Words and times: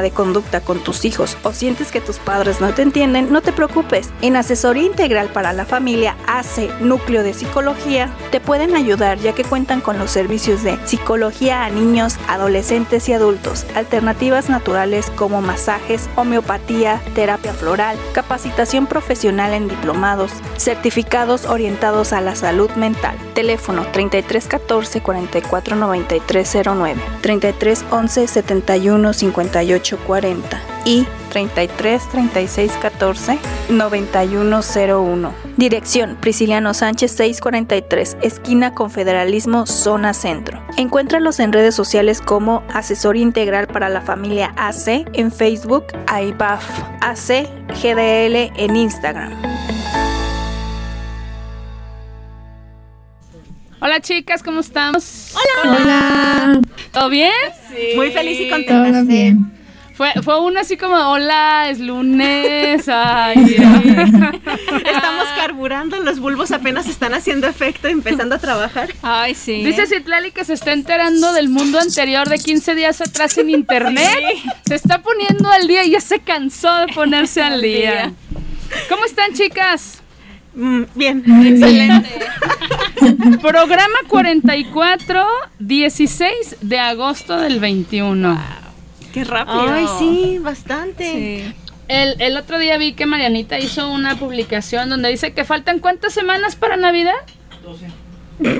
De 0.00 0.12
conducta 0.12 0.60
con 0.60 0.78
tus 0.78 1.04
hijos 1.04 1.36
o 1.42 1.52
sientes 1.52 1.90
que 1.90 2.00
tus 2.00 2.18
padres 2.18 2.60
no 2.60 2.72
te 2.72 2.82
entienden, 2.82 3.32
no 3.32 3.42
te 3.42 3.52
preocupes. 3.52 4.10
En 4.22 4.36
Asesoría 4.36 4.84
Integral 4.84 5.28
para 5.28 5.52
la 5.52 5.66
Familia 5.66 6.16
AC 6.26 6.80
Núcleo 6.80 7.22
de 7.22 7.34
Psicología 7.34 8.10
te 8.32 8.40
pueden 8.40 8.74
ayudar 8.74 9.18
ya 9.18 9.34
que 9.34 9.44
cuentan 9.44 9.82
con 9.82 9.98
los 9.98 10.10
servicios 10.10 10.62
de 10.62 10.78
psicología 10.86 11.64
a 11.64 11.70
niños, 11.70 12.16
adolescentes 12.28 13.06
y 13.10 13.12
adultos, 13.12 13.66
alternativas 13.74 14.48
naturales 14.48 15.12
como 15.14 15.42
masajes, 15.42 16.08
homeopatía, 16.16 17.02
terapia 17.14 17.52
floral, 17.52 17.98
capacitación 18.14 18.86
profesional 18.86 19.52
en 19.52 19.68
diplomados, 19.68 20.32
certificados 20.56 21.44
orientados 21.44 22.14
a 22.14 22.22
la 22.22 22.34
salud 22.34 22.70
mental. 22.70 23.18
Teléfono 23.34 23.86
3314 23.92 25.02
44 25.02 25.76
09, 25.76 27.00
33 27.20 27.84
11 27.90 28.28
71 28.28 29.12
51 29.12 29.98
40 30.06 30.62
y 30.86 31.06
33 31.30 32.08
36 32.08 32.72
14 32.80 33.38
9101. 33.68 35.32
Dirección 35.62 36.16
Prisciliano 36.20 36.74
Sánchez 36.74 37.12
643, 37.12 38.16
esquina 38.20 38.74
Confederalismo, 38.74 39.64
zona 39.64 40.12
centro. 40.12 40.60
Encuéntralos 40.76 41.38
en 41.38 41.52
redes 41.52 41.72
sociales 41.72 42.20
como 42.20 42.64
Asesor 42.74 43.16
Integral 43.16 43.68
para 43.68 43.88
la 43.88 44.00
Familia 44.00 44.52
AC 44.56 45.06
en 45.12 45.30
Facebook, 45.30 45.84
AIBAF 46.08 46.68
AC 47.00 47.46
GDL 47.80 48.50
en 48.60 48.74
Instagram. 48.74 49.32
Hola 53.78 54.00
chicas, 54.00 54.42
¿cómo 54.42 54.58
estamos? 54.58 55.32
Hola. 55.62 55.76
Hola. 55.76 56.60
¿Todo 56.90 57.08
bien? 57.08 57.30
Sí. 57.70 57.94
Muy 57.94 58.10
feliz 58.10 58.40
y 58.40 58.50
contenta. 58.50 58.90
Todo 58.90 59.04
bien. 59.04 59.61
Fue, 59.94 60.10
fue 60.22 60.40
uno 60.40 60.60
así 60.60 60.76
como, 60.76 60.94
hola, 60.94 61.68
es 61.68 61.78
lunes. 61.78 62.88
Ay, 62.88 63.38
Estamos 63.58 65.28
carburando, 65.36 65.98
los 66.00 66.18
bulbos 66.18 66.50
apenas 66.50 66.88
están 66.88 67.14
haciendo 67.14 67.46
efecto, 67.46 67.88
empezando 67.88 68.34
a 68.34 68.38
trabajar. 68.38 68.88
Ay, 69.02 69.34
sí. 69.34 69.62
Dice 69.64 69.86
Citlali 69.86 70.30
que 70.30 70.44
se 70.44 70.54
está 70.54 70.72
enterando 70.72 71.32
del 71.32 71.48
mundo 71.48 71.78
anterior 71.78 72.28
de 72.28 72.38
15 72.38 72.74
días 72.74 73.00
atrás 73.00 73.36
en 73.38 73.50
internet. 73.50 74.20
Se 74.66 74.74
está 74.74 75.02
poniendo 75.02 75.50
al 75.50 75.66
día 75.66 75.84
y 75.84 75.90
ya 75.90 76.00
se 76.00 76.20
cansó 76.20 76.74
de 76.86 76.92
ponerse 76.92 77.42
al 77.42 77.60
día. 77.60 78.12
¿Cómo 78.88 79.04
están, 79.04 79.34
chicas? 79.34 80.02
Mm, 80.54 80.82
bien, 80.94 81.24
excelente. 81.46 82.08
Programa 83.42 83.98
44, 84.08 85.26
16 85.58 86.56
de 86.60 86.78
agosto 86.78 87.38
del 87.38 87.58
21. 87.60 88.61
Qué 89.12 89.24
rápido. 89.24 89.68
Ay, 89.68 89.86
sí, 89.98 90.38
bastante. 90.38 91.54
El, 91.88 92.20
el, 92.20 92.36
otro 92.36 92.58
día 92.58 92.78
vi 92.78 92.94
que 92.94 93.06
Marianita 93.06 93.58
hizo 93.58 93.92
una 93.92 94.16
publicación 94.16 94.88
donde 94.88 95.10
dice 95.10 95.32
que 95.32 95.44
faltan 95.44 95.78
cuántas 95.78 96.14
semanas 96.14 96.56
para 96.56 96.76
Navidad. 96.76 97.12
12. 97.62 97.86
no, 98.42 98.50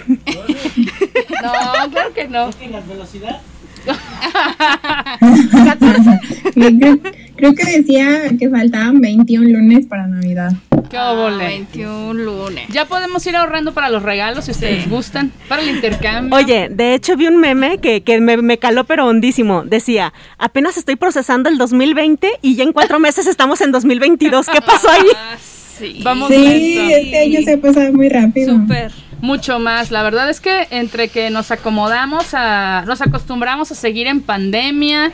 claro 1.91 2.14
que 2.14 2.28
no. 2.28 2.50
¿Es 2.50 2.70
la 2.70 2.80
velocidad? 2.80 3.41
creo, 7.36 7.54
que 7.54 7.78
decía 7.78 8.30
que 8.38 8.48
faltaban 8.48 9.00
21 9.00 9.48
lunes 9.48 9.86
para 9.86 10.06
Navidad. 10.06 10.53
¿Qué 10.90 10.96
ah, 10.96 11.12
21 11.12 12.14
lunes. 12.14 12.68
Ya 12.70 12.84
podemos 12.86 13.26
ir 13.26 13.36
ahorrando 13.36 13.72
para 13.72 13.88
los 13.88 14.02
regalos 14.02 14.44
si 14.44 14.50
ustedes 14.50 14.88
gustan, 14.88 15.32
para 15.48 15.62
el 15.62 15.70
intercambio. 15.70 16.36
Oye, 16.36 16.68
de 16.70 16.94
hecho 16.94 17.16
vi 17.16 17.26
un 17.26 17.38
meme 17.38 17.78
que, 17.78 18.02
que 18.02 18.20
me, 18.20 18.36
me, 18.36 18.58
caló 18.58 18.84
pero 18.84 19.06
hondísimo. 19.06 19.64
Decía, 19.64 20.12
apenas 20.38 20.76
estoy 20.76 20.96
procesando 20.96 21.48
el 21.48 21.58
2020 21.58 22.30
y 22.42 22.56
ya 22.56 22.64
en 22.64 22.72
cuatro 22.72 22.98
meses 22.98 23.26
estamos 23.26 23.60
en 23.60 23.72
2022. 23.72 24.46
¿Qué 24.48 24.60
pasó 24.60 24.90
ahí? 24.90 25.02
Ah, 25.14 25.36
sí. 25.38 26.00
Vamos 26.02 26.28
sí, 26.30 26.90
este 26.92 27.18
año 27.18 27.40
se 27.42 27.52
ha 27.52 27.60
pasado 27.60 27.92
muy 27.92 28.08
rápido. 28.08 28.54
Súper 28.54 28.92
mucho 29.22 29.58
más. 29.58 29.90
La 29.90 30.02
verdad 30.02 30.28
es 30.28 30.40
que 30.40 30.66
entre 30.70 31.08
que 31.08 31.30
nos 31.30 31.50
acomodamos 31.50 32.34
a, 32.34 32.84
nos 32.86 33.00
acostumbramos 33.00 33.72
a 33.72 33.74
seguir 33.74 34.06
en 34.06 34.20
pandemia, 34.20 35.12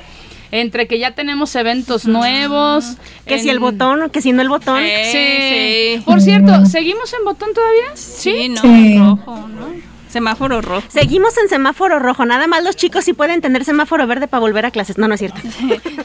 entre 0.51 0.87
que 0.87 0.99
ya 0.99 1.13
tenemos 1.13 1.55
eventos 1.55 2.07
nuevos. 2.07 2.97
Que 3.27 3.39
si 3.39 3.51
el 3.51 3.59
botón, 3.59 4.11
que 4.11 4.23
si 4.23 4.33
no 4.33 4.43
el 4.43 4.49
botón. 4.49 4.83
sí, 4.83 5.19
sí. 5.51 6.03
Por 6.05 6.21
cierto, 6.21 6.67
¿seguimos 6.67 7.13
en 7.13 7.25
botón 7.25 7.51
todavía? 7.55 7.95
Sí, 7.95 8.49
no, 8.49 8.63
rojo, 8.63 9.49
¿no? 9.49 9.89
Semáforo 10.09 10.63
rojo. 10.63 10.87
Seguimos 10.89 11.37
en 11.37 11.49
semáforo 11.49 11.99
rojo. 11.99 12.25
Nada 12.25 12.47
más 12.47 12.65
los 12.65 12.77
chicos 12.77 13.05
sí 13.05 13.13
pueden 13.13 13.43
tener 13.43 13.65
semáforo 13.65 14.07
verde 14.07 14.27
para 14.27 14.41
volver 14.41 14.65
a 14.65 14.71
clases. 14.71 14.97
No, 14.97 15.07
no 15.07 15.15
es 15.15 15.21
cierto. 15.21 15.41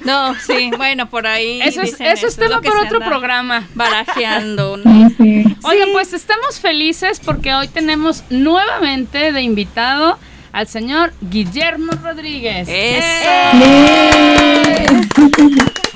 No, 0.04 0.36
sí, 0.36 0.70
bueno, 0.76 1.10
por 1.10 1.26
ahí. 1.28 1.62
Eso 1.62 1.82
es, 1.82 1.92
dicen 1.92 2.08
eso 2.08 2.28
es 2.28 2.36
tema 2.36 2.60
que 2.60 2.68
para 2.68 2.84
otro 2.84 3.00
programa. 3.00 3.70
Barajeando, 3.74 4.76
¿no? 4.76 5.10
Sí, 5.10 5.16
sí. 5.18 5.56
Oigan, 5.64 5.90
pues 5.94 6.12
estamos 6.12 6.60
felices 6.60 7.22
porque 7.24 7.54
hoy 7.54 7.70
tenemos 7.70 8.26
nuevamente 8.30 9.32
de 9.32 9.42
invitado 9.42 10.20
al 10.54 10.68
señor 10.68 11.12
Guillermo 11.20 11.92
Rodríguez. 12.02 12.68
Eso. 12.70 13.30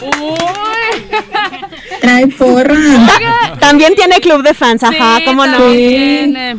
Uy. 0.02 1.06
Trae 2.02 2.28
porra. 2.28 2.76
También 3.60 3.96
tiene 3.96 4.20
club 4.20 4.44
de 4.44 4.54
fans, 4.54 4.84
ajá, 4.84 5.18
Sí, 5.18 5.26
cómo 5.26 5.46
no. 5.46 5.58
también, 5.58 6.36
eh. 6.36 6.58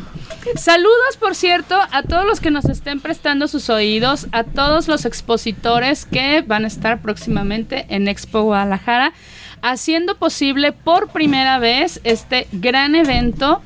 Saludos, 0.55 1.17
por 1.21 1.35
cierto, 1.35 1.79
a 1.91 2.03
todos 2.05 2.25
los 2.25 2.41
que 2.41 2.51
nos 2.51 2.65
estén 2.67 3.01
prestando 3.01 3.49
sus 3.49 3.69
oídos, 3.69 4.29
a 4.33 4.45
todos 4.45 4.89
los 4.89 5.05
expositores 5.05 6.07
que 6.07 6.43
van 6.47 6.65
a 6.65 6.69
estar 6.69 7.03
próximamente 7.03 7.85
en 7.91 8.09
Expo 8.09 8.43
Guadalajara, 8.43 9.13
haciendo 9.61 10.17
posible 10.17 10.73
por 10.73 11.11
primera 11.11 11.59
vez 11.59 12.01
este 12.05 12.47
gran 12.53 12.95
evento 12.95 13.61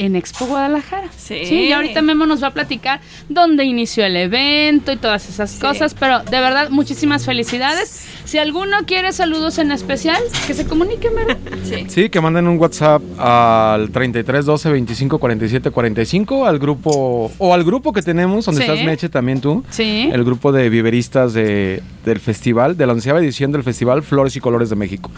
en 0.00 0.16
Expo 0.16 0.46
Guadalajara. 0.46 1.08
Sí. 1.16 1.34
y 1.34 1.72
ahorita 1.72 2.00
Memo 2.00 2.24
nos 2.24 2.42
va 2.42 2.48
a 2.48 2.50
platicar 2.54 3.00
dónde 3.28 3.64
inició 3.64 4.04
el 4.06 4.16
evento 4.16 4.92
y 4.92 4.96
todas 4.96 5.28
esas 5.28 5.52
cosas, 5.58 5.94
pero 5.94 6.20
de 6.20 6.40
verdad 6.40 6.70
muchísimas 6.70 7.26
felicidades. 7.26 8.06
Si 8.24 8.38
alguno 8.38 8.78
quiere 8.86 9.12
saludos 9.12 9.58
en 9.58 9.72
especial, 9.72 10.22
que 10.46 10.54
se 10.54 10.64
comunique, 10.66 11.08
¿verdad? 11.10 11.36
Sí. 11.64 11.84
Sí, 11.88 12.08
que 12.08 12.20
manden 12.20 12.48
un 12.48 12.58
WhatsApp 12.58 13.02
al 13.18 13.90
33 13.90 14.44
12 14.46 14.70
25 14.70 15.18
47 15.18 15.70
45 15.70 16.46
al 16.46 16.58
grupo 16.58 17.30
o 17.38 17.54
al 17.54 17.62
grupo 17.64 17.92
que 17.92 18.02
tenemos 18.02 18.46
donde 18.46 18.62
Sí. 18.64 18.70
estás 18.70 18.84
Meche 18.84 19.08
también 19.08 19.40
tú. 19.40 19.62
Sí. 19.70 20.08
El 20.12 20.24
grupo 20.24 20.50
de 20.52 20.68
viveristas 20.70 21.32
de, 21.34 21.82
del 22.04 22.18
festival, 22.20 22.76
de 22.76 22.86
la 22.86 22.94
onceava 22.94 23.20
edición 23.20 23.52
del 23.52 23.62
festival 23.62 24.02
Flores 24.02 24.34
y 24.36 24.40
Colores 24.40 24.70
de 24.70 24.76
México. 24.76 25.10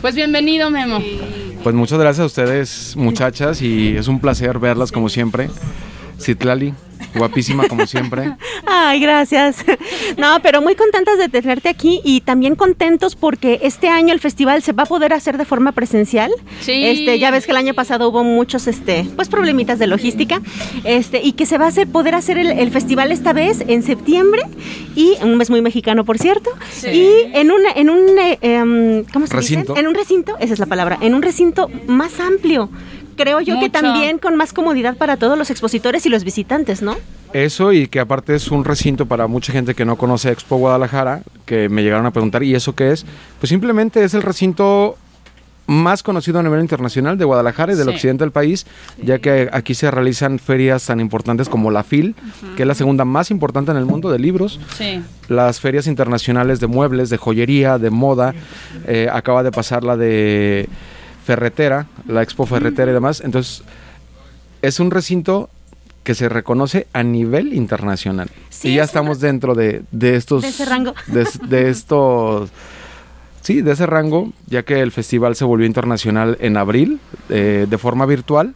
Pues 0.00 0.14
bienvenido, 0.14 0.70
Memo. 0.70 1.00
Pues 1.62 1.74
muchas 1.74 1.98
gracias 1.98 2.22
a 2.22 2.26
ustedes, 2.26 2.94
muchachas, 2.96 3.60
y 3.60 3.96
es 3.96 4.08
un 4.08 4.20
placer 4.20 4.58
verlas 4.58 4.92
como 4.92 5.08
siempre. 5.08 5.50
Citlali, 6.20 6.74
guapísima 7.14 7.68
como 7.68 7.86
siempre. 7.86 8.34
Ay, 8.66 9.00
gracias. 9.00 9.64
No, 10.18 10.40
pero 10.42 10.62
muy 10.62 10.74
contentas 10.74 11.18
de 11.18 11.28
tenerte 11.28 11.68
aquí 11.68 12.00
y 12.04 12.20
también 12.20 12.54
contentos 12.54 13.16
porque 13.16 13.60
este 13.62 13.88
año 13.88 14.12
el 14.12 14.20
festival 14.20 14.62
se 14.62 14.72
va 14.72 14.84
a 14.84 14.86
poder 14.86 15.12
hacer 15.12 15.36
de 15.36 15.44
forma 15.44 15.72
presencial. 15.72 16.30
Sí. 16.60 16.84
Este, 16.84 17.18
ya 17.18 17.30
ves 17.30 17.44
que 17.44 17.52
el 17.52 17.58
año 17.58 17.74
pasado 17.74 18.08
hubo 18.08 18.24
muchos 18.24 18.66
este, 18.66 19.06
pues 19.16 19.28
problemitas 19.28 19.78
de 19.78 19.86
logística. 19.86 20.40
Este, 20.84 21.20
y 21.22 21.32
que 21.32 21.46
se 21.46 21.58
va 21.58 21.66
a 21.66 21.68
hacer 21.68 21.88
poder 21.88 22.14
hacer 22.14 22.38
el, 22.38 22.50
el 22.50 22.70
festival 22.70 23.12
esta 23.12 23.32
vez 23.32 23.62
en 23.66 23.82
septiembre 23.82 24.42
y 24.94 25.16
un 25.22 25.36
mes 25.36 25.50
muy 25.50 25.60
mexicano, 25.60 26.04
por 26.04 26.18
cierto. 26.18 26.50
Sí. 26.70 26.88
Y 26.88 27.10
en 27.34 27.50
un 27.50 27.60
en 27.74 27.90
un 27.90 28.18
eh, 28.18 28.38
em, 28.40 29.04
¿cómo 29.12 29.26
se 29.26 29.36
dice? 29.36 29.54
Recinto. 29.54 29.76
En 29.76 29.86
un 29.86 29.94
recinto, 29.94 30.36
esa 30.40 30.54
es 30.54 30.58
la 30.58 30.66
palabra, 30.66 30.98
en 31.00 31.14
un 31.14 31.22
recinto 31.22 31.68
más 31.86 32.20
amplio. 32.20 32.70
Creo 33.16 33.40
yo 33.40 33.58
que 33.58 33.70
también 33.70 34.18
con 34.18 34.36
más 34.36 34.52
comodidad 34.52 34.96
para 34.96 35.16
todos 35.16 35.36
los 35.38 35.50
expositores 35.50 36.06
y 36.06 36.08
los 36.08 36.22
visitantes, 36.24 36.82
¿no? 36.82 36.96
Eso 37.32 37.72
y 37.72 37.88
que 37.88 38.00
aparte 38.00 38.34
es 38.34 38.50
un 38.50 38.64
recinto 38.64 39.06
para 39.06 39.26
mucha 39.26 39.52
gente 39.52 39.74
que 39.74 39.84
no 39.84 39.96
conoce 39.96 40.30
Expo 40.30 40.56
Guadalajara, 40.56 41.22
que 41.44 41.68
me 41.68 41.82
llegaron 41.82 42.06
a 42.06 42.10
preguntar, 42.12 42.42
¿y 42.42 42.54
eso 42.54 42.74
qué 42.74 42.92
es? 42.92 43.04
Pues 43.40 43.48
simplemente 43.50 44.04
es 44.04 44.14
el 44.14 44.22
recinto 44.22 44.96
más 45.68 46.04
conocido 46.04 46.38
a 46.38 46.44
nivel 46.44 46.60
internacional 46.60 47.18
de 47.18 47.24
Guadalajara 47.24 47.72
y 47.72 47.76
del 47.76 47.88
Sí. 47.88 47.94
occidente 47.94 48.22
del 48.22 48.30
país, 48.30 48.66
ya 49.02 49.18
que 49.18 49.48
aquí 49.52 49.74
se 49.74 49.90
realizan 49.90 50.38
ferias 50.38 50.86
tan 50.86 51.00
importantes 51.00 51.48
como 51.48 51.72
la 51.72 51.82
FIL, 51.82 52.14
que 52.56 52.62
es 52.62 52.68
la 52.68 52.74
segunda 52.76 53.04
más 53.04 53.32
importante 53.32 53.72
en 53.72 53.76
el 53.76 53.84
mundo 53.84 54.12
de 54.12 54.20
libros, 54.20 54.60
Sí. 54.78 55.00
las 55.28 55.58
ferias 55.58 55.88
internacionales 55.88 56.60
de 56.60 56.68
muebles, 56.68 57.10
de 57.10 57.16
joyería, 57.16 57.78
de 57.78 57.90
moda, 57.90 58.32
eh, 58.86 59.08
acaba 59.12 59.42
de 59.42 59.50
pasar 59.50 59.82
la 59.82 59.96
de 59.96 60.68
ferretera, 61.26 61.88
la 62.06 62.22
Expo 62.22 62.46
Ferretera 62.46 62.92
y 62.92 62.94
demás, 62.94 63.20
entonces 63.20 63.64
es 64.62 64.78
un 64.78 64.92
recinto 64.92 65.50
que 66.04 66.14
se 66.14 66.28
reconoce 66.28 66.86
a 66.92 67.02
nivel 67.02 67.52
internacional. 67.52 68.30
Sí, 68.48 68.68
y 68.68 68.74
ya 68.76 68.84
es 68.84 68.90
estamos 68.90 69.18
dentro 69.18 69.56
de, 69.56 69.82
de 69.90 70.14
estos... 70.14 70.42
De 70.42 70.48
ese 70.48 70.64
rango. 70.64 70.94
De, 71.08 71.26
de 71.48 71.68
estos... 71.68 72.50
Sí, 73.40 73.60
de 73.60 73.72
ese 73.72 73.86
rango, 73.86 74.32
ya 74.46 74.62
que 74.62 74.80
el 74.80 74.92
festival 74.92 75.34
se 75.34 75.44
volvió 75.44 75.66
internacional 75.66 76.36
en 76.40 76.56
abril, 76.56 77.00
eh, 77.28 77.66
de 77.68 77.78
forma 77.78 78.06
virtual, 78.06 78.54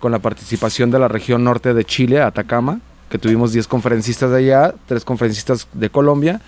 con 0.00 0.10
la 0.10 0.18
participación 0.18 0.90
de 0.90 0.98
la 0.98 1.08
región 1.08 1.44
norte 1.44 1.74
de 1.74 1.84
Chile, 1.84 2.22
Atacama, 2.22 2.80
que 3.10 3.18
tuvimos 3.18 3.52
10 3.52 3.68
conferencistas 3.68 4.30
de 4.30 4.38
allá, 4.38 4.74
3 4.86 5.04
conferencistas 5.04 5.68
de 5.74 5.90
Colombia 5.90 6.40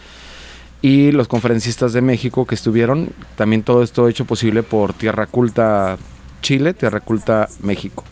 y 0.82 1.12
los 1.12 1.28
conferencistas 1.28 1.92
de 1.92 2.00
México 2.00 2.46
que 2.46 2.54
estuvieron. 2.54 3.10
También 3.36 3.62
todo 3.62 3.82
esto 3.82 4.08
hecho 4.08 4.25
posible 4.25 4.62
por 4.62 4.92
Tierra 4.92 5.26
Culta 5.26 5.98
Chile, 6.42 6.75
Tierra 6.75 7.00
Culta 7.00 7.48
México. 7.62 8.04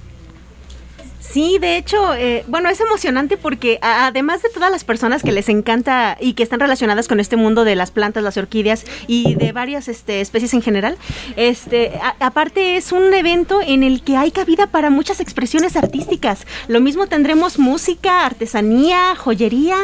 Sí, 1.36 1.58
de 1.58 1.76
hecho, 1.76 2.14
eh, 2.14 2.44
bueno, 2.46 2.70
es 2.70 2.80
emocionante 2.80 3.36
porque 3.36 3.78
además 3.82 4.42
de 4.42 4.48
todas 4.48 4.70
las 4.70 4.84
personas 4.84 5.22
que 5.22 5.32
les 5.32 5.50
encanta 5.50 6.16
y 6.18 6.32
que 6.32 6.42
están 6.42 6.60
relacionadas 6.60 7.08
con 7.08 7.20
este 7.20 7.36
mundo 7.36 7.64
de 7.64 7.76
las 7.76 7.90
plantas, 7.90 8.22
las 8.22 8.38
orquídeas 8.38 8.84
y 9.06 9.34
de 9.34 9.52
varias 9.52 9.88
este, 9.88 10.22
especies 10.22 10.54
en 10.54 10.62
general, 10.62 10.96
este, 11.36 11.92
aparte 12.20 12.76
es 12.76 12.90
un 12.90 13.12
evento 13.12 13.60
en 13.60 13.82
el 13.82 14.02
que 14.02 14.16
hay 14.16 14.30
cabida 14.30 14.66
para 14.68 14.88
muchas 14.88 15.20
expresiones 15.20 15.76
artísticas. 15.76 16.46
Lo 16.68 16.80
mismo 16.80 17.06
tendremos 17.06 17.58
música, 17.58 18.24
artesanía, 18.24 19.14
joyería. 19.16 19.76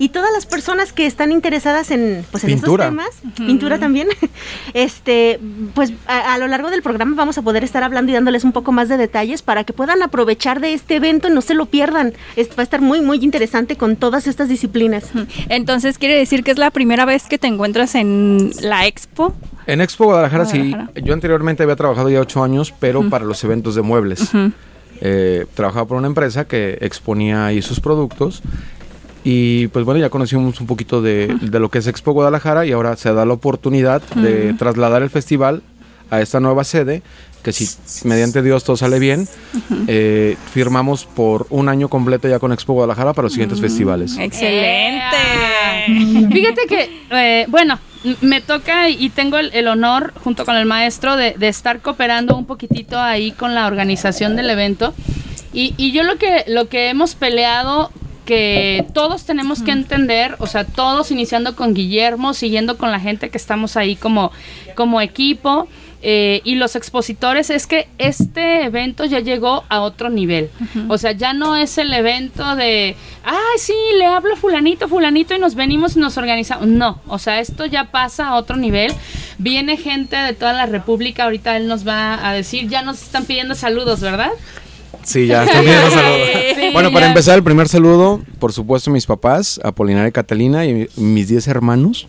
Y 0.00 0.08
todas 0.08 0.32
las 0.32 0.46
personas 0.46 0.92
que 0.92 1.04
están 1.06 1.30
interesadas 1.30 1.90
en, 1.92 2.24
pues, 2.32 2.42
en 2.42 2.50
estos 2.50 2.62
Pintura. 2.64 2.86
temas, 2.86 3.10
pintura 3.36 3.78
también, 3.78 4.08
este, 4.74 5.38
pues 5.74 5.92
a, 6.06 6.34
a 6.34 6.38
lo 6.38 6.48
largo 6.48 6.70
del 6.70 6.82
programa 6.82 7.14
vamos 7.16 7.38
a 7.38 7.42
poder 7.42 7.62
estar 7.64 7.82
hablando 7.82 8.10
y 8.10 8.14
dándoles 8.14 8.44
un 8.44 8.52
poco 8.52 8.72
más 8.72 8.88
de 8.88 8.96
detalles 8.96 9.42
para 9.42 9.64
que 9.64 9.72
puedan 9.72 10.02
aprovechar 10.02 10.60
de 10.60 10.72
este 10.72 10.96
evento 10.96 11.28
y 11.28 11.32
no 11.32 11.42
se 11.42 11.54
lo 11.54 11.66
pierdan. 11.66 12.14
Es- 12.36 12.48
va 12.50 12.54
a 12.58 12.62
estar 12.62 12.80
muy, 12.80 13.00
muy 13.00 13.18
interesante 13.22 13.76
con 13.76 13.96
todas 13.96 14.26
estas 14.26 14.48
disciplinas. 14.48 15.10
Entonces 15.50 15.98
quiere 15.98 16.16
decir 16.16 16.42
que 16.44 16.50
es 16.50 16.58
la 16.58 16.70
primera 16.70 17.04
vez 17.04 17.26
que 17.28 17.38
te 17.38 17.46
encuentras 17.46 17.94
en 17.94 18.50
la 18.62 18.86
expo. 18.86 19.34
En 19.66 19.80
Expo 19.80 20.06
Guadalajara, 20.06 20.44
Guadalajara. 20.44 20.90
sí, 20.96 21.02
yo 21.04 21.12
anteriormente 21.14 21.62
había 21.62 21.76
trabajado 21.76 22.08
ya 22.10 22.20
ocho 22.20 22.42
años, 22.42 22.72
pero 22.80 23.08
para 23.10 23.24
los 23.26 23.44
eventos 23.44 23.74
de 23.74 23.82
muebles. 23.82 24.30
Eh, 25.02 25.46
trabajaba 25.54 25.86
por 25.86 25.96
una 25.96 26.08
empresa 26.08 26.46
que 26.46 26.76
exponía 26.80 27.46
ahí 27.46 27.62
sus 27.62 27.80
productos 27.80 28.42
y 29.24 29.66
pues 29.68 29.84
bueno, 29.84 30.00
ya 30.00 30.08
conocimos 30.10 30.60
un 30.60 30.66
poquito 30.66 31.02
de, 31.02 31.26
de 31.40 31.60
lo 31.60 31.68
que 31.68 31.78
es 31.78 31.86
Expo 31.86 32.12
Guadalajara 32.12 32.66
y 32.66 32.72
ahora 32.72 32.96
se 32.96 33.12
da 33.12 33.24
la 33.24 33.34
oportunidad 33.34 34.02
de 34.14 34.54
trasladar 34.54 35.02
el 35.02 35.10
festival 35.10 35.62
a 36.10 36.20
esta 36.20 36.40
nueva 36.40 36.64
sede, 36.64 37.02
que 37.42 37.52
si 37.52 37.68
mediante 38.04 38.42
Dios 38.42 38.64
todo 38.64 38.76
sale 38.76 38.98
bien, 38.98 39.28
eh, 39.86 40.36
firmamos 40.52 41.04
por 41.04 41.46
un 41.50 41.68
año 41.68 41.88
completo 41.88 42.28
ya 42.28 42.38
con 42.38 42.52
Expo 42.52 42.72
Guadalajara 42.74 43.12
para 43.12 43.26
los 43.26 43.32
siguientes 43.32 43.60
festivales. 43.60 44.16
Excelente. 44.18 45.16
Fíjate 46.32 46.66
que, 46.68 46.90
eh, 47.10 47.46
bueno, 47.48 47.78
me 48.22 48.40
toca 48.40 48.88
y 48.88 49.10
tengo 49.10 49.38
el, 49.38 49.50
el 49.54 49.68
honor, 49.68 50.12
junto 50.22 50.44
con 50.44 50.56
el 50.56 50.66
maestro, 50.66 51.16
de, 51.16 51.34
de 51.38 51.48
estar 51.48 51.80
cooperando 51.80 52.36
un 52.36 52.46
poquitito 52.46 52.98
ahí 52.98 53.32
con 53.32 53.54
la 53.54 53.66
organización 53.66 54.36
del 54.36 54.50
evento. 54.50 54.94
Y, 55.52 55.74
y 55.76 55.92
yo 55.92 56.02
lo 56.02 56.16
que, 56.16 56.44
lo 56.46 56.68
que 56.68 56.88
hemos 56.88 57.14
peleado 57.14 57.90
que 58.30 58.86
todos 58.94 59.24
tenemos 59.24 59.60
que 59.60 59.72
entender, 59.72 60.36
o 60.38 60.46
sea, 60.46 60.62
todos 60.62 61.10
iniciando 61.10 61.56
con 61.56 61.74
Guillermo, 61.74 62.32
siguiendo 62.32 62.78
con 62.78 62.92
la 62.92 63.00
gente 63.00 63.28
que 63.28 63.36
estamos 63.36 63.76
ahí 63.76 63.96
como, 63.96 64.30
como 64.76 65.00
equipo, 65.00 65.66
eh, 66.00 66.40
y 66.44 66.54
los 66.54 66.76
expositores, 66.76 67.50
es 67.50 67.66
que 67.66 67.88
este 67.98 68.64
evento 68.64 69.04
ya 69.04 69.18
llegó 69.18 69.64
a 69.68 69.80
otro 69.80 70.10
nivel. 70.10 70.48
O 70.88 70.96
sea, 70.96 71.10
ya 71.10 71.32
no 71.32 71.56
es 71.56 71.76
el 71.76 71.92
evento 71.92 72.54
de, 72.54 72.94
ay, 73.24 73.58
sí, 73.58 73.74
le 73.98 74.06
hablo 74.06 74.34
a 74.34 74.36
fulanito, 74.36 74.86
fulanito, 74.86 75.34
y 75.34 75.40
nos 75.40 75.56
venimos 75.56 75.96
y 75.96 75.98
nos 75.98 76.16
organizamos. 76.16 76.68
No, 76.68 77.00
o 77.08 77.18
sea, 77.18 77.40
esto 77.40 77.66
ya 77.66 77.90
pasa 77.90 78.28
a 78.28 78.36
otro 78.36 78.56
nivel. 78.56 78.92
Viene 79.38 79.76
gente 79.76 80.14
de 80.14 80.34
toda 80.34 80.52
la 80.52 80.66
República, 80.66 81.24
ahorita 81.24 81.56
él 81.56 81.66
nos 81.66 81.84
va 81.84 82.24
a 82.28 82.32
decir, 82.32 82.68
ya 82.68 82.82
nos 82.82 83.02
están 83.02 83.24
pidiendo 83.24 83.56
saludos, 83.56 84.00
¿verdad? 84.00 84.30
Sí, 85.10 85.26
ya. 85.26 85.44
Sí, 85.46 86.70
bueno, 86.72 86.92
para 86.92 87.06
empezar, 87.08 87.36
el 87.36 87.42
primer 87.42 87.68
saludo, 87.68 88.20
por 88.38 88.52
supuesto, 88.52 88.90
mis 88.90 89.06
papás, 89.06 89.60
Apolinar 89.64 90.06
y 90.08 90.12
Catalina, 90.12 90.64
y 90.66 90.88
mis 90.96 91.28
10 91.28 91.48
hermanos. 91.48 92.06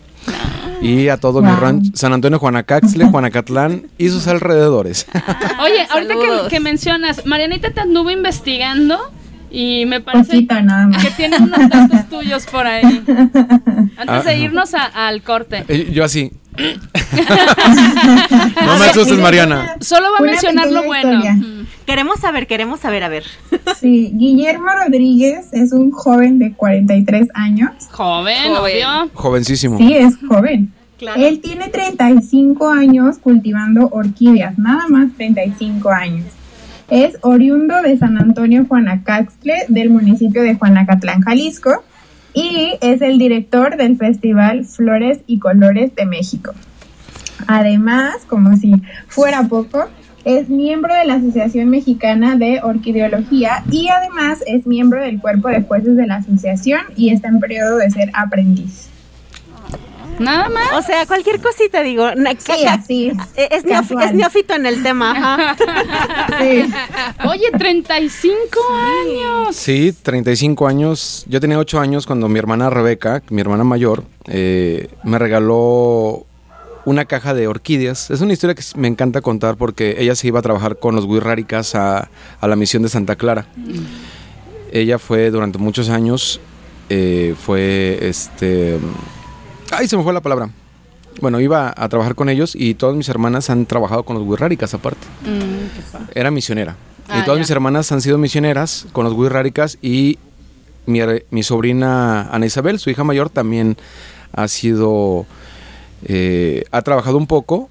Y 0.80 1.08
a 1.08 1.16
todo 1.16 1.42
mi 1.42 1.50
rancho, 1.52 1.90
San 1.94 2.12
Antonio, 2.12 2.38
Juanacaxle, 2.38 3.04
Juanacatlán 3.06 3.86
y 3.98 4.08
sus 4.08 4.26
alrededores. 4.26 5.06
Oye, 5.62 5.86
ahorita 5.90 6.14
que, 6.14 6.48
que 6.48 6.60
mencionas, 6.60 7.24
Marianita 7.26 7.70
te 7.70 7.80
anduvo 7.80 8.10
investigando 8.10 8.98
y 9.50 9.84
me 9.86 10.00
parece 10.00 10.32
Poquito 10.32 10.60
nada 10.62 10.86
más. 10.86 11.04
que 11.04 11.10
tiene 11.12 11.36
unos 11.38 11.68
datos 11.68 12.08
tuyos 12.08 12.46
por 12.46 12.66
ahí. 12.66 12.82
Antes 13.06 13.96
Ah. 14.08 14.22
de 14.24 14.38
irnos 14.38 14.74
a- 14.74 15.06
al 15.08 15.22
corte. 15.22 15.64
Y 15.68 15.92
yo 15.92 16.04
así. 16.04 16.32
no 18.66 18.78
me 18.78 18.84
asustes, 18.86 19.18
Mariana. 19.18 19.76
Solo 19.80 20.12
va 20.12 20.18
a 20.18 20.22
Una 20.22 20.32
mencionar 20.32 20.70
lo 20.70 20.82
bueno. 20.84 21.14
historia. 21.14 21.38
Queremos 21.86 22.20
saber, 22.20 22.46
queremos 22.46 22.80
saber, 22.80 23.04
a 23.04 23.08
ver. 23.08 23.24
Sí, 23.80 24.10
Guillermo 24.14 24.66
Rodríguez 24.84 25.48
es 25.52 25.72
un 25.72 25.90
joven 25.90 26.38
de 26.38 26.52
43 26.52 27.28
años. 27.34 27.70
Joven, 27.90 28.52
obvio. 28.52 29.10
Jovencísimo. 29.14 29.78
Sí, 29.78 29.94
es 29.94 30.14
joven. 30.28 30.72
Él 31.16 31.40
tiene 31.40 31.68
35 31.68 32.70
años 32.70 33.18
cultivando 33.18 33.88
orquídeas, 33.90 34.56
nada 34.58 34.86
más 34.88 35.08
35 35.16 35.90
años. 35.90 36.26
Es 36.88 37.16
oriundo 37.22 37.82
de 37.82 37.98
San 37.98 38.18
Antonio 38.18 38.64
Juanacaxtle, 38.68 39.64
del 39.68 39.90
municipio 39.90 40.42
de 40.42 40.54
Juanacatlán, 40.54 41.22
Jalisco, 41.22 41.82
y 42.34 42.78
es 42.80 43.02
el 43.02 43.18
director 43.18 43.76
del 43.76 43.96
Festival 43.96 44.64
Flores 44.64 45.20
y 45.26 45.38
Colores 45.38 45.94
de 45.94 46.06
México. 46.06 46.52
Además, 47.46 48.24
como 48.28 48.56
si 48.56 48.74
fuera 49.08 49.42
poco, 49.48 49.88
es 50.24 50.48
miembro 50.48 50.94
de 50.94 51.04
la 51.04 51.14
Asociación 51.14 51.68
Mexicana 51.68 52.36
de 52.36 52.60
Orquideología 52.62 53.64
y 53.70 53.88
además 53.88 54.38
es 54.46 54.66
miembro 54.66 55.00
del 55.00 55.20
cuerpo 55.20 55.48
de 55.48 55.62
jueces 55.62 55.96
de 55.96 56.06
la 56.06 56.16
asociación 56.16 56.82
y 56.96 57.10
está 57.10 57.28
en 57.28 57.40
periodo 57.40 57.78
de 57.78 57.90
ser 57.90 58.10
aprendiz. 58.14 58.91
Nada 60.18 60.48
más. 60.48 60.72
O 60.74 60.82
sea, 60.82 61.04
cualquier 61.06 61.40
cosita, 61.40 61.82
digo. 61.82 62.06
Sí, 62.38 62.64
así. 62.66 63.12
eh, 63.36 63.48
Es, 63.50 63.64
neof- 63.64 63.80
Casual. 63.88 64.04
es 64.08 64.14
neófito 64.14 64.54
en 64.54 64.66
el 64.66 64.82
tema. 64.82 65.10
ajá. 65.12 65.56
Sí. 66.40 66.64
Oye, 67.28 67.50
35 67.58 68.58
años. 69.04 69.56
Sí, 69.56 69.92
35 70.02 70.66
años. 70.66 71.24
Yo 71.28 71.40
tenía 71.40 71.58
8 71.58 71.80
años 71.80 72.06
cuando 72.06 72.28
mi 72.28 72.38
hermana 72.38 72.70
Rebeca, 72.70 73.22
mi 73.30 73.40
hermana 73.40 73.64
mayor, 73.64 74.04
eh, 74.26 74.88
me 75.02 75.18
regaló 75.18 76.26
una 76.84 77.04
caja 77.04 77.34
de 77.34 77.46
orquídeas. 77.48 78.10
Es 78.10 78.20
una 78.20 78.32
historia 78.32 78.54
que 78.54 78.62
me 78.76 78.88
encanta 78.88 79.20
contar 79.20 79.56
porque 79.56 79.96
ella 79.98 80.14
se 80.14 80.26
iba 80.28 80.38
a 80.40 80.42
trabajar 80.42 80.78
con 80.78 80.94
los 80.96 81.04
Huirráricas 81.04 81.74
a, 81.74 82.10
a 82.40 82.48
la 82.48 82.56
misión 82.56 82.82
de 82.82 82.88
Santa 82.88 83.16
Clara. 83.16 83.46
Ella 84.72 84.98
fue 84.98 85.30
durante 85.30 85.58
muchos 85.58 85.88
años, 85.90 86.40
eh, 86.88 87.34
fue 87.40 87.98
este... 88.02 88.78
Ay, 89.72 89.88
se 89.88 89.96
me 89.96 90.02
fue 90.02 90.12
la 90.12 90.20
palabra. 90.20 90.50
Bueno, 91.20 91.40
iba 91.40 91.72
a 91.76 91.88
trabajar 91.88 92.14
con 92.14 92.28
ellos 92.28 92.54
y 92.54 92.74
todas 92.74 92.96
mis 92.96 93.08
hermanas 93.08 93.50
han 93.50 93.66
trabajado 93.66 94.02
con 94.04 94.16
los 94.18 94.26
Huirráricas 94.26 94.74
aparte. 94.74 95.06
Era 96.14 96.30
misionera. 96.30 96.76
Ah, 97.08 97.18
y 97.20 97.24
todas 97.24 97.38
ya. 97.38 97.40
mis 97.40 97.50
hermanas 97.50 97.92
han 97.92 98.00
sido 98.00 98.18
misioneras 98.18 98.86
con 98.92 99.04
los 99.04 99.12
Huirráricas 99.14 99.78
y 99.82 100.18
mi, 100.86 101.00
mi 101.30 101.42
sobrina 101.42 102.28
Ana 102.30 102.46
Isabel, 102.46 102.78
su 102.78 102.90
hija 102.90 103.04
mayor, 103.04 103.30
también 103.30 103.76
ha 104.32 104.48
sido... 104.48 105.26
eh, 106.04 106.64
ha 106.70 106.82
trabajado 106.82 107.16
un 107.18 107.26
poco 107.26 107.68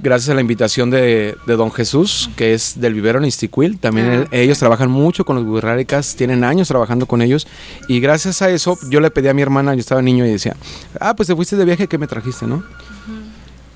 gracias 0.00 0.28
a 0.30 0.34
la 0.34 0.40
invitación 0.40 0.90
de, 0.90 1.36
de 1.46 1.56
don 1.56 1.72
Jesús, 1.72 2.30
que 2.36 2.54
es 2.54 2.80
del 2.80 2.94
vivero 2.94 3.18
en 3.18 3.24
Istiquil. 3.24 3.78
También 3.78 4.08
Ah. 4.08 4.28
ellos 4.30 4.58
trabajan 4.58 4.90
mucho 4.90 5.24
con 5.24 5.36
los 5.36 5.44
Huirráricas, 5.44 6.14
tienen 6.16 6.44
años 6.44 6.68
trabajando 6.68 7.06
con 7.06 7.22
ellos. 7.22 7.46
Y 7.88 8.00
gracias 8.00 8.40
a 8.42 8.50
eso, 8.50 8.78
yo 8.90 9.00
le 9.00 9.10
pedí 9.10 9.28
a 9.28 9.34
mi 9.34 9.42
hermana, 9.42 9.74
yo 9.74 9.80
estaba 9.80 10.02
niño 10.02 10.24
y 10.26 10.30
decía, 10.30 10.56
ah, 11.00 11.14
pues 11.16 11.26
te 11.26 11.34
fuiste 11.36 11.56
de 11.56 11.64
viaje, 11.64 11.86
¿qué 11.88 11.98
me 11.98 12.06
trajiste, 12.06 12.46
no? 12.46 12.62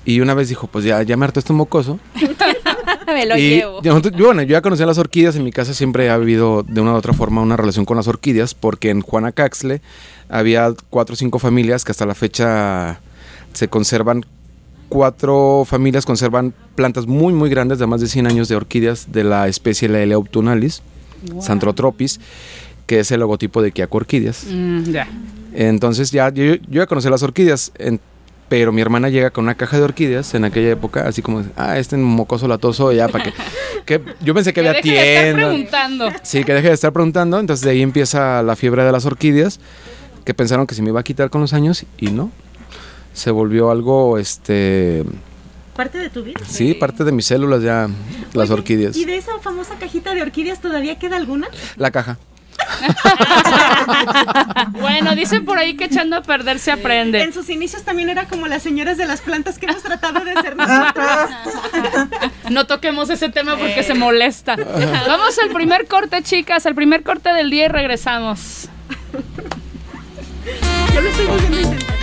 Y 0.05 0.19
una 0.19 0.33
vez 0.33 0.49
dijo, 0.49 0.67
pues 0.67 0.83
ya, 0.83 1.01
ya 1.03 1.15
me 1.15 1.25
hartó 1.25 1.39
este 1.39 1.53
mocoso. 1.53 1.99
Me 3.07 3.25
lo 3.25 3.37
y 3.37 3.49
llevo. 3.57 3.81
yo- 3.81 3.99
bueno, 4.25 4.41
yo 4.41 4.49
ya 4.53 4.61
conocía 4.61 4.85
las 4.85 4.97
orquídeas, 4.97 5.35
en 5.35 5.43
mi 5.43 5.51
casa 5.51 5.73
siempre 5.73 6.09
ha 6.09 6.15
habido 6.15 6.63
de 6.63 6.81
una 6.81 6.93
u 6.93 6.95
otra 6.95 7.13
forma 7.13 7.41
una 7.41 7.55
relación 7.57 7.85
con 7.85 7.97
las 7.97 8.07
orquídeas, 8.07 8.53
porque 8.53 8.89
en 8.89 9.01
Juanacaxle 9.01 9.81
había 10.29 10.73
cuatro 10.89 11.13
o 11.13 11.15
cinco 11.17 11.37
familias 11.37 11.83
que 11.83 11.91
hasta 11.91 12.05
la 12.05 12.15
fecha 12.15 12.99
se 13.53 13.67
conservan, 13.67 14.25
cuatro 14.93 15.63
familias 15.67 16.05
conservan 16.05 16.53
plantas 16.75 17.07
muy 17.07 17.33
muy 17.33 17.49
grandes 17.49 17.79
de 17.79 17.87
más 17.87 17.99
de 17.99 18.07
100 18.07 18.27
años 18.27 18.47
de 18.47 18.55
orquídeas 18.55 19.11
de 19.11 19.23
la 19.23 19.47
especie 19.47 19.89
Laelia 19.89 20.15
autumnalis, 20.15 20.81
Santrotropis, 21.39 22.19
que 22.85 22.99
es 22.99 23.11
el 23.11 23.19
logotipo 23.21 23.61
de 23.61 23.71
Kiako 23.71 23.97
Orquídeas. 23.97 24.45
Mm. 24.49 24.83
Entonces 25.55 26.11
ya 26.11 26.29
yo, 26.29 26.43
yo 26.43 26.57
ya 26.69 26.85
conocí 26.87 27.09
las 27.09 27.23
orquídeas, 27.23 27.71
en- 27.77 27.99
pero 28.49 28.71
mi 28.71 28.81
hermana 28.81 29.09
llega 29.09 29.31
con 29.31 29.45
una 29.45 29.55
caja 29.55 29.77
de 29.77 29.83
orquídeas 29.83 30.33
en 30.35 30.45
aquella 30.45 30.69
época, 30.71 31.07
así 31.07 31.21
como, 31.23 31.43
ah, 31.55 31.79
este 31.79 31.97
mocoso 31.97 32.47
latoso, 32.47 32.91
ya 32.91 33.07
para 33.07 33.23
que, 33.23 33.33
que 33.85 34.01
yo 34.21 34.33
pensé 34.35 34.53
que 34.53 34.61
Que 34.61 34.67
había 34.69 34.81
deje 34.81 34.91
de 34.91 34.99
estar 34.99 35.23
tienda. 35.23 35.47
preguntando. 35.47 36.05
Sí, 36.23 36.43
que 36.43 36.53
deje 36.53 36.67
de 36.67 36.73
estar 36.73 36.91
preguntando, 36.93 37.39
entonces 37.39 37.65
de 37.65 37.71
ahí 37.71 37.81
empieza 37.81 38.43
la 38.43 38.55
fiebre 38.55 38.83
de 38.83 38.91
las 38.91 39.05
orquídeas, 39.05 39.59
que 40.23 40.33
pensaron 40.35 40.67
que 40.67 40.75
se 40.75 40.81
me 40.83 40.89
iba 40.89 40.99
a 40.99 41.03
quitar 41.03 41.29
con 41.31 41.41
los 41.41 41.53
años 41.53 41.83
y 41.97 42.07
no. 42.11 42.29
Se 43.13 43.31
volvió 43.31 43.71
algo, 43.71 44.17
este, 44.17 45.03
Parte 45.75 45.97
de 45.97 46.09
tu 46.09 46.23
vida. 46.23 46.39
sí, 46.47 46.73
parte 46.73 47.03
de 47.03 47.11
mis 47.11 47.25
células 47.25 47.61
ya, 47.63 47.87
las 48.33 48.49
Oye, 48.49 48.59
orquídeas. 48.59 48.95
¿Y 48.95 49.05
de 49.05 49.17
esa 49.17 49.39
famosa 49.39 49.75
cajita 49.79 50.13
de 50.13 50.21
orquídeas 50.21 50.59
todavía 50.61 50.99
queda 50.99 51.17
alguna? 51.17 51.47
La 51.77 51.91
caja. 51.91 52.17
Bueno, 54.79 55.15
dicen 55.15 55.45
por 55.45 55.57
ahí 55.57 55.75
que 55.75 55.85
echando 55.85 56.15
a 56.15 56.21
perder 56.21 56.59
se 56.59 56.71
aprende. 56.71 57.21
En 57.21 57.33
sus 57.33 57.49
inicios 57.49 57.83
también 57.83 58.09
era 58.09 58.27
como 58.27 58.47
las 58.47 58.63
señoras 58.63 58.97
de 58.97 59.05
las 59.05 59.21
plantas 59.21 59.57
que 59.59 59.65
hemos 59.65 59.81
tratado 59.81 60.23
de 60.23 60.33
ser 60.41 60.55
nosotros. 60.55 61.05
No 62.49 62.65
toquemos 62.67 63.09
ese 63.09 63.29
tema 63.29 63.57
porque 63.57 63.83
se 63.83 63.93
molesta. 63.93 64.55
Vamos 64.55 65.37
al 65.39 65.49
primer 65.51 65.87
corte, 65.87 66.21
chicas, 66.21 66.65
al 66.65 66.75
primer 66.75 67.03
corte 67.03 67.33
del 67.33 67.49
día 67.49 67.65
y 67.65 67.69
regresamos. 67.69 68.67
Yo 70.93 71.01
lo 71.01 71.09
estoy. 71.09 72.02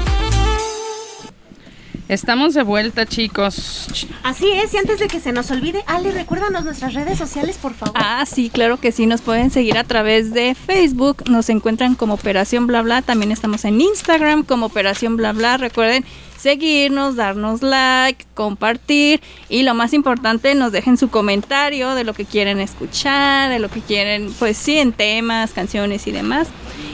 Estamos 2.11 2.53
de 2.53 2.63
vuelta, 2.63 3.05
chicos. 3.05 3.87
Así 4.21 4.51
es, 4.51 4.73
y 4.73 4.77
antes 4.77 4.99
de 4.99 5.07
que 5.07 5.21
se 5.21 5.31
nos 5.31 5.49
olvide, 5.49 5.81
Ale, 5.87 6.11
recuérdanos 6.11 6.65
nuestras 6.65 6.93
redes 6.93 7.17
sociales, 7.17 7.57
por 7.57 7.73
favor. 7.73 7.95
Ah, 7.97 8.25
sí, 8.25 8.49
claro 8.49 8.81
que 8.81 8.91
sí, 8.91 9.05
nos 9.05 9.21
pueden 9.21 9.49
seguir 9.49 9.77
a 9.77 9.85
través 9.85 10.33
de 10.33 10.53
Facebook, 10.53 11.23
nos 11.29 11.47
encuentran 11.47 11.95
como 11.95 12.15
Operación 12.15 12.67
Bla 12.67 12.81
Bla, 12.81 13.01
también 13.01 13.31
estamos 13.31 13.63
en 13.63 13.79
Instagram 13.79 14.43
como 14.43 14.65
Operación 14.65 15.15
Bla 15.15 15.31
Bla, 15.31 15.55
recuerden 15.55 16.03
seguirnos, 16.37 17.15
darnos 17.15 17.61
like, 17.61 18.25
compartir 18.33 19.21
y 19.47 19.63
lo 19.63 19.73
más 19.73 19.93
importante, 19.93 20.53
nos 20.53 20.73
dejen 20.73 20.97
su 20.97 21.09
comentario 21.09 21.95
de 21.95 22.03
lo 22.03 22.13
que 22.13 22.25
quieren 22.25 22.59
escuchar, 22.59 23.49
de 23.49 23.59
lo 23.59 23.69
que 23.69 23.79
quieren, 23.79 24.33
pues 24.37 24.57
sí, 24.57 24.79
en 24.79 24.91
temas, 24.91 25.53
canciones 25.53 26.05
y 26.07 26.11
demás. 26.11 26.49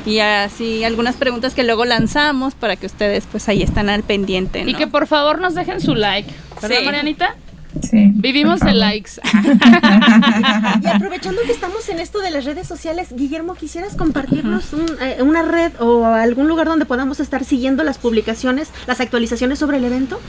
Y 0.07 0.19
así 0.19 0.83
algunas 0.83 1.15
preguntas 1.15 1.53
que 1.53 1.63
luego 1.63 1.83
lanzamos 1.85 2.55
para 2.55 2.75
que 2.77 2.85
ustedes 2.85 3.25
pues 3.29 3.47
ahí 3.49 3.61
están 3.61 3.89
al 3.89 4.03
pendiente. 4.03 4.63
Y 4.65 4.73
que 4.73 4.87
por 4.87 5.05
favor 5.07 5.39
nos 5.41 5.53
dejen 5.53 5.81
su 5.81 5.95
like. 5.95 6.31
¿Verdad, 6.61 6.77
Sí. 6.79 6.85
Marianita? 6.85 7.35
Sí. 7.83 8.11
Vivimos 8.15 8.61
de 8.61 8.73
likes. 8.73 9.11
Y 10.81 10.87
aprovechando 10.87 11.41
que 11.45 11.51
estamos 11.51 11.87
en 11.89 11.99
esto 11.99 12.19
de 12.19 12.31
las 12.31 12.45
redes 12.45 12.67
sociales, 12.67 13.09
Guillermo, 13.15 13.55
¿quisieras 13.55 13.95
compartirnos 13.95 14.73
un, 14.73 14.85
eh, 15.01 15.17
una 15.21 15.41
red 15.43 15.71
o 15.79 16.05
algún 16.05 16.47
lugar 16.47 16.67
donde 16.67 16.85
podamos 16.85 17.19
estar 17.19 17.43
siguiendo 17.43 17.83
las 17.83 17.97
publicaciones, 17.97 18.69
las 18.87 18.99
actualizaciones 19.01 19.59
sobre 19.59 19.77
el 19.77 19.83
evento? 19.85 20.19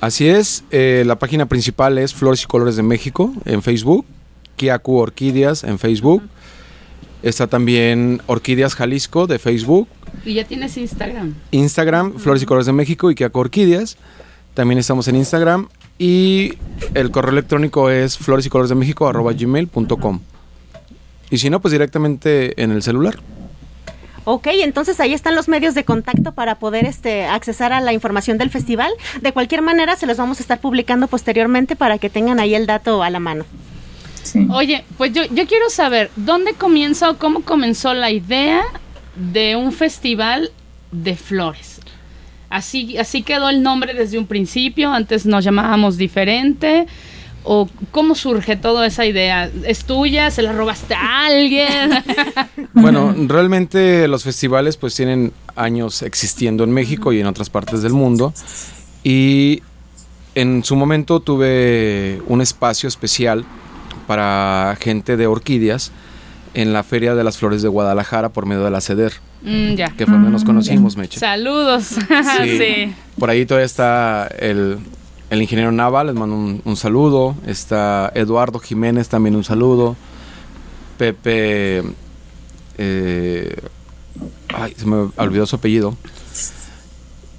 Así 0.00 0.28
es, 0.28 0.64
eh, 0.70 1.04
la 1.06 1.16
página 1.16 1.46
principal 1.46 1.96
es 1.98 2.12
Flores 2.12 2.42
y 2.42 2.46
Colores 2.46 2.76
de 2.76 2.82
México 2.82 3.32
en 3.44 3.62
Facebook, 3.62 4.04
Kiaku 4.56 4.96
Orquídeas 4.96 5.64
en 5.64 5.78
Facebook, 5.78 6.22
está 7.22 7.46
también 7.46 8.20
Orquídeas 8.26 8.74
Jalisco 8.74 9.26
de 9.26 9.38
Facebook, 9.38 9.88
Y 10.24 10.34
ya 10.34 10.44
tienes 10.44 10.76
Instagram. 10.76 11.34
Instagram, 11.50 12.18
Flores 12.18 12.42
y 12.42 12.46
Colores 12.46 12.66
de 12.66 12.72
México 12.72 13.10
y 13.10 13.14
Kiaku 13.14 13.40
Orquídeas, 13.40 13.96
también 14.54 14.78
estamos 14.78 15.08
en 15.08 15.16
Instagram 15.16 15.68
y 15.98 16.54
el 16.94 17.10
correo 17.10 17.32
electrónico 17.32 17.90
es 17.90 18.18
flores 18.18 18.44
y 18.46 18.48
colores 18.48 18.68
de 18.68 18.74
México 18.74 19.08
arroba 19.08 19.32
gmail.com. 19.32 20.20
Y 21.30 21.38
si 21.38 21.48
no, 21.48 21.60
pues 21.60 21.72
directamente 21.72 22.60
en 22.62 22.72
el 22.72 22.82
celular. 22.82 23.18
Ok, 24.24 24.48
entonces 24.52 25.00
ahí 25.00 25.14
están 25.14 25.34
los 25.34 25.48
medios 25.48 25.74
de 25.74 25.84
contacto 25.84 26.32
para 26.32 26.58
poder 26.58 26.84
este, 26.84 27.24
accesar 27.24 27.72
a 27.72 27.80
la 27.80 27.92
información 27.92 28.38
del 28.38 28.50
festival. 28.50 28.92
De 29.20 29.32
cualquier 29.32 29.62
manera, 29.62 29.96
se 29.96 30.06
los 30.06 30.16
vamos 30.16 30.38
a 30.38 30.42
estar 30.42 30.60
publicando 30.60 31.08
posteriormente 31.08 31.74
para 31.74 31.98
que 31.98 32.10
tengan 32.10 32.38
ahí 32.38 32.54
el 32.54 32.66
dato 32.66 33.02
a 33.02 33.10
la 33.10 33.18
mano. 33.18 33.44
Sí. 34.22 34.46
Oye, 34.50 34.84
pues 34.98 35.12
yo, 35.12 35.22
yo 35.24 35.46
quiero 35.46 35.68
saber, 35.70 36.10
¿dónde 36.16 36.54
comienza 36.54 37.10
o 37.10 37.18
cómo 37.18 37.42
comenzó 37.42 37.92
la 37.94 38.10
idea 38.10 38.62
de 39.16 39.56
un 39.56 39.72
festival 39.72 40.50
de 40.92 41.16
flores? 41.16 41.80
Así, 42.50 42.98
así 42.98 43.22
quedó 43.22 43.48
el 43.48 43.62
nombre 43.62 43.94
desde 43.94 44.18
un 44.18 44.26
principio, 44.26 44.92
antes 44.92 45.24
nos 45.26 45.42
llamábamos 45.44 45.96
diferente. 45.96 46.86
o 47.44 47.68
cómo 47.90 48.14
surge 48.14 48.56
toda 48.56 48.86
esa 48.86 49.04
idea? 49.04 49.50
¿Es 49.66 49.84
tuya? 49.84 50.30
¿Se 50.30 50.42
la 50.42 50.52
robaste 50.52 50.94
a 50.94 51.26
alguien? 51.26 51.90
Bueno, 52.74 53.14
realmente 53.26 54.08
los 54.08 54.24
festivales 54.24 54.76
pues 54.76 54.94
tienen 54.94 55.32
años 55.56 56.02
existiendo 56.02 56.64
en 56.64 56.72
México 56.72 57.12
y 57.12 57.20
en 57.20 57.26
otras 57.26 57.50
partes 57.50 57.82
del 57.82 57.92
mundo 57.92 58.32
y 59.04 59.62
en 60.34 60.64
su 60.64 60.74
momento 60.76 61.20
tuve 61.20 62.20
un 62.28 62.40
espacio 62.40 62.88
especial 62.88 63.44
para 64.12 64.76
gente 64.78 65.16
de 65.16 65.26
orquídeas 65.26 65.90
en 66.52 66.74
la 66.74 66.82
Feria 66.82 67.14
de 67.14 67.24
las 67.24 67.38
Flores 67.38 67.62
de 67.62 67.68
Guadalajara 67.68 68.28
por 68.28 68.44
medio 68.44 68.62
de 68.62 68.70
la 68.70 68.82
CEDER, 68.82 69.14
Mm, 69.42 69.74
ya. 69.74 69.88
que 69.96 70.04
fue 70.04 70.12
donde 70.14 70.28
nos 70.30 70.42
Mm, 70.44 70.46
conocimos, 70.46 70.96
Meche. 70.98 71.18
Saludos. 71.18 71.84
Sí. 71.86 72.58
sí. 72.58 72.94
Por 73.18 73.30
ahí 73.30 73.46
todavía 73.46 73.64
está 73.64 74.26
el, 74.38 74.76
el 75.30 75.40
ingeniero 75.40 75.72
Nava, 75.72 76.04
les 76.04 76.14
mando 76.14 76.36
un, 76.36 76.60
un 76.62 76.76
saludo. 76.76 77.34
Está 77.46 78.12
Eduardo 78.14 78.58
Jiménez, 78.58 79.08
también 79.08 79.34
un 79.34 79.44
saludo. 79.44 79.96
Pepe. 80.98 81.82
eh, 82.76 83.56
ay, 84.54 84.74
se 84.76 84.84
me 84.84 85.08
olvidó 85.16 85.46
su 85.46 85.56
apellido. 85.56 85.96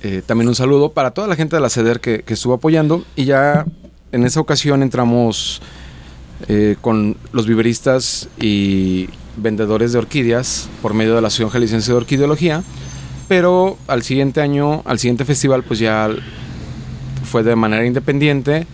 Eh, 0.01 0.23
también 0.25 0.47
un 0.49 0.55
saludo 0.55 0.91
para 0.91 1.11
toda 1.11 1.27
la 1.27 1.35
gente 1.35 1.55
de 1.55 1.61
la 1.61 1.69
CEDER 1.69 1.99
que, 1.99 2.23
que 2.23 2.33
estuvo 2.33 2.53
apoyando. 2.55 3.05
Y 3.15 3.25
ya 3.25 3.63
en 4.11 4.25
esa 4.25 4.39
ocasión 4.39 4.81
entramos 4.83 5.61
eh, 6.47 6.75
con 6.81 7.17
los 7.31 7.47
viveristas 7.47 8.27
y 8.39 9.09
vendedores 9.37 9.93
de 9.93 9.99
orquídeas 9.99 10.69
por 10.81 10.93
medio 10.93 11.15
de 11.15 11.21
la 11.21 11.27
Asociación 11.27 11.49
Jalisciense 11.49 11.91
de 11.91 11.97
Orquideología. 11.97 12.63
Pero 13.27 13.77
al 13.87 14.03
siguiente 14.03 14.41
año, 14.41 14.81
al 14.85 14.99
siguiente 14.99 15.25
festival, 15.25 15.63
pues 15.63 15.79
ya 15.79 16.09
fue 17.23 17.43
de 17.43 17.55
manera 17.55 17.85
independiente. 17.85 18.67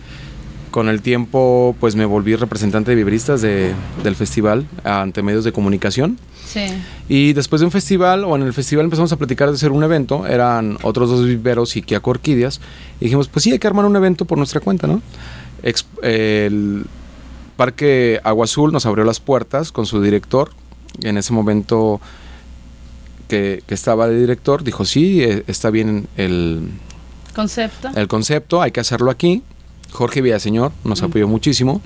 Con 0.70 0.88
el 0.88 1.02
tiempo, 1.02 1.74
pues 1.80 1.96
me 1.96 2.04
volví 2.04 2.36
representante 2.36 2.92
de 2.92 2.96
viveristas 2.96 3.40
de- 3.42 3.72
del 4.04 4.14
festival 4.14 4.66
ante 4.84 5.20
medios 5.22 5.42
de 5.44 5.52
comunicación. 5.52 6.16
Sí. 6.46 6.60
Y 7.08 7.32
después 7.32 7.60
de 7.60 7.66
un 7.66 7.72
festival, 7.72 8.22
o 8.24 8.36
en 8.36 8.42
el 8.42 8.52
festival 8.52 8.84
empezamos 8.84 9.10
a 9.12 9.16
platicar 9.16 9.48
de 9.48 9.54
hacer 9.54 9.72
un 9.72 9.82
evento, 9.82 10.26
eran 10.26 10.78
otros 10.82 11.10
dos 11.10 11.24
viveros 11.26 11.76
y 11.76 11.82
Kiako 11.82 12.10
Orquídeas, 12.10 12.60
y 13.00 13.04
dijimos, 13.06 13.26
pues 13.28 13.42
sí, 13.44 13.50
hay 13.52 13.58
que 13.58 13.66
armar 13.66 13.84
un 13.84 13.96
evento 13.96 14.24
por 14.26 14.38
nuestra 14.38 14.60
cuenta, 14.60 14.86
¿no? 14.86 15.02
Ex- 15.64 15.86
el 16.02 16.84
Parque 17.60 18.22
Agua 18.24 18.44
Azul 18.44 18.72
nos 18.72 18.86
abrió 18.86 19.04
las 19.04 19.20
puertas 19.20 19.70
con 19.70 19.84
su 19.84 20.00
director, 20.00 20.48
en 21.02 21.18
ese 21.18 21.34
momento 21.34 22.00
que, 23.28 23.62
que 23.66 23.74
estaba 23.74 24.08
de 24.08 24.18
director, 24.18 24.64
dijo, 24.64 24.86
sí, 24.86 25.22
eh, 25.22 25.44
está 25.46 25.68
bien 25.68 26.08
el, 26.16 26.70
Concepto. 27.34 27.90
el 27.94 28.08
concepto, 28.08 28.62
hay 28.62 28.70
que 28.70 28.80
hacerlo 28.80 29.10
aquí. 29.10 29.42
Jorge 29.92 30.22
Villaseñor 30.22 30.72
nos 30.84 31.02
apoyó 31.02 31.28
muchísimo. 31.28 31.82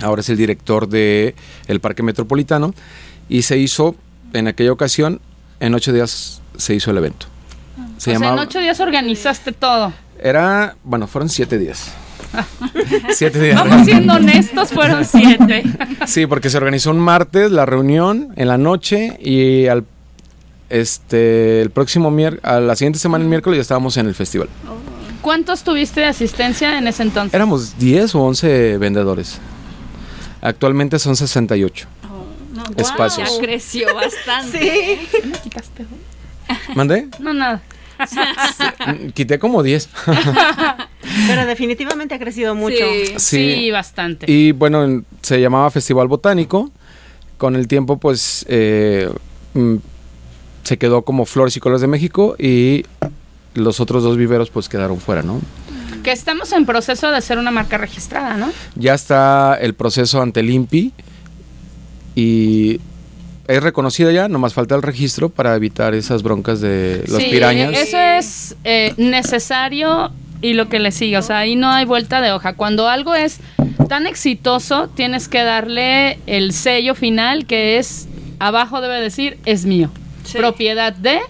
Ahora 0.00 0.20
es 0.20 0.28
el 0.28 0.36
director 0.36 0.88
de 0.88 1.34
el 1.66 1.80
Parque 1.80 2.04
Metropolitano 2.04 2.72
y 3.28 3.42
se 3.42 3.58
hizo 3.58 3.96
en 4.32 4.46
aquella 4.46 4.70
ocasión 4.70 5.20
en 5.58 5.74
ocho 5.74 5.92
días 5.92 6.40
se 6.56 6.76
hizo 6.76 6.92
el 6.92 6.98
evento. 6.98 7.26
Se 7.96 8.14
o 8.14 8.20
sea, 8.20 8.32
en 8.32 8.38
ocho 8.38 8.60
días 8.60 8.78
organizaste 8.78 9.50
todo. 9.50 9.92
era 10.22 10.76
bueno 10.84 11.08
fueron 11.08 11.28
siete 11.28 11.58
días. 11.58 11.90
siete 13.10 13.40
días. 13.40 13.56
Vamos 13.56 13.84
siendo 13.86 14.14
honestos, 14.14 14.70
fueron 14.70 15.04
siete. 15.04 15.64
Sí, 16.06 16.26
porque 16.26 16.48
se 16.48 16.56
organizó 16.56 16.90
un 16.90 17.00
martes 17.00 17.50
la 17.50 17.66
reunión 17.66 18.32
en 18.36 18.48
la 18.48 18.56
noche 18.56 19.18
y 19.20 19.66
al 19.66 19.84
este 20.70 21.60
el 21.62 21.70
próximo 21.70 22.10
miércoles, 22.10 22.44
a 22.44 22.60
la 22.60 22.76
siguiente 22.76 22.98
semana 22.98 23.24
el 23.24 23.28
miércoles 23.28 23.58
ya 23.58 23.62
estábamos 23.62 23.96
en 23.96 24.06
el 24.06 24.14
festival. 24.14 24.48
¿Cuántos 25.22 25.62
tuviste 25.62 26.00
de 26.00 26.06
asistencia 26.06 26.78
en 26.78 26.86
ese 26.86 27.02
entonces? 27.02 27.34
Éramos 27.34 27.78
10 27.78 28.14
o 28.14 28.20
11 28.20 28.78
vendedores. 28.78 29.38
Actualmente 30.40 30.98
son 30.98 31.16
68 31.16 31.88
espacios. 32.76 33.30
Ya 33.34 33.40
creció 33.40 33.94
bastante. 33.94 35.00
¿Mandé? 36.74 37.08
No, 37.18 37.34
nada. 37.34 37.60
Quité 39.14 39.38
como 39.38 39.62
10. 39.62 39.88
Pero 41.26 41.46
definitivamente 41.46 42.14
ha 42.14 42.18
crecido 42.18 42.54
mucho. 42.54 42.76
Sí. 42.76 43.14
Sí, 43.18 43.54
Sí. 43.56 43.70
bastante. 43.70 44.30
Y 44.30 44.52
bueno, 44.52 44.84
en- 44.84 45.04
se 45.22 45.40
llamaba 45.40 45.70
Festival 45.70 46.08
Botánico. 46.08 46.70
Con 47.38 47.54
el 47.54 47.68
tiempo, 47.68 47.98
pues, 47.98 48.44
eh, 48.48 49.08
mm, 49.54 49.76
se 50.64 50.76
quedó 50.76 51.02
como 51.02 51.24
Flores 51.24 51.56
y 51.56 51.60
Colores 51.60 51.80
de 51.80 51.86
México 51.86 52.34
y 52.38 52.84
los 53.54 53.80
otros 53.80 54.02
dos 54.02 54.16
viveros, 54.16 54.50
pues, 54.50 54.68
quedaron 54.68 54.98
fuera, 54.98 55.22
¿no? 55.22 55.40
Que 56.02 56.10
estamos 56.12 56.52
en 56.52 56.66
proceso 56.66 57.10
de 57.10 57.16
hacer 57.16 57.38
una 57.38 57.50
marca 57.50 57.78
registrada, 57.78 58.36
¿no? 58.36 58.50
Ya 58.74 58.94
está 58.94 59.56
el 59.60 59.74
proceso 59.74 60.20
ante 60.20 60.40
el 60.40 60.50
INPI 60.50 60.92
y 62.14 62.80
es 63.46 63.62
reconocida 63.62 64.12
ya, 64.12 64.28
nomás 64.28 64.52
falta 64.54 64.74
el 64.74 64.82
registro 64.82 65.28
para 65.28 65.54
evitar 65.54 65.94
esas 65.94 66.22
broncas 66.22 66.60
de 66.60 67.04
los 67.08 67.22
sí, 67.22 67.30
pirañas. 67.30 67.72
Eso 67.76 67.98
es 67.98 68.56
eh, 68.64 68.94
necesario 68.96 70.10
y 70.40 70.54
lo 70.54 70.68
que 70.68 70.78
le 70.78 70.92
sigue. 70.92 71.18
O 71.18 71.22
sea, 71.22 71.38
ahí 71.38 71.56
no 71.56 71.70
hay 71.70 71.84
vuelta 71.84 72.20
de 72.20 72.32
hoja. 72.32 72.54
Cuando 72.54 72.88
algo 72.88 73.14
es 73.14 73.40
tan 73.88 74.06
exitoso, 74.06 74.88
tienes 74.88 75.28
que 75.28 75.42
darle 75.42 76.18
el 76.26 76.52
sello 76.52 76.94
final 76.94 77.46
que 77.46 77.78
es, 77.78 78.08
abajo 78.38 78.80
debe 78.80 79.00
decir, 79.00 79.38
es 79.44 79.64
mío. 79.64 79.90
Sí. 80.24 80.38
Propiedad 80.38 80.92
de, 80.92 81.20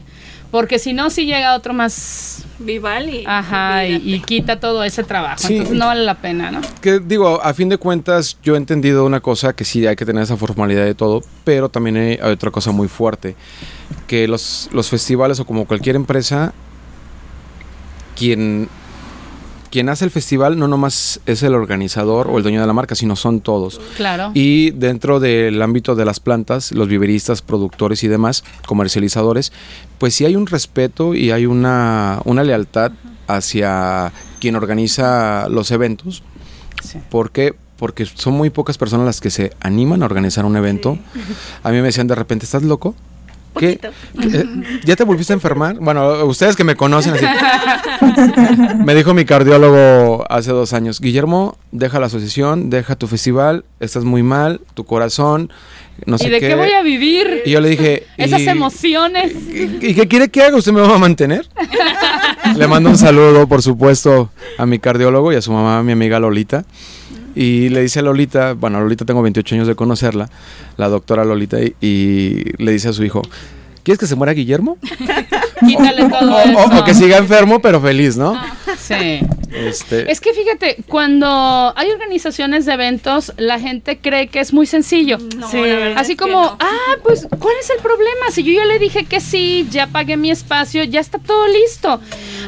porque 0.51 0.79
si 0.79 0.93
no, 0.93 1.11
si 1.11 1.27
llega 1.27 1.55
otro 1.55 1.73
más... 1.75 2.45
Vival 2.61 3.09
y. 3.15 3.25
Ajá, 3.25 3.87
y, 3.87 4.21
quita 4.21 4.59
todo 4.59 4.83
ese 4.83 5.05
trabajo. 5.05 5.39
Sí. 5.39 5.55
Entonces 5.55 5.77
no 5.79 5.87
vale 5.87 6.05
la 6.05 6.17
pena, 6.17 6.51
¿no? 6.51 6.61
Que 6.81 6.99
digo, 6.99 7.41
a 7.41 7.55
fin 7.55 7.69
de 7.69 7.79
cuentas, 7.79 8.37
yo 8.43 8.55
he 8.55 8.57
entendido 8.57 9.05
una 9.05 9.21
cosa 9.21 9.53
que 9.53 9.65
sí 9.65 9.87
hay 9.87 9.95
que 9.95 10.05
tener 10.05 10.25
esa 10.25 10.37
formalidad 10.37 10.85
de 10.85 10.95
todo, 10.95 11.23
pero 11.45 11.69
también 11.69 11.97
hay, 11.97 12.19
hay 12.21 12.33
otra 12.33 12.51
cosa 12.51 12.73
muy 12.73 12.89
fuerte, 12.89 13.37
que 14.09 14.27
los, 14.27 14.69
los 14.73 14.89
festivales 14.89 15.39
o 15.39 15.45
como 15.45 15.67
cualquier 15.67 15.95
empresa, 15.95 16.53
quien, 18.17 18.69
quien 19.71 19.89
hace 19.89 20.05
el 20.05 20.11
festival 20.11 20.59
no 20.59 20.69
nomás 20.69 21.21
es 21.27 21.43
el 21.43 21.55
organizador 21.55 22.29
o 22.29 22.37
el 22.37 22.43
dueño 22.43 22.61
de 22.61 22.67
la 22.67 22.73
marca, 22.73 22.95
sino 22.95 23.17
son 23.17 23.41
todos. 23.41 23.81
Claro. 23.97 24.31
Y 24.35 24.71
dentro 24.73 25.21
del 25.21 25.61
ámbito 25.63 25.95
de 25.95 26.05
las 26.05 26.21
plantas, 26.21 26.73
los 26.73 26.89
viveristas, 26.89 27.43
productores 27.43 28.03
y 28.05 28.09
demás, 28.09 28.45
comercializadores, 28.67 29.53
pues 29.99 30.15
sí 30.15 30.25
hay 30.25 30.37
un 30.37 30.47
respeto 30.47 31.15
y 31.15 31.31
hay 31.31 31.47
una, 31.47 32.21
una 32.25 32.45
lealtad 32.45 32.93
hacia 33.27 34.13
quien 34.41 34.57
organiza 34.57 35.49
los 35.49 35.71
eventos. 35.71 36.23
Sí. 36.83 36.99
¿Por 37.11 37.31
qué? 37.31 37.55
Porque 37.77 38.07
son 38.07 38.35
muy 38.35 38.51
pocas 38.51 38.79
personas 38.79 39.07
las 39.07 39.21
que 39.21 39.31
se 39.31 39.53
animan 39.61 40.03
a 40.03 40.07
organizar 40.07 40.45
un 40.45 40.57
evento. 40.57 40.99
A 41.63 41.71
mí 41.71 41.77
me 41.77 41.85
decían 41.85 42.07
de 42.07 42.15
repente, 42.15 42.45
¿estás 42.45 42.63
loco? 42.63 42.95
¿Qué? 43.59 43.79
¿Eh? 44.23 44.45
¿Ya 44.85 44.97
te 44.97 45.05
volviste 45.05 45.33
a 45.33 45.35
enfermar? 45.35 45.77
Bueno, 45.81 46.25
ustedes 46.25 46.57
que 46.57 46.65
me 46.65 46.77
conocen 46.77 47.15
así. 47.15 47.27
me 48.85 48.95
dijo 48.95 49.15
mi 49.15 49.25
cardiólogo 49.25 50.25
hace 50.31 50.51
dos 50.53 50.73
años, 50.73 51.01
Guillermo, 51.01 51.57
deja 51.73 51.99
la 52.01 52.07
asociación, 52.07 52.71
deja 52.71 52.97
tu 52.97 53.07
festival, 53.07 53.65
estás 53.81 54.05
muy 54.05 54.23
mal, 54.23 54.61
tu 54.75 54.85
corazón, 54.85 55.53
no 56.07 56.19
sé 56.19 56.29
¿Y 56.29 56.31
de 56.31 56.41
qué. 56.41 56.55
voy 56.55 56.71
a 56.71 56.83
vivir? 56.83 57.43
Y 57.45 57.51
yo 57.51 57.61
le 57.61 57.69
dije... 57.71 58.07
Esas 58.17 58.41
"¿Y- 58.41 58.49
emociones. 58.49 59.33
¿Y, 59.49 59.87
y 59.89 59.95
qué 59.95 60.07
quiere 60.09 60.29
que 60.29 60.43
haga? 60.43 60.57
¿Usted 60.57 60.73
me 60.73 60.81
va 60.81 60.95
a 60.95 60.99
mantener? 60.99 61.49
Le 62.57 62.67
mando 62.67 62.89
un 62.91 62.97
saludo, 62.99 63.47
por 63.47 63.63
supuesto, 63.63 64.31
a 64.57 64.65
mi 64.65 64.79
cardiólogo 64.79 65.33
y 65.33 65.37
a 65.37 65.43
su 65.43 65.53
mamá, 65.53 65.83
mi 65.83 65.93
amiga 65.93 66.19
Lolita. 66.19 66.65
Y 67.35 67.69
le 67.69 67.83
dice 67.83 68.01
a 68.01 68.03
Lolita, 68.03 68.55
bueno, 68.55 68.79
a 68.79 68.81
Lolita 68.81 69.05
tengo 69.05 69.23
28 69.23 69.55
años 69.55 69.69
de 69.69 69.75
conocerla, 69.75 70.29
la 70.77 70.89
doctora 70.89 71.25
Lolita, 71.25 71.59
y, 71.61 71.75
y 71.81 72.45
le 72.63 72.73
dice 72.73 72.89
a 72.89 72.93
su 72.93 73.05
hijo, 73.05 73.23
¿quieres 73.85 73.99
que 73.99 74.07
se 74.07 74.17
muera 74.17 74.33
Guillermo? 74.33 74.77
Quítale 75.67 76.09
todo 76.09 76.35
O, 76.35 76.39
eso. 76.41 76.59
o- 76.59 76.79
o 76.81 76.85
que 76.85 76.95
siga 76.95 77.17
enfermo, 77.19 77.61
pero 77.61 77.81
feliz, 77.81 78.17
¿no? 78.17 78.41
Sí. 78.79 79.21
Este, 79.51 80.11
Es 80.11 80.21
que 80.21 80.33
fíjate, 80.35 80.77
cuando 80.89 81.73
hay 81.77 81.91
organizaciones 81.91 82.65
de 82.67 82.73
eventos, 82.75 83.33
la 83.39 83.59
gente 83.59 83.99
cree 83.99 84.29
que 84.29 84.41
es 84.41 84.53
muy 84.53 84.67
sencillo. 84.67 85.19
No, 85.37 85.49
Sí. 85.51 85.59
Así 85.97 86.13
es 86.13 86.19
que 86.19 86.25
como, 86.25 86.43
no. 86.43 86.57
ah, 86.61 86.97
pues, 87.03 87.27
¿cuál 87.39 87.55
es 87.61 87.71
el 87.71 87.79
problema? 87.83 88.31
Si 88.31 88.43
yo 88.45 88.53
ya 88.53 88.65
le 88.67 88.79
dije 88.79 89.05
que 89.05 89.21
sí, 89.21 89.67
ya 89.71 89.87
pagué 89.89 90.17
mi 90.17 90.31
espacio, 90.31 90.85
ya 90.85 91.01
está 91.01 91.19
todo 91.19 91.47
listo. 91.49 92.01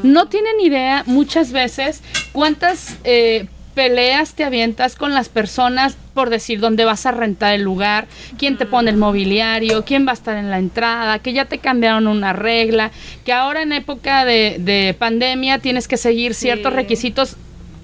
No 0.03 0.29
tienen 0.29 0.61
idea 0.61 1.03
muchas 1.07 1.53
veces 1.53 2.03
cuántas 2.33 2.97
eh, 3.05 3.47
peleas 3.75 4.35
te 4.35 4.45
avientas 4.45 4.97
con 4.97 5.15
las 5.15 5.29
personas 5.29 5.97
por 6.15 6.29
decir 6.31 6.61
dónde 6.61 6.85
vas 6.85 7.07
a 7.07 7.13
rentar 7.13 7.55
el 7.55 7.63
lugar, 7.63 8.07
quién 8.39 8.59
te 8.59 8.67
pone 8.67 8.91
el 8.91 8.97
mobiliario, 8.97 9.85
quién 9.85 10.07
va 10.07 10.11
a 10.11 10.15
estar 10.15 10.37
en 10.37 10.51
la 10.51 10.59
entrada, 10.59 11.19
que 11.21 11.33
ya 11.33 11.45
te 11.45 11.59
cambiaron 11.59 12.07
una 12.07 12.33
regla, 12.33 12.91
que 13.25 13.33
ahora 13.33 13.63
en 13.63 13.73
época 13.73 14.25
de, 14.25 14.57
de 14.59 14.95
pandemia 14.99 15.59
tienes 15.61 15.89
que 15.89 15.97
seguir 15.97 16.35
ciertos 16.35 16.73
Sí. 16.73 16.77
requisitos 16.77 17.37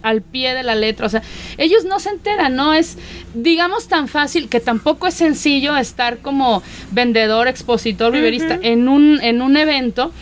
al 0.03 0.23
pie 0.23 0.55
de 0.55 0.63
la 0.63 0.75
letra. 0.75 1.07
O 1.07 1.09
sea, 1.09 1.23
ellos 1.59 1.85
no 1.85 1.99
se 1.99 2.11
enteran, 2.11 2.55
no 2.55 2.75
es, 2.75 2.97
digamos, 3.35 3.89
tan 3.89 4.07
fácil 4.07 4.49
que 4.49 4.61
tampoco 4.61 5.07
es 5.09 5.15
sencillo 5.15 5.77
estar 5.77 6.19
como 6.19 6.63
vendedor, 6.93 7.49
expositor, 7.49 8.13
viverista 8.13 8.59
en, 8.63 8.89
un, 8.89 9.21
en 9.23 9.43
un 9.43 9.57
evento, 9.57 10.13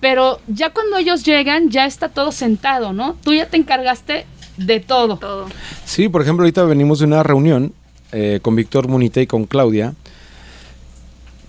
pero 0.00 0.40
ya 0.46 0.70
cuando 0.70 0.96
ellos 0.96 1.24
llegan 1.24 1.70
ya 1.70 1.86
está 1.86 2.08
todo 2.08 2.30
sentado, 2.32 2.92
¿no? 2.92 3.16
Tú 3.24 3.34
ya 3.34 3.46
te 3.46 3.56
encargaste 3.56 4.26
de 4.66 4.80
todo. 4.80 5.16
Todo. 5.16 5.46
Sí, 5.84 6.08
por 6.08 6.22
ejemplo, 6.22 6.44
ahorita 6.44 6.64
venimos 6.64 7.00
de 7.00 7.06
una 7.06 7.22
reunión 7.22 7.72
eh, 8.12 8.40
con 8.42 8.56
Víctor 8.56 8.88
Munite 8.88 9.22
y 9.22 9.26
con 9.26 9.44
Claudia, 9.46 9.94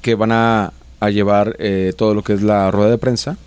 que 0.01 0.15
van 0.15 0.31
a, 0.31 0.73
a 0.99 1.09
llevar 1.09 1.55
eh, 1.59 1.93
todo 1.97 2.13
lo 2.13 2.23
que 2.23 2.33
es 2.33 2.41
la 2.41 2.71
rueda 2.71 2.89
de 2.89 2.97
prensa. 2.97 3.37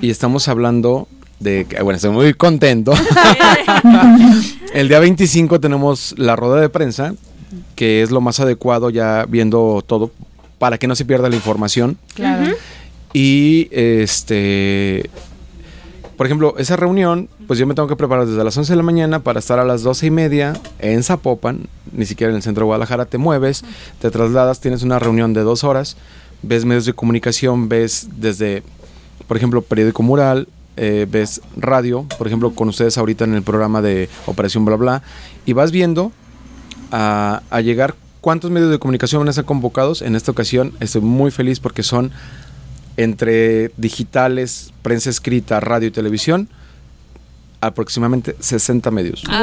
Y 0.00 0.10
estamos 0.10 0.46
hablando 0.48 1.08
de 1.40 1.66
que, 1.68 1.82
bueno, 1.82 1.96
estoy 1.96 2.10
muy 2.10 2.34
contento. 2.34 2.92
El 4.74 4.88
día 4.88 5.00
25 5.00 5.60
tenemos 5.60 6.14
la 6.16 6.36
rueda 6.36 6.60
de 6.60 6.68
prensa, 6.68 7.14
que 7.74 8.02
es 8.02 8.10
lo 8.10 8.20
más 8.20 8.38
adecuado 8.40 8.90
ya 8.90 9.26
viendo 9.28 9.82
todo, 9.86 10.12
para 10.58 10.78
que 10.78 10.86
no 10.86 10.94
se 10.94 11.04
pierda 11.04 11.28
la 11.28 11.36
información. 11.36 11.98
Claro. 12.14 12.54
Y 13.12 13.68
este, 13.70 15.10
por 16.16 16.26
ejemplo, 16.26 16.54
esa 16.58 16.76
reunión, 16.76 17.28
pues 17.46 17.58
yo 17.58 17.66
me 17.66 17.74
tengo 17.74 17.88
que 17.88 17.96
preparar 17.96 18.26
desde 18.26 18.42
las 18.42 18.56
11 18.56 18.72
de 18.72 18.76
la 18.76 18.82
mañana 18.82 19.20
para 19.20 19.38
estar 19.38 19.58
a 19.58 19.64
las 19.64 19.82
12 19.82 20.06
y 20.06 20.10
media 20.10 20.54
en 20.78 21.02
Zapopan, 21.02 21.68
ni 21.92 22.06
siquiera 22.06 22.30
en 22.30 22.36
el 22.36 22.42
centro 22.42 22.62
de 22.62 22.66
Guadalajara, 22.66 23.06
te 23.06 23.18
mueves, 23.18 23.64
te 24.00 24.10
trasladas, 24.10 24.60
tienes 24.60 24.82
una 24.82 24.98
reunión 24.98 25.32
de 25.32 25.42
dos 25.42 25.64
horas, 25.64 25.96
ves 26.42 26.64
medios 26.64 26.86
de 26.86 26.92
comunicación, 26.92 27.68
ves 27.68 28.08
desde, 28.16 28.62
por 29.26 29.36
ejemplo, 29.36 29.62
periódico 29.62 30.02
mural, 30.02 30.48
eh, 30.76 31.06
ves 31.10 31.40
radio, 31.56 32.06
por 32.18 32.26
ejemplo, 32.26 32.54
con 32.54 32.68
ustedes 32.68 32.98
ahorita 32.98 33.24
en 33.24 33.34
el 33.34 33.42
programa 33.42 33.80
de 33.82 34.08
Operación 34.26 34.64
Bla 34.64 34.76
Bla, 34.76 35.02
y 35.46 35.52
vas 35.52 35.70
viendo 35.70 36.12
a, 36.90 37.42
a 37.50 37.60
llegar 37.60 37.94
cuántos 38.20 38.50
medios 38.50 38.70
de 38.70 38.78
comunicación 38.78 39.20
van 39.20 39.28
a 39.28 39.32
ser 39.32 39.44
convocados. 39.44 40.02
En 40.02 40.16
esta 40.16 40.32
ocasión 40.32 40.72
estoy 40.80 41.02
muy 41.02 41.30
feliz 41.30 41.60
porque 41.60 41.82
son 41.82 42.10
entre 42.96 43.72
digitales, 43.76 44.72
prensa 44.82 45.10
escrita, 45.10 45.60
radio 45.60 45.88
y 45.88 45.90
televisión, 45.90 46.48
aproximadamente 47.66 48.36
60 48.38 48.90
medios. 48.90 49.22
¡Wow! 49.28 49.38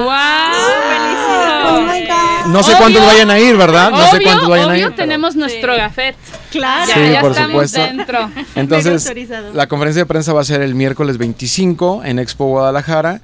Oh 1.63 1.81
my 1.81 2.01
God. 2.01 2.51
No 2.51 2.63
sé 2.63 2.71
Obvio. 2.71 2.77
cuántos 2.79 3.05
vayan 3.05 3.29
a 3.29 3.39
ir, 3.39 3.55
¿verdad? 3.55 3.91
No 3.91 4.01
sé 4.07 4.17
Obvio, 4.17 4.27
cuántos 4.27 4.49
vayan 4.49 4.69
a 4.71 4.77
ir. 4.77 4.83
pero- 4.85 4.95
tenemos 4.95 5.35
nuestro 5.35 5.75
gafet. 5.75 6.15
Claro. 6.51 6.87
Ya, 6.89 6.95
Sí, 6.95 7.11
ya 7.13 7.21
por 7.21 7.31
estamos 7.31 7.51
supuesto. 7.51 7.81
dentro. 7.81 8.29
Entonces, 8.55 9.13
la 9.53 9.67
conferencia 9.67 10.01
de 10.01 10.05
prensa 10.05 10.33
va 10.33 10.41
a 10.41 10.45
ser 10.45 10.61
el 10.61 10.75
miércoles 10.75 11.17
25 11.17 12.01
en 12.03 12.19
Expo 12.19 12.45
Guadalajara. 12.47 13.21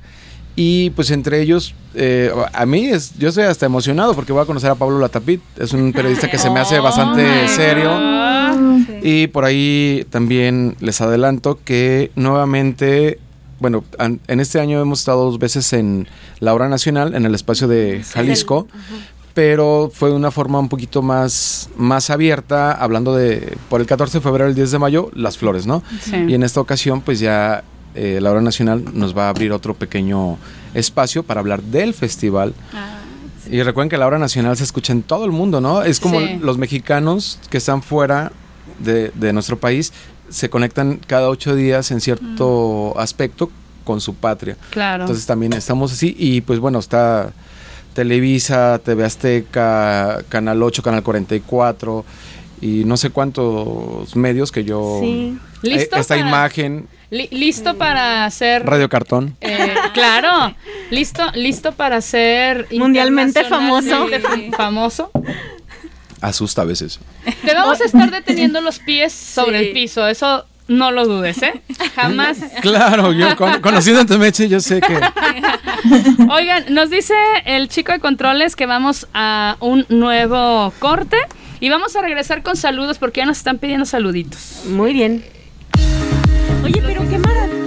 Y 0.60 0.90
pues 0.92 1.12
entre 1.12 1.40
ellos, 1.42 1.76
eh, 1.94 2.32
a 2.52 2.66
mí 2.66 2.88
es, 2.88 3.16
yo 3.20 3.30
estoy 3.30 3.44
hasta 3.44 3.68
emocionado 3.68 4.16
porque 4.16 4.34
voy 4.34 4.42
a 4.42 4.46
conocer 4.46 4.72
a 4.72 4.76
Pablo 4.76 4.98
Latapit. 5.00 5.40
Es 5.60 5.72
un 5.74 5.94
periodista 5.94 6.32
que 6.32 6.40
se 6.40 6.50
me 6.50 6.60
hace 6.60 6.80
Oh 6.80 6.84
bastante 6.84 7.24
my 7.44 7.48
serio. 7.48 7.92
God. 7.92 9.04
Y 9.04 9.28
por 9.28 9.46
ahí 9.46 10.06
también 10.10 10.76
les 10.80 11.00
adelanto 11.02 11.60
que 11.64 12.12
nuevamente, 12.16 13.20
bueno, 13.60 13.84
an- 13.98 14.20
en 14.28 14.40
este 14.40 14.60
año 14.60 14.80
hemos 14.82 15.00
estado 15.00 15.26
dos 15.26 15.40
veces 15.40 15.72
en 15.74 16.08
la 16.40 16.54
hora 16.54 16.70
nacional, 16.70 17.16
en 17.16 17.26
el 17.26 17.34
espacio 17.36 17.68
de 17.68 18.04
Jalisco, 18.14 18.68
pero 19.34 19.92
fue 19.94 20.10
de 20.10 20.16
una 20.16 20.32
forma 20.32 20.60
un 20.60 20.68
poquito 20.70 21.02
más, 21.02 21.70
más 21.78 22.10
abierta, 22.10 22.72
hablando 22.72 23.16
de, 23.16 23.56
por 23.70 23.82
el 23.82 23.88
14 23.88 24.18
de 24.18 24.22
febrero, 24.22 24.50
el 24.50 24.56
10 24.56 24.72
de 24.72 24.80
mayo, 24.80 25.12
las 25.14 25.38
flores, 25.38 25.68
¿no? 25.68 25.84
Sí. 26.02 26.16
Y 26.28 26.34
en 26.34 26.42
esta 26.44 26.60
ocasión, 26.60 27.02
pues 27.02 27.20
ya 27.20 27.64
eh, 27.94 28.20
la 28.22 28.32
hora 28.32 28.42
nacional 28.42 28.84
nos 28.94 29.16
va 29.16 29.26
a 29.26 29.30
abrir 29.30 29.52
otro 29.52 29.74
pequeño 29.76 30.38
espacio 30.74 31.22
para 31.24 31.40
hablar 31.40 31.62
del 31.62 31.94
festival. 31.94 32.54
Y 33.50 33.62
recuerden 33.64 33.90
que 33.90 33.98
la 33.98 34.08
hora 34.08 34.20
nacional 34.20 34.58
se 34.58 34.64
escucha 34.64 34.92
en 34.92 35.04
todo 35.04 35.24
el 35.26 35.32
mundo, 35.32 35.62
¿no? 35.62 35.82
Es 35.84 36.00
como 36.00 36.20
Sí. 36.20 36.38
los 36.42 36.58
mexicanos 36.58 37.40
que 37.50 37.58
están 37.58 37.82
fuera 37.82 38.32
de, 38.80 39.12
de 39.16 39.34
nuestro 39.34 39.58
país 39.58 39.94
se 40.30 40.50
conectan 40.50 41.00
cada 41.08 41.30
ocho 41.30 41.56
días 41.56 41.92
en 41.92 42.02
cierto 42.02 42.94
aspecto 43.00 43.52
con 43.84 44.02
su 44.02 44.16
patria. 44.16 44.58
Claro. 44.72 45.04
Entonces 45.04 45.26
también 45.26 45.54
estamos 45.54 45.92
así 45.94 46.16
y 46.20 46.42
pues 46.42 46.60
bueno, 46.60 46.80
está 46.80 47.32
Televisa, 47.94 48.80
TV 48.84 49.04
Azteca, 49.06 50.24
Canal 50.30 50.62
8, 50.62 50.84
Canal 50.84 51.04
44 51.04 52.06
y 52.62 52.84
no 52.86 52.98
sé 52.98 53.10
cuántos 53.12 54.16
medios 54.16 54.52
que 54.52 54.64
yo... 54.64 55.00
Sí. 55.02 55.38
Eh, 55.64 55.70
¿Listo 55.70 55.96
esta 55.98 56.16
para- 56.16 56.28
imagen, 56.28 56.88
Li- 57.10 57.30
listo 57.32 57.76
para 57.78 58.26
hacer. 58.26 58.64
Radio 58.66 58.90
Cartón. 58.90 59.36
Eh, 59.42 59.74
claro, 59.94 60.54
listo, 60.92 61.24
listo 61.34 61.72
para 61.72 62.02
ser 62.02 62.68
Mundialmente 62.72 63.40
internacionalmente 63.40 64.52
famoso. 64.56 65.12
Asusta 66.22 66.64
a 66.64 66.66
veces. 66.66 67.00
Te 67.46 67.54
vamos 67.54 67.80
a 67.82 67.86
estar 67.86 68.10
deteniendo 68.12 68.60
los 68.62 68.80
pies 68.80 69.14
sobre 69.14 69.60
Sí. 69.60 69.66
el 69.68 69.74
piso, 69.74 70.08
eso 70.08 70.46
no 70.68 70.92
lo 70.92 71.06
dudes, 71.08 71.42
¿eh? 71.44 71.62
Jamás. 71.96 72.38
Claro, 72.62 73.14
yo 73.14 73.36
con- 73.36 73.62
conociendo 73.62 74.02
a 74.02 74.06
Temeche, 74.06 74.50
yo 74.50 74.60
sé 74.60 74.82
que... 74.82 75.00
Oigan, 76.30 76.66
nos 76.74 76.90
dice 76.90 77.14
el 77.46 77.70
chico 77.70 77.92
de 77.92 78.00
controles 78.00 78.56
que 78.56 78.66
vamos 78.66 79.08
a 79.14 79.58
un 79.60 79.86
nuevo 79.90 80.74
corte 80.80 81.18
y 81.60 81.70
vamos 81.70 81.96
a 81.96 82.02
regresar 82.02 82.44
con 82.44 82.58
saludos 82.58 82.98
porque 82.98 83.22
ya 83.22 83.26
nos 83.26 83.38
están 83.38 83.60
pidiendo 83.60 83.86
saluditos. 83.86 84.64
Muy 84.70 84.94
bien. 84.94 85.24
Oye, 86.64 86.82
pero 86.86 87.08
qué 87.10 87.18
maravilla. 87.20 87.67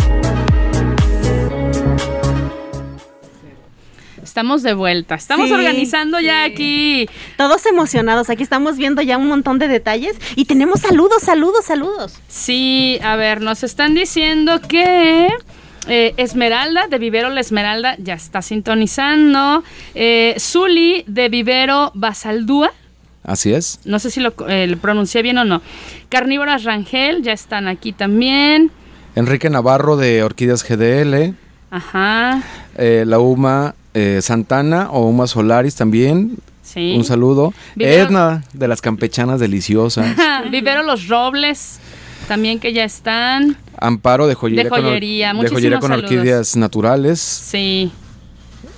Estamos 4.31 4.63
de 4.63 4.73
vuelta, 4.73 5.15
estamos 5.15 5.47
Sí, 5.49 5.53
organizando 5.53 6.17
ya 6.21 6.45
aquí. 6.45 7.05
Todos 7.35 7.65
emocionados. 7.65 8.29
Aquí 8.29 8.43
estamos 8.43 8.77
viendo 8.77 9.01
ya 9.01 9.17
un 9.17 9.27
montón 9.27 9.59
de 9.59 9.67
detalles 9.67 10.15
y 10.37 10.45
tenemos 10.45 10.79
saludos, 10.79 11.21
saludos, 11.21 11.65
saludos. 11.65 12.17
Sí, 12.29 12.97
a 13.03 13.17
ver, 13.17 13.41
nos 13.41 13.61
están 13.65 13.93
diciendo 13.93 14.61
que 14.61 15.27
eh, 15.89 16.13
Esmeralda 16.15 16.87
de 16.87 16.97
Vivero 16.97 17.29
La 17.29 17.41
Esmeralda 17.41 17.97
ya 17.99 18.13
está 18.13 18.41
sintonizando. 18.41 19.65
Eh, 19.95 20.37
Zuli 20.39 21.03
de 21.07 21.27
Vivero 21.27 21.91
Basaldúa. 21.93 22.71
Así 23.25 23.51
es. 23.53 23.81
No 23.83 23.99
sé 23.99 24.11
si 24.11 24.21
lo, 24.21 24.33
eh, 24.47 24.65
lo 24.67 24.77
pronuncié 24.77 25.23
bien 25.23 25.39
o 25.39 25.43
no. 25.43 25.61
Carnívoras 26.07 26.63
Rangel 26.63 27.21
ya 27.21 27.33
están 27.33 27.67
aquí 27.67 27.91
también. 27.91 28.71
Enrique 29.15 29.49
Navarro 29.49 29.97
de 29.97 30.23
Orquídeas 30.23 30.63
GDL. 30.63 31.35
Ajá. 31.69 32.41
eh, 32.77 33.03
la 33.05 33.19
UMA 33.19 33.75
eh, 33.93 34.19
Santana 34.21 34.89
o 34.91 35.07
UMA 35.07 35.27
Solaris 35.27 35.75
también. 35.75 36.37
Sí. 36.63 36.93
Un 36.95 37.03
saludo. 37.03 37.53
Vivero- 37.75 38.07
Edna 38.07 38.43
de 38.53 38.67
las 38.67 38.81
campechanas 38.81 39.39
deliciosas. 39.39 40.15
Vivero 40.51 40.83
Los 40.83 41.07
Robles 41.07 41.79
también 42.27 42.59
que 42.59 42.71
ya 42.71 42.83
están. 42.85 43.57
Amparo 43.77 44.27
de 44.27 44.35
joyería, 44.35 44.63
De 44.63 44.69
con 44.69 44.81
joyería, 44.83 45.27
de 45.29 45.33
muchísimos 45.33 45.57
joyería 45.59 45.79
con 45.79 45.91
orquídeas 45.91 46.55
naturales. 46.55 47.19
Sí. 47.19 47.91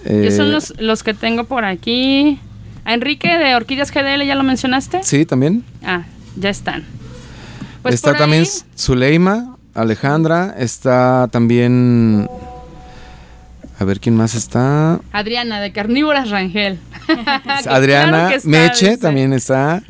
Eh, 0.06 0.32
son 0.36 0.52
los, 0.52 0.74
los 0.80 1.04
que 1.04 1.14
tengo 1.14 1.44
por 1.44 1.66
aquí. 1.66 2.40
A 2.86 2.94
Enrique 2.94 3.38
de 3.38 3.56
Orquídeas 3.56 3.92
GDL, 3.92 4.26
¿ya 4.26 4.36
lo 4.36 4.44
mencionaste? 4.44 5.04
Sí, 5.04 5.26
también. 5.26 5.64
Ah, 5.86 6.04
ya 6.36 6.50
están. 6.50 6.84
Pues 7.82 7.96
está 7.96 8.14
también 8.14 8.46
Zuleima, 8.78 9.56
Alejandra. 9.74 10.56
Está 10.58 11.28
también. 11.32 12.28
A 13.84 13.86
ver 13.86 14.00
quién 14.00 14.16
más 14.16 14.34
está. 14.34 15.02
Adriana 15.12 15.60
de 15.60 15.74
Carnívoras 15.74 16.30
Rangel. 16.30 16.80
Adriana 17.68 18.12
claro 18.12 18.30
que 18.30 18.36
está, 18.36 18.48
Meche 18.50 18.86
dice. 18.92 18.98
también 18.98 19.34
está. 19.34 19.84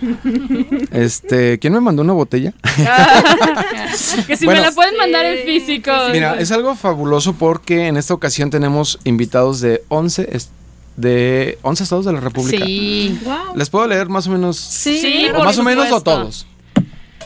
Este, 0.92 1.58
¿quién 1.58 1.72
me 1.72 1.80
mandó 1.80 2.02
una 2.02 2.12
botella? 2.12 2.52
que 4.26 4.36
si 4.36 4.44
Bueno. 4.44 4.60
me 4.60 4.66
la 4.66 4.72
pueden 4.72 4.98
mandar 4.98 5.24
en 5.24 5.46
físico. 5.46 5.90
Mira, 6.12 6.38
es 6.38 6.52
algo 6.52 6.74
fabuloso 6.74 7.32
porque 7.32 7.86
en 7.86 7.96
esta 7.96 8.12
ocasión 8.12 8.50
tenemos 8.50 8.98
invitados 9.04 9.62
de 9.62 9.82
11 9.88 10.28
es- 10.30 10.50
de 10.96 11.58
11 11.62 11.84
estados 11.84 12.04
de 12.04 12.12
la 12.12 12.20
República. 12.20 12.64
Sí. 12.66 13.18
Les 13.56 13.70
puedo 13.70 13.86
leer 13.86 14.10
más 14.10 14.26
o 14.26 14.30
menos 14.30 14.58
Sí, 14.58 15.26
o 15.30 15.36
por 15.36 15.44
más 15.46 15.56
o 15.58 15.62
menos 15.62 15.90
o 15.90 16.02
todos. 16.02 16.46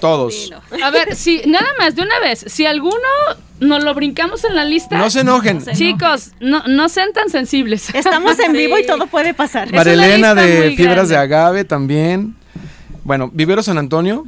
Todos. 0.02 0.52
A 0.84 0.90
ver, 0.90 1.14
si 1.14 1.40
nada 1.46 1.68
más 1.78 1.94
de 1.94 2.02
una 2.02 2.18
vez, 2.18 2.44
si 2.48 2.66
alguno 2.66 2.96
nos 3.60 3.84
lo 3.84 3.94
brincamos 3.94 4.42
en 4.44 4.56
la 4.56 4.64
lista, 4.64 4.98
No 4.98 5.08
se 5.10 5.20
enojen. 5.20 5.64
chicos, 5.74 6.32
no, 6.40 6.64
no 6.66 6.88
sean 6.88 7.12
tan 7.12 7.30
sensibles. 7.30 7.94
Estamos 7.94 8.36
en 8.40 8.50
Sí. 8.50 8.58
vivo 8.58 8.76
y 8.78 8.84
todo 8.84 9.06
puede 9.06 9.32
pasar. 9.32 9.72
Marilena 9.72 10.34
de 10.34 10.74
Fibras 10.76 11.08
de. 11.08 11.16
Agave 11.16 11.64
también. 11.64 12.34
Bueno, 13.04 13.30
Vivero 13.32 13.62
San 13.62 13.78
Antonio, 13.78 14.24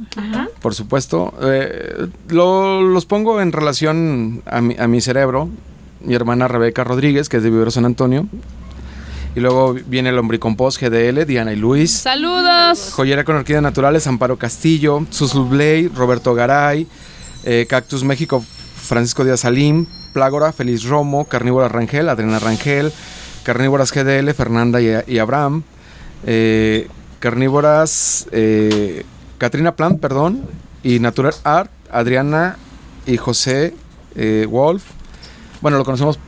por 0.61 0.73
supuesto. 0.73 1.33
Eh, 1.43 2.07
lo- 2.29 2.81
los 2.81 3.05
pongo 3.05 3.41
en 3.41 3.51
relación 3.51 4.41
a 4.45 4.61
mi, 4.61 4.75
a 4.79 4.87
mi 4.87 5.01
cerebro. 5.01 5.49
Mi 6.01 6.13
hermana 6.13 6.47
Rebeca 6.47 6.83
Rodríguez, 6.83 7.27
que 7.29 7.37
es 7.37 7.43
de 7.43 7.49
Vivero 7.49 7.71
San 7.71 7.83
Antonio. 7.85 8.27
Y 9.35 9.41
luego 9.41 9.73
viene 9.73 10.09
el 10.09 10.17
Ombricompost 10.17 10.81
GDL, 10.81 11.25
Diana 11.25 11.51
y 11.51 11.57
Luis. 11.57 11.91
Saludos. 11.91 12.91
Joyera 12.93 13.25
con 13.25 13.35
orquídeas 13.35 13.61
naturales, 13.63 14.07
Amparo 14.07 14.37
Castillo. 14.37 15.05
Susul 15.09 15.49
Blay, 15.49 15.89
Roberto 15.89 16.33
Garay. 16.33 16.87
eh, 17.43 17.65
Cactus 17.69 18.03
México, 18.05 18.43
Francisco 18.77 19.25
Díaz 19.25 19.41
Salim. 19.41 19.85
Plágora, 20.13 20.53
Feliz 20.53 20.85
Romo. 20.85 21.25
Carnívora 21.25 21.67
Rangel, 21.67 22.07
Adriana 22.07 22.39
Rangel. 22.39 22.93
Carnívoras 23.43 23.91
GDL, 23.91 24.33
Fernanda 24.33 24.81
y, 24.81 24.89
y 25.05 25.19
Abraham. 25.19 25.63
Eh, 26.25 26.87
carnívoras, 27.19 28.27
eh, 28.31 29.03
Katrina 29.37 29.75
Plant, 29.75 29.99
perdón. 29.99 30.43
Y 30.81 30.99
Natural 30.99 31.33
Art, 31.43 31.69
Adriana 31.91 32.57
y 33.05 33.17
José 33.17 33.73
eh, 34.15 34.47
Wolf. 34.49 34.83
Bueno, 35.59 35.77
lo 35.77 35.83
conocemos 35.83 36.19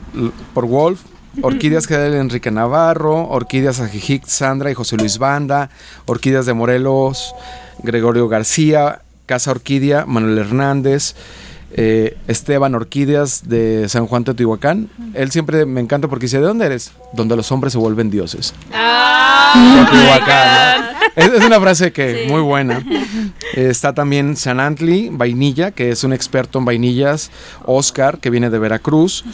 por 0.52 0.66
Wolf. 0.66 1.00
Orquídeas 1.42 1.86
GDL 1.86 2.14
Enrique 2.14 2.50
Navarro, 2.50 3.28
Orquídeas 3.28 3.80
Ajijic 3.80 4.26
Sandra 4.26 4.70
y 4.70 4.74
José 4.74 4.96
Luis 4.96 5.18
Banda, 5.18 5.70
Orquídeas 6.06 6.46
de 6.46 6.54
Morelos, 6.54 7.34
Gregorio 7.82 8.28
García, 8.28 9.02
Casa 9.26 9.50
Orquídea, 9.50 10.04
Manuel 10.06 10.38
Hernández, 10.38 11.14
eh, 11.72 12.16
Esteban 12.26 12.74
Orquídeas 12.74 13.48
de 13.48 13.88
San 13.88 14.06
Juan 14.06 14.24
Teotihuacán. 14.24 14.88
Él 15.14 15.30
siempre 15.30 15.66
me 15.66 15.80
encanta 15.80 16.08
porque 16.08 16.26
dice, 16.26 16.38
¿de 16.38 16.46
dónde 16.46 16.66
eres? 16.66 16.92
Donde 17.12 17.36
los 17.36 17.50
hombres 17.52 17.72
se 17.72 17.78
vuelven 17.78 18.10
dioses. 18.10 18.54
Teotihuacán, 19.52 20.82
¿no? 20.82 20.88
Es, 21.16 21.32
es 21.32 21.44
una 21.44 21.60
frase 21.60 21.92
que 21.92 22.26
muy 22.28 22.40
buena. 22.40 22.84
Eh, 23.54 23.68
Está 23.70 23.92
también 23.92 24.36
Sanantli 24.36 25.08
Vainilla, 25.10 25.72
que 25.72 25.90
es 25.90 26.04
un 26.04 26.12
experto 26.12 26.58
en 26.58 26.64
vainillas. 26.64 27.30
Oscar, 27.64 28.18
que 28.18 28.30
viene 28.30 28.50
de 28.50 28.58
Veracruz. 28.58 29.24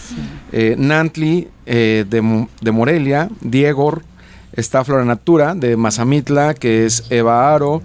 Eh, 0.52 0.76
Nantli 0.78 1.48
de, 1.66 2.46
de 2.60 2.70
Morelia. 2.70 3.28
Diego. 3.40 4.00
Está 4.54 4.84
Flora 4.84 5.04
Natura 5.04 5.54
de 5.54 5.76
Mazamitla, 5.76 6.54
que 6.54 6.86
es 6.86 7.04
Eva 7.10 7.52
Aro. 7.52 7.82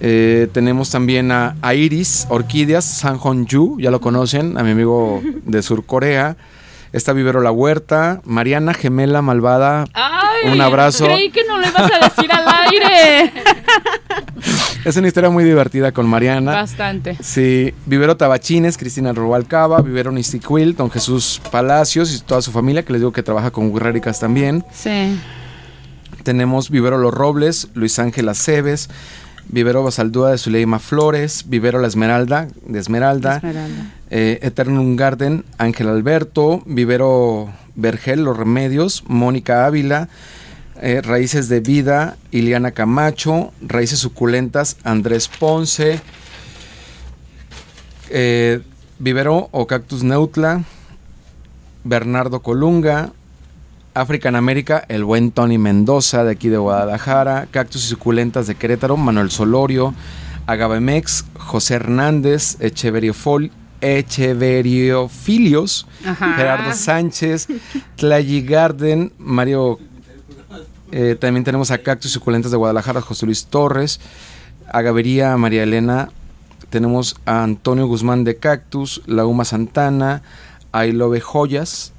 Eh, 0.00 0.48
tenemos 0.52 0.90
también 0.90 1.30
a, 1.32 1.56
a 1.62 1.74
Iris 1.74 2.26
Orquídeas, 2.28 2.84
San 2.84 3.18
Yu, 3.46 3.78
ya 3.80 3.90
lo 3.90 4.00
conocen, 4.00 4.58
a 4.58 4.62
mi 4.62 4.70
amigo 4.72 5.22
de 5.44 5.62
Sur 5.62 5.84
Corea. 5.86 6.36
Está 6.92 7.12
Vivero 7.12 7.40
La 7.40 7.50
Huerta, 7.50 8.20
Mariana 8.24 8.72
Gemela 8.72 9.20
Malvada. 9.20 9.84
Ay, 9.94 10.52
Un 10.52 10.60
abrazo. 10.60 11.06
Creí 11.06 11.30
que 11.30 11.42
no 11.44 11.58
lo 11.58 11.66
ibas 11.66 11.90
a 11.90 12.04
decir 12.08 12.30
al 12.30 12.44
aire. 12.48 13.32
Es 14.84 14.96
una 14.98 15.08
historia 15.08 15.30
muy 15.30 15.44
divertida 15.44 15.92
con 15.92 16.06
Mariana. 16.06 16.52
Bastante. 16.52 17.16
Sí, 17.22 17.72
Vivero 17.86 18.18
Tabachines, 18.18 18.76
Cristina 18.76 19.14
Rubalcaba, 19.14 19.80
Vivero 19.80 20.12
Nistiquil, 20.12 20.76
don 20.76 20.90
Jesús 20.90 21.40
Palacios 21.50 22.14
y 22.14 22.20
toda 22.20 22.42
su 22.42 22.52
familia, 22.52 22.82
que 22.84 22.92
les 22.92 23.00
digo 23.00 23.10
que 23.10 23.22
trabaja 23.22 23.50
con 23.50 23.72
Guerréricas 23.72 24.20
también. 24.20 24.62
Sí. 24.74 25.18
Tenemos 26.22 26.68
Vivero 26.68 26.98
Los 26.98 27.14
Robles, 27.14 27.68
Luis 27.72 27.98
Ángel 27.98 28.28
Aceves, 28.28 28.90
Vivero 29.48 29.82
Basaldúa 29.84 30.30
de 30.30 30.38
Zuleima 30.38 30.78
Flores, 30.78 31.44
Vivero 31.48 31.80
La 31.80 31.86
Esmeralda, 31.86 32.48
de 32.66 32.78
Esmeralda, 32.78 33.36
Esmeralda. 33.36 33.92
eh, 34.10 34.38
Eternum 34.42 34.96
Garden, 34.96 35.44
Ángel 35.58 35.88
Alberto, 35.88 36.62
Vivero 36.66 37.52
Vergel, 37.76 38.24
Los 38.24 38.36
Remedios, 38.36 39.04
Mónica 39.06 39.66
Ávila, 39.66 40.08
eh, 40.80 41.00
Raíces 41.02 41.48
de 41.48 41.60
Vida, 41.60 42.16
Iliana 42.32 42.72
Camacho, 42.72 43.52
Raíces 43.60 44.00
Suculentas, 44.00 44.76
Andrés 44.82 45.28
Ponce, 45.28 46.00
eh, 48.10 48.60
Vivero 48.98 49.48
o 49.52 49.66
Cactus 49.66 50.02
Neutla, 50.02 50.64
Bernardo 51.84 52.40
Colunga, 52.40 53.12
African 53.94 54.36
América, 54.36 54.84
el 54.88 55.04
buen 55.04 55.30
Tony 55.30 55.58
Mendoza 55.58 56.24
de 56.24 56.32
aquí 56.32 56.48
de 56.48 56.56
Guadalajara, 56.58 57.46
Cactus 57.50 57.84
y 57.84 57.88
Suculentas 57.88 58.46
de 58.46 58.54
Querétaro, 58.56 58.96
Manuel 58.96 59.30
Solorio, 59.30 59.94
Agavemex, 60.46 61.24
José 61.38 61.74
Hernández, 61.74 62.56
Echeveriofol, 62.60 63.50
Echeveriofilios, 63.80 65.86
Ajá. 66.04 66.34
Gerardo 66.34 66.72
Sánchez, 66.74 67.48
Tlayi 67.96 68.42
Garden, 68.42 69.12
Mario. 69.18 69.78
eh, 70.92 71.16
también 71.18 71.44
tenemos 71.44 71.70
a 71.70 71.78
Cactus 71.78 72.10
y 72.10 72.14
Suculentas 72.14 72.50
de 72.50 72.56
Guadalajara, 72.56 73.00
José 73.00 73.26
Luis 73.26 73.46
Torres, 73.46 74.00
Agavería, 74.72 75.36
María 75.36 75.62
Elena. 75.62 76.08
Tenemos 76.70 77.16
a 77.26 77.44
Antonio 77.44 77.86
Guzmán 77.86 78.24
de 78.24 78.36
Cactus, 78.36 79.02
Lauma 79.06 79.44
Santana, 79.44 80.22
I 80.74 80.90
Love 80.92 81.20
Joyas, 81.20 81.92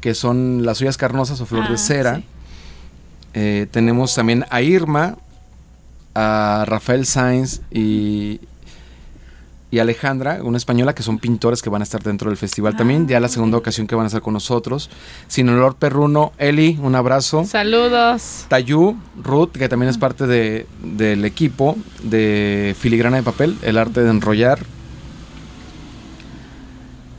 que 0.00 0.14
son 0.14 0.64
las 0.66 0.80
ollas 0.80 0.96
carnosas 0.96 1.40
o 1.40 1.46
flor 1.46 1.64
Ah, 1.68 1.70
de 1.72 1.78
cera. 1.78 2.16
sí. 2.16 2.24
Eh, 3.34 3.66
tenemos 3.70 4.14
también 4.14 4.44
a 4.50 4.62
Irma, 4.62 5.16
a 6.14 6.64
Rafael 6.66 7.04
Sainz 7.04 7.60
y, 7.70 8.40
y 9.70 9.78
Alejandra, 9.78 10.38
una 10.42 10.56
española 10.56 10.94
que 10.94 11.02
son 11.02 11.18
pintores 11.18 11.60
que 11.60 11.68
van 11.68 11.82
a 11.82 11.84
estar 11.84 12.02
dentro 12.02 12.30
del 12.30 12.38
festival 12.38 12.76
también. 12.76 13.06
Ya 13.08 13.20
la 13.20 13.28
segunda 13.28 13.58
ocasión 13.58 13.86
que 13.86 13.94
van 13.94 14.04
a 14.04 14.06
estar 14.06 14.22
con 14.22 14.32
nosotros. 14.32 14.88
Sin 15.28 15.48
olor 15.50 15.74
perruno, 15.76 16.32
Eli, 16.38 16.78
un 16.80 16.94
abrazo. 16.94 17.44
Saludos. 17.44 18.46
Tayú, 18.48 18.96
Ruth, 19.22 19.50
que 19.52 19.68
también 19.68 19.90
es 19.90 19.98
parte 19.98 20.26
de- 20.26 20.66
del 20.82 21.24
equipo 21.26 21.76
de 22.02 22.74
Filigrana 22.78 23.18
de 23.18 23.22
Papel, 23.22 23.58
el 23.62 23.76
arte 23.76 24.02
de 24.02 24.08
enrollar. 24.10 24.60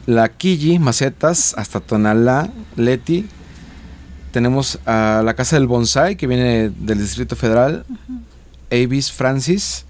La 0.08 0.30
Quilli, 0.30 0.80
Macetas, 0.80 1.54
hasta 1.58 1.80
Tonalá, 1.82 2.50
Leti. 2.76 3.28
Tenemos 4.32 4.80
a 4.86 5.22
la 5.24 5.34
Casa 5.36 5.58
del 5.58 5.68
Bonsai, 5.68 6.16
que 6.16 6.28
viene 6.28 6.70
del 6.70 6.98
Distrito 7.00 7.36
Federal. 7.36 7.86
Avis 8.72 9.12
Francis. 9.12 9.84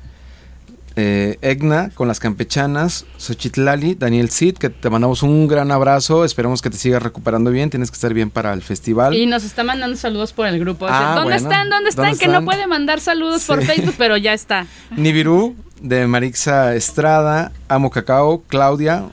eh, 1.00 1.38
Egna 1.44 1.92
con 1.94 2.08
las 2.08 2.20
campechanas, 2.20 3.06
Xochitlali, 3.20 3.94
Daniel 3.94 4.32
Cid, 4.32 4.56
que 4.58 4.72
te 4.72 4.90
mandamos 4.90 5.22
un 5.22 5.48
gran 5.48 5.70
abrazo, 5.72 6.26
esperemos 6.26 6.64
que 6.64 6.72
te 6.72 6.78
sigas 6.78 7.04
recuperando 7.04 7.52
bien, 7.52 7.70
tienes 7.70 7.92
que 7.92 7.96
estar 7.96 8.16
bien 8.16 8.32
para 8.32 8.52
el 8.54 8.64
festival. 8.64 9.14
Y 9.14 9.28
nos 9.28 9.44
está 9.44 9.64
mandando 9.64 9.96
saludos 9.96 10.34
por 10.34 10.48
el 10.48 10.60
grupo. 10.60 10.88
Ah, 10.90 11.14
¿Dónde 11.16 11.34
bueno. 11.34 11.36
están? 11.36 11.70
¿Dónde 11.70 11.90
están? 11.92 12.06
¿Dónde 12.06 12.18
Que 12.20 12.26
no 12.26 12.32
están? 12.40 12.46
puede 12.46 12.66
mandar 12.66 13.00
saludos 13.00 13.46
por. 13.46 13.64
Facebook, 13.64 13.94
pero 14.00 14.18
ya 14.18 14.34
está. 14.34 14.66
Nibiru 14.96 15.56
de 15.82 16.08
Marixa 16.08 16.76
Estrada, 16.76 17.52
Amo 17.68 17.90
Cacao, 17.90 18.44
Claudia, 18.48 19.06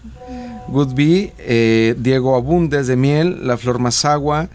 Good 0.69 0.95
Bee, 0.95 1.33
eh, 1.39 1.95
Diego 1.99 2.37
Abundes 2.37 2.87
de 2.87 2.97
Miel, 2.97 3.47
La 3.47 3.57
Flor 3.57 3.79
Mazagua 3.79 4.49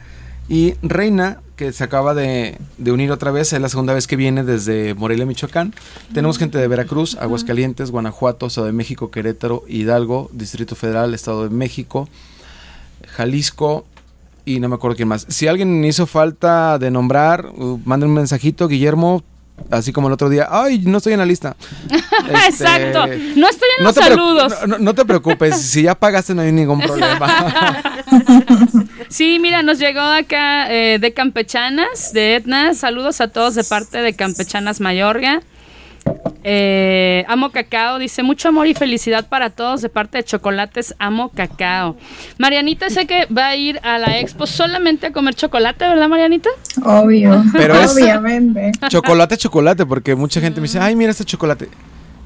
y 0.47 0.73
Reina, 0.81 1.39
que 1.55 1.73
se 1.73 1.83
acaba 1.83 2.13
de, 2.13 2.57
de 2.77 2.91
unir 2.91 3.11
otra 3.11 3.31
vez, 3.31 3.53
es 3.53 3.61
la 3.61 3.69
segunda 3.69 3.93
vez 3.93 4.07
que 4.07 4.15
viene 4.15 4.43
desde 4.43 4.93
Morelia, 4.95 5.25
Michoacán. 5.25 5.73
Tenemos 6.13 6.37
gente 6.37 6.57
de 6.57 6.67
Veracruz, 6.67 7.17
Aguascalientes, 7.19 7.91
Guanajuato, 7.91 8.47
Estado 8.47 8.67
de 8.67 8.73
México, 8.73 9.11
Querétaro, 9.11 9.63
Hidalgo, 9.67 10.29
Distrito 10.33 10.75
Federal, 10.75 11.13
Estado 11.13 11.43
de 11.43 11.49
México, 11.49 12.07
Jalisco 13.07 13.85
y 14.45 14.59
no 14.59 14.69
me 14.69 14.75
acuerdo 14.75 14.95
quién 14.95 15.07
más. 15.07 15.25
Si 15.29 15.47
alguien 15.47 15.83
hizo 15.85 16.07
falta 16.07 16.79
de 16.79 16.89
nombrar, 16.89 17.45
uh, 17.55 17.79
manden 17.85 18.09
un 18.09 18.15
mensajito, 18.15 18.67
Guillermo, 18.67 19.23
así 19.71 19.91
como 19.93 20.07
el 20.07 20.13
otro 20.13 20.29
día, 20.29 20.47
ay, 20.49 20.79
no 20.85 20.97
estoy 20.97 21.13
en 21.13 21.19
la 21.19 21.25
lista. 21.25 21.55
Este, 22.29 22.63
Exacto. 22.63 23.07
No 23.35 23.49
estoy 23.49 23.69
en 23.77 23.83
los 23.83 23.95
saludos. 23.95 24.53
no, 24.61 24.67
no- 24.67 24.77
no 24.79 24.93
te 24.93 25.03
preocupes, 25.05 25.59
si 25.61 25.83
ya 25.83 25.95
pagaste 25.95 26.35
no 26.35 26.41
hay 26.41 26.51
ningún 26.51 26.79
problema. 26.81 27.81
Sí, 29.09 29.39
mira, 29.41 29.63
nos 29.63 29.79
llegó 29.79 30.01
acá 30.01 30.71
eh, 30.71 30.99
de 30.99 31.13
Campechanas, 31.13 32.13
de 32.13 32.35
Etna. 32.35 32.73
Saludos 32.75 33.21
a 33.21 33.27
todos 33.29 33.55
de 33.55 33.63
parte 33.63 33.97
de 33.99 34.13
Campechanas 34.13 34.79
Mayorga. 34.81 35.41
Eh, 36.43 37.25
amo 37.27 37.51
cacao, 37.51 37.99
dice 37.99 38.23
mucho 38.23 38.47
amor 38.49 38.67
y 38.67 38.73
felicidad 38.73 39.27
para 39.27 39.49
todos 39.49 39.81
de 39.81 39.89
parte 39.89 40.17
de 40.19 40.23
Chocolates 40.23 40.95
Amo 40.99 41.29
Cacao. 41.29 41.95
Marianita 42.37 42.89
sé 42.89 43.05
que 43.05 43.25
va 43.25 43.47
a 43.47 43.55
ir 43.55 43.79
a 43.83 43.97
la 43.97 44.19
expo 44.19 44.47
solamente 44.47 45.07
a 45.07 45.11
comer 45.11 45.35
chocolate, 45.35 45.87
¿verdad, 45.87 46.07
Marianita? 46.07 46.49
Obvio, 46.83 47.43
Pero 47.53 47.75
es- 47.75 47.93
obviamente. 47.93 48.71
chocolate, 48.89 49.37
chocolate, 49.37 49.85
porque 49.85 50.15
mucha 50.15 50.39
gente 50.41 50.61
me 50.61 50.65
dice, 50.67 50.79
ay, 50.79 50.95
mira 50.95 51.11
este 51.11 51.25
chocolate. 51.25 51.67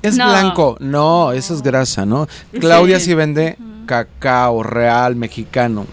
Es 0.04 0.18
No. 0.18 0.28
blanco. 0.30 0.78
No, 0.80 1.32
eso 1.32 1.54
es 1.56 1.64
grasa, 1.64 2.06
¿no? 2.06 2.28
Claudia 2.60 3.00
sí, 3.00 3.14
vende 3.16 3.58
cacao 3.88 4.62
real 4.64 5.16
mexicano. 5.16 5.88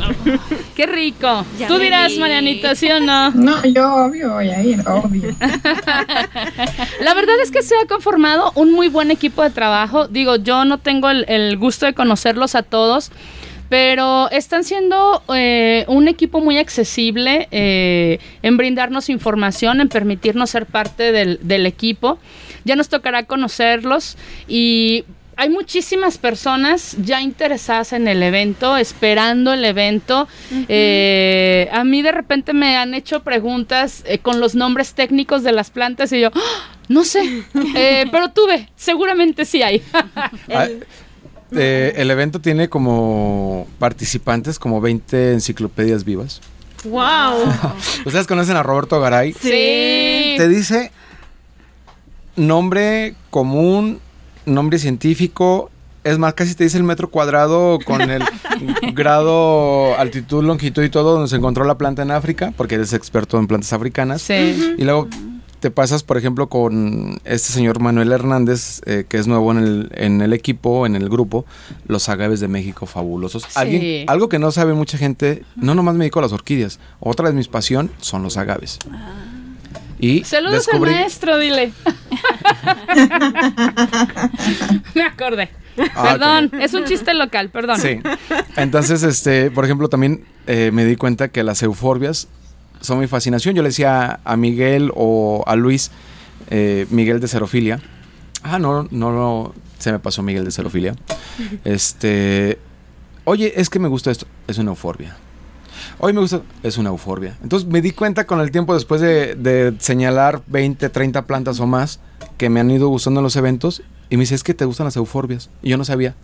Qué 0.76 0.86
rico. 0.86 1.44
Ya 1.58 1.68
Tú 1.68 1.78
dirás, 1.78 2.12
vi. 2.12 2.18
Marianita, 2.20 2.74
¿sí 2.74 2.90
o 2.90 3.00
no? 3.00 3.30
No, 3.34 3.62
yo 3.66 3.92
obvio 4.06 4.32
voy 4.34 4.48
a 4.48 4.62
ir, 4.62 4.80
obvio. 4.88 5.34
La 7.00 7.14
verdad 7.14 7.34
es 7.42 7.50
que 7.50 7.62
se 7.62 7.74
ha 7.76 7.86
conformado 7.86 8.52
un 8.54 8.72
muy 8.72 8.88
buen 8.88 9.10
equipo 9.10 9.42
de 9.42 9.50
trabajo. 9.50 10.08
Digo, 10.08 10.36
yo 10.36 10.64
no 10.64 10.78
tengo 10.78 11.10
el, 11.10 11.24
el 11.28 11.56
gusto 11.58 11.86
de 11.86 11.94
conocerlos 11.94 12.54
a 12.54 12.62
todos, 12.62 13.10
pero 13.68 14.30
están 14.30 14.64
siendo 14.64 15.22
eh, 15.34 15.84
un 15.88 16.08
equipo 16.08 16.40
muy 16.40 16.58
accesible 16.58 17.48
eh, 17.50 18.18
en 18.42 18.56
brindarnos 18.56 19.08
información, 19.10 19.80
en 19.80 19.88
permitirnos 19.88 20.50
ser 20.50 20.66
parte 20.66 21.12
del, 21.12 21.38
del 21.42 21.66
equipo. 21.66 22.18
Ya 22.64 22.76
nos 22.76 22.88
tocará 22.88 23.24
conocerlos 23.24 24.16
y 24.48 25.04
hay 25.40 25.48
muchísimas 25.48 26.18
personas 26.18 26.96
ya 27.02 27.22
interesadas 27.22 27.94
en 27.94 28.08
el 28.08 28.22
evento, 28.22 28.76
esperando 28.76 29.54
el 29.54 29.64
evento. 29.64 30.28
Eh, 30.68 31.66
a 31.72 31.82
mí 31.82 32.02
de 32.02 32.12
repente 32.12 32.52
me 32.52 32.76
han 32.76 32.92
hecho 32.92 33.22
preguntas 33.22 34.02
eh, 34.04 34.18
con 34.18 34.38
los 34.38 34.54
nombres 34.54 34.92
técnicos 34.92 35.42
de 35.42 35.52
las 35.52 35.70
plantas 35.70 36.12
y 36.12 36.20
yo, 36.20 36.28
¡Ah! 36.34 36.76
no 36.88 37.04
sé, 37.04 37.42
eh, 37.74 38.04
pero 38.12 38.32
tuve, 38.32 38.68
seguramente 38.76 39.46
sí 39.46 39.62
hay. 39.62 39.82
Ah, 40.52 40.68
eh, 41.52 41.94
el 41.96 42.10
evento 42.10 42.40
tiene 42.40 42.68
como 42.68 43.66
participantes 43.78 44.58
como 44.58 44.80
20 44.80 45.32
enciclopedias 45.32 46.04
vivas. 46.04 46.40
¡Wow! 46.84 47.44
¿Ustedes 48.04 48.26
conocen 48.26 48.56
a 48.56 48.62
Roberto 48.62 49.00
Garay? 49.00 49.32
Sí. 49.32 50.34
Te 50.36 50.48
dice 50.48 50.92
nombre 52.36 53.14
común, 53.30 53.98
nombre 54.46 54.78
científico. 54.78 55.70
Es 56.02 56.16
más, 56.18 56.32
casi 56.34 56.54
te 56.54 56.64
dice 56.64 56.78
el 56.78 56.84
metro 56.84 57.10
cuadrado 57.10 57.78
con 57.84 58.00
el 58.00 58.22
grado, 58.94 59.96
altitud, 59.98 60.42
longitud 60.42 60.82
y 60.82 60.88
todo, 60.88 61.12
donde 61.12 61.28
se 61.28 61.36
encontró 61.36 61.64
la 61.64 61.76
planta 61.76 62.02
en 62.02 62.10
África, 62.10 62.52
porque 62.56 62.76
eres 62.76 62.92
experto 62.94 63.38
en 63.38 63.46
plantas 63.46 63.72
africanas. 63.72 64.22
Sí. 64.22 64.74
Y 64.78 64.84
luego 64.84 65.08
te 65.60 65.70
pasas, 65.70 66.02
por 66.02 66.16
ejemplo, 66.16 66.48
con 66.48 67.20
este 67.26 67.52
señor 67.52 67.80
Manuel 67.80 68.10
Hernández, 68.12 68.80
eh, 68.86 69.04
que 69.06 69.18
es 69.18 69.26
nuevo 69.26 69.52
en 69.52 69.58
el, 69.58 69.90
en 69.94 70.22
el 70.22 70.32
equipo, 70.32 70.86
en 70.86 70.96
el 70.96 71.10
grupo, 71.10 71.44
los 71.86 72.08
agaves 72.08 72.40
de 72.40 72.48
México 72.48 72.86
fabulosos. 72.86 73.44
Alguien- 73.54 74.08
algo 74.08 74.30
que 74.30 74.38
no 74.38 74.52
sabe 74.52 74.72
mucha 74.72 74.96
gente, 74.96 75.44
no 75.56 75.74
nomás 75.74 75.96
me 75.96 76.04
dedico 76.04 76.20
a 76.20 76.22
las 76.22 76.32
orquídeas, 76.32 76.80
otra 76.98 77.28
de 77.28 77.34
mis 77.34 77.48
pasión 77.48 77.90
son 78.00 78.22
los 78.22 78.38
agaves. 78.38 78.78
Y 80.00 80.24
Saludos 80.24 80.66
descubrí- 80.66 80.88
al 80.88 80.94
maestro, 81.00 81.38
dile. 81.38 81.72
Me 84.94 85.02
acordé. 85.02 85.50
Ah, 85.94 86.02
perdón, 86.12 86.50
es 86.60 86.74
un 86.74 86.84
chiste 86.84 87.14
local, 87.14 87.50
perdón. 87.50 87.80
Sí. 87.80 88.00
Entonces, 88.56 89.02
este, 89.02 89.50
por 89.50 89.64
ejemplo, 89.64 89.88
también 89.88 90.24
eh, 90.46 90.70
me 90.72 90.84
di 90.84 90.96
cuenta 90.96 91.28
que 91.28 91.42
las 91.42 91.62
euforbias 91.62 92.28
son 92.80 92.98
mi 92.98 93.06
fascinación. 93.06 93.54
Yo 93.54 93.62
le 93.62 93.68
decía 93.68 94.20
a 94.24 94.36
Miguel 94.36 94.90
o 94.94 95.44
a 95.46 95.56
Luis, 95.56 95.90
eh, 96.50 96.86
Miguel 96.90 97.20
de 97.20 97.28
Cerofilia. 97.28 97.80
Ah, 98.42 98.58
no, 98.58 98.88
no, 98.90 99.12
no, 99.12 99.54
se 99.78 99.92
me 99.92 99.98
pasó 99.98 100.22
Miguel 100.22 100.44
de 100.44 100.50
Cerofilia. 100.50 100.94
Este, 101.64 102.58
oye, 103.24 103.54
es 103.56 103.70
que 103.70 103.78
me 103.78 103.88
gusta 103.88 104.10
esto. 104.10 104.26
Es 104.46 104.58
una 104.58 104.70
euforbia. 104.70 105.16
Hoy 106.02 106.14
me 106.14 106.20
gusta, 106.20 106.40
es 106.62 106.78
una 106.78 106.88
euforbia. 106.88 107.36
Entonces 107.42 107.68
me 107.68 107.82
di 107.82 107.92
cuenta 107.92 108.26
con 108.26 108.40
el 108.40 108.50
tiempo, 108.50 108.72
después 108.72 109.02
de, 109.02 109.34
de 109.34 109.74
señalar 109.78 110.42
20, 110.46 110.88
30 110.88 111.26
plantas 111.26 111.60
o 111.60 111.66
más 111.66 112.00
que 112.38 112.48
me 112.48 112.60
han 112.60 112.70
ido 112.70 112.88
gustando 112.88 113.20
en 113.20 113.24
los 113.24 113.36
eventos, 113.36 113.82
y 114.08 114.16
me 114.16 114.22
dice, 114.22 114.34
es 114.34 114.42
que 114.42 114.54
te 114.54 114.64
gustan 114.64 114.86
las 114.86 114.96
euforbias. 114.96 115.50
Y 115.62 115.68
yo 115.70 115.76
no 115.76 115.84
sabía. 115.84 116.14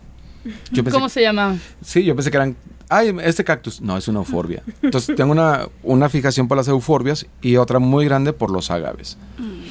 Yo 0.71 0.83
pensé, 0.83 0.91
¿Cómo 0.91 1.09
se 1.09 1.21
llamaban? 1.21 1.61
Sí, 1.81 2.03
yo 2.03 2.15
pensé 2.15 2.31
que 2.31 2.37
eran. 2.37 2.55
Ay, 2.89 3.15
este 3.23 3.43
cactus. 3.43 3.81
No, 3.81 3.97
es 3.97 4.07
una 4.07 4.19
euforbia. 4.19 4.63
Entonces 4.81 5.15
tengo 5.15 5.31
una, 5.31 5.67
una 5.83 6.09
fijación 6.09 6.47
por 6.47 6.57
las 6.57 6.67
euforbias 6.69 7.25
y 7.41 7.57
otra 7.57 7.79
muy 7.79 8.05
grande 8.05 8.33
por 8.33 8.49
los 8.49 8.71
agaves. 8.71 9.17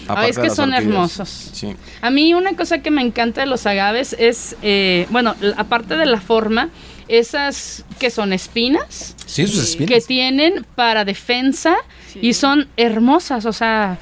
Ah, 0.07 0.29
es 0.29 0.39
que 0.39 0.51
son 0.51 0.73
orquídeas. 0.73 0.95
hermosos. 0.95 1.51
Sí. 1.53 1.75
A 2.03 2.11
mí 2.11 2.35
una 2.35 2.55
cosa 2.57 2.79
que 2.79 2.91
me 2.91 3.03
encanta 3.03 3.41
de 3.41 3.47
los 3.47 3.67
agaves 3.67 4.15
es, 4.19 4.57
eh, 4.63 5.07
bueno, 5.11 5.35
aparte 5.57 5.97
de 5.97 6.07
la 6.07 6.21
forma, 6.21 6.69
esas 7.09 7.85
que 7.99 8.11
son 8.11 8.33
espinas, 8.33 9.15
Sí, 9.27 9.47
sus 9.47 9.63
espinas. 9.63 9.89
que 9.91 10.01
tienen 10.01 10.67
para 10.75 11.05
defensa 11.05 11.77
y 12.21 12.35
son 12.35 12.69
hermosas, 12.77 13.45
o 13.47 13.53
sea, 13.53 13.99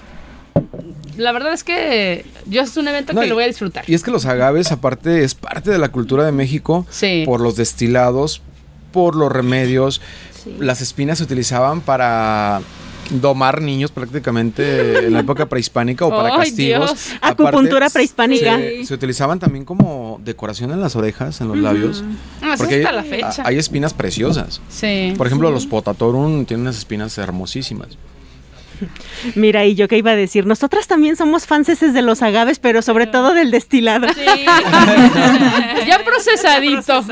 la 1.16 1.32
verdad 1.32 1.52
es 1.52 1.64
que 1.64 2.24
yo 2.46 2.62
es 2.62 2.76
un 2.76 2.88
evento 2.88 3.12
No, 3.12 3.20
que 3.20 3.26
y- 3.26 3.28
lo 3.30 3.34
voy 3.36 3.44
a 3.44 3.48
disfrutar. 3.48 3.84
Y 3.86 3.94
es 3.94 4.02
que 4.02 4.10
los 4.10 4.26
agaves, 4.26 4.72
aparte, 4.72 5.22
es 5.24 5.34
parte 5.34 5.70
de 5.70 5.78
la 5.78 5.90
cultura 5.90 6.24
de 6.24 6.32
México 6.32 6.86
Sí. 6.90 7.22
por 7.26 7.40
los 7.40 7.56
destilados, 7.56 8.40
por 8.92 9.14
los 9.16 9.30
remedios. 9.30 10.00
Las 10.58 10.80
espinas 10.80 11.18
se 11.18 11.24
utilizaban 11.24 11.80
para 11.80 12.60
domar 13.10 13.60
niños 13.60 13.90
prácticamente 13.90 15.06
en 15.06 15.12
la 15.12 15.20
época 15.20 15.46
prehispánica 15.46 16.04
o 16.06 16.10
para 16.10 16.34
¡Ay, 16.34 16.48
castigos. 16.50 16.90
Dios! 16.90 17.08
Acupuntura 17.20 17.90
prehispánica. 17.90 18.56
Se, 18.58 18.86
se 18.86 18.94
utilizaban 18.94 19.38
también 19.38 19.64
como 19.64 20.20
decoración 20.24 20.70
en 20.72 20.80
las 20.80 20.96
orejas, 20.96 21.40
en 21.40 21.48
los 21.48 21.58
labios. 21.58 22.04
Ah, 22.42 22.54
Porque 22.56 22.84
hasta 22.84 22.90
hay, 22.90 22.96
la 22.96 23.02
fecha. 23.04 23.42
hay 23.46 23.58
espinas 23.58 23.94
preciosas. 23.94 24.60
Sí. 24.68 25.14
Por 25.16 25.26
ejemplo, 25.26 25.50
los 25.50 25.66
potatorum 25.66 26.44
tienen 26.44 26.62
unas 26.62 26.78
espinas 26.78 27.16
hermosísimas. 27.18 27.88
Mira, 29.34 29.64
y 29.64 29.74
yo 29.74 29.88
qué 29.88 29.96
iba 29.98 30.10
a 30.12 30.16
decir, 30.16 30.46
nosotras 30.46 30.86
también 30.86 31.16
somos 31.16 31.46
fanses 31.46 31.80
de 31.80 32.02
los 32.02 32.22
agaves, 32.22 32.58
pero 32.58 32.82
sobre 32.82 33.06
todo 33.06 33.32
del 33.34 33.50
destilado. 33.50 34.06
Sí. 34.08 34.24
ya 35.86 36.02
procesadito. 36.04 37.04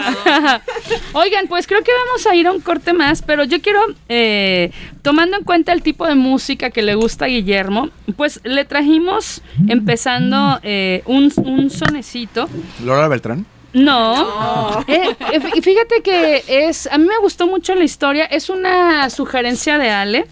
Oigan, 1.13 1.47
pues 1.49 1.67
creo 1.67 1.83
que 1.83 1.91
vamos 2.07 2.27
a 2.27 2.35
ir 2.35 2.47
a 2.47 2.53
un 2.53 2.61
corte 2.61 2.93
más, 2.93 3.23
pero 3.23 3.45
yo 3.45 3.61
quiero, 3.61 3.81
eh, 4.09 4.71
tomando 5.03 5.37
en 5.37 5.45
cuenta 5.45 5.73
el 5.73 5.83
tipo 5.83 6.07
de 6.07 6.15
música 6.15 6.71
que 6.71 6.83
le 6.83 6.95
gusta 6.95 7.27
a 7.27 7.29
Guillermo, 7.29 7.91
pues 8.17 8.41
le 8.45 8.65
trajimos, 8.65 9.43
empezando 9.69 10.59
eh, 10.63 11.03
un, 11.07 11.33
un 11.45 11.71
sonecito. 11.71 12.49
Laura 12.85 13.09
Beltrán. 13.09 13.47
No. 13.73 14.85
Eh, 14.87 15.17
eh, 15.33 15.41
fí- 15.41 15.63
fíjate 15.63 16.03
que 16.03 16.45
es, 16.47 16.87
a 16.93 16.99
mí 16.99 17.07
me 17.07 17.17
gustó 17.23 17.47
mucho 17.47 17.75
la 17.75 17.85
historia, 17.85 18.27
es 18.27 18.51
una 18.51 19.09
sugerencia 19.09 19.79
de 19.79 19.91
Ale. 19.91 20.27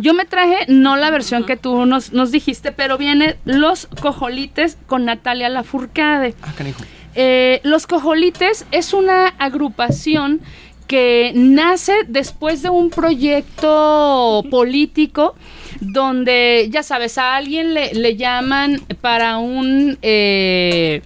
Yo 0.00 0.14
me 0.14 0.24
traje, 0.24 0.64
no 0.68 0.96
la 0.96 1.10
versión 1.10 1.44
que 1.44 1.56
tú 1.56 1.84
nos, 1.84 2.12
nos 2.12 2.30
dijiste, 2.32 2.72
pero 2.72 2.96
viene 2.96 3.36
Los 3.44 3.86
Cojolites 4.00 4.78
con 4.86 5.04
Natalia 5.04 5.48
Lafourcade. 5.50 6.34
Ah, 6.42 6.52
canijo. 6.56 6.82
Eh, 7.14 7.60
Los 7.64 7.86
Cojolites 7.86 8.64
es 8.70 8.94
una 8.94 9.28
agrupación 9.38 10.40
que 10.86 11.32
nace 11.34 11.92
después 12.08 12.62
de 12.62 12.70
un 12.70 12.90
proyecto 12.90 14.42
político 14.50 15.34
donde, 15.80 16.68
ya 16.70 16.82
sabes, 16.82 17.16
a 17.18 17.36
alguien 17.36 17.74
le, 17.74 17.94
le 17.94 18.16
llaman 18.16 18.80
para 19.00 19.38
un... 19.38 19.98
eh, 20.02 21.02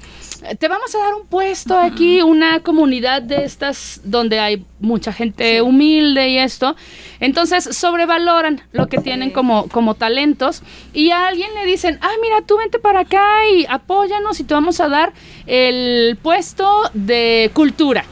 te 0.59 0.69
vamos 0.69 0.95
a 0.95 0.99
dar 0.99 1.15
un 1.15 1.27
puesto 1.27 1.79
aquí, 1.79 2.21
una 2.23 2.61
comunidad 2.61 3.23
de 3.23 3.45
estas 3.45 4.01
donde 4.05 4.39
hay 4.39 4.65
mucha 4.81 5.13
gente 5.13 5.63
humilde 5.63 6.29
y 6.29 6.39
esto. 6.39 6.77
Entonces 7.21 7.65
sobrevaloran 7.77 8.63
lo 8.73 8.87
que 8.89 8.99
tienen 8.99 9.31
como, 9.31 9.69
como 9.69 9.95
talentos 9.95 10.63
y 10.93 11.11
a 11.11 11.27
alguien 11.27 11.55
le 11.55 11.65
dicen, 11.65 11.99
ah, 12.03 12.13
mira, 12.21 12.43
tú 12.43 12.59
vente 12.59 12.79
para 12.79 13.01
acá 13.01 13.25
y 13.55 13.67
apóyanos 13.69 14.39
y 14.41 14.45
te 14.45 14.55
vamos 14.55 14.81
a 14.81 14.89
dar 14.89 15.13
el 15.47 16.17
puesto 16.23 16.91
de 16.93 17.51
cultura. 17.55 18.05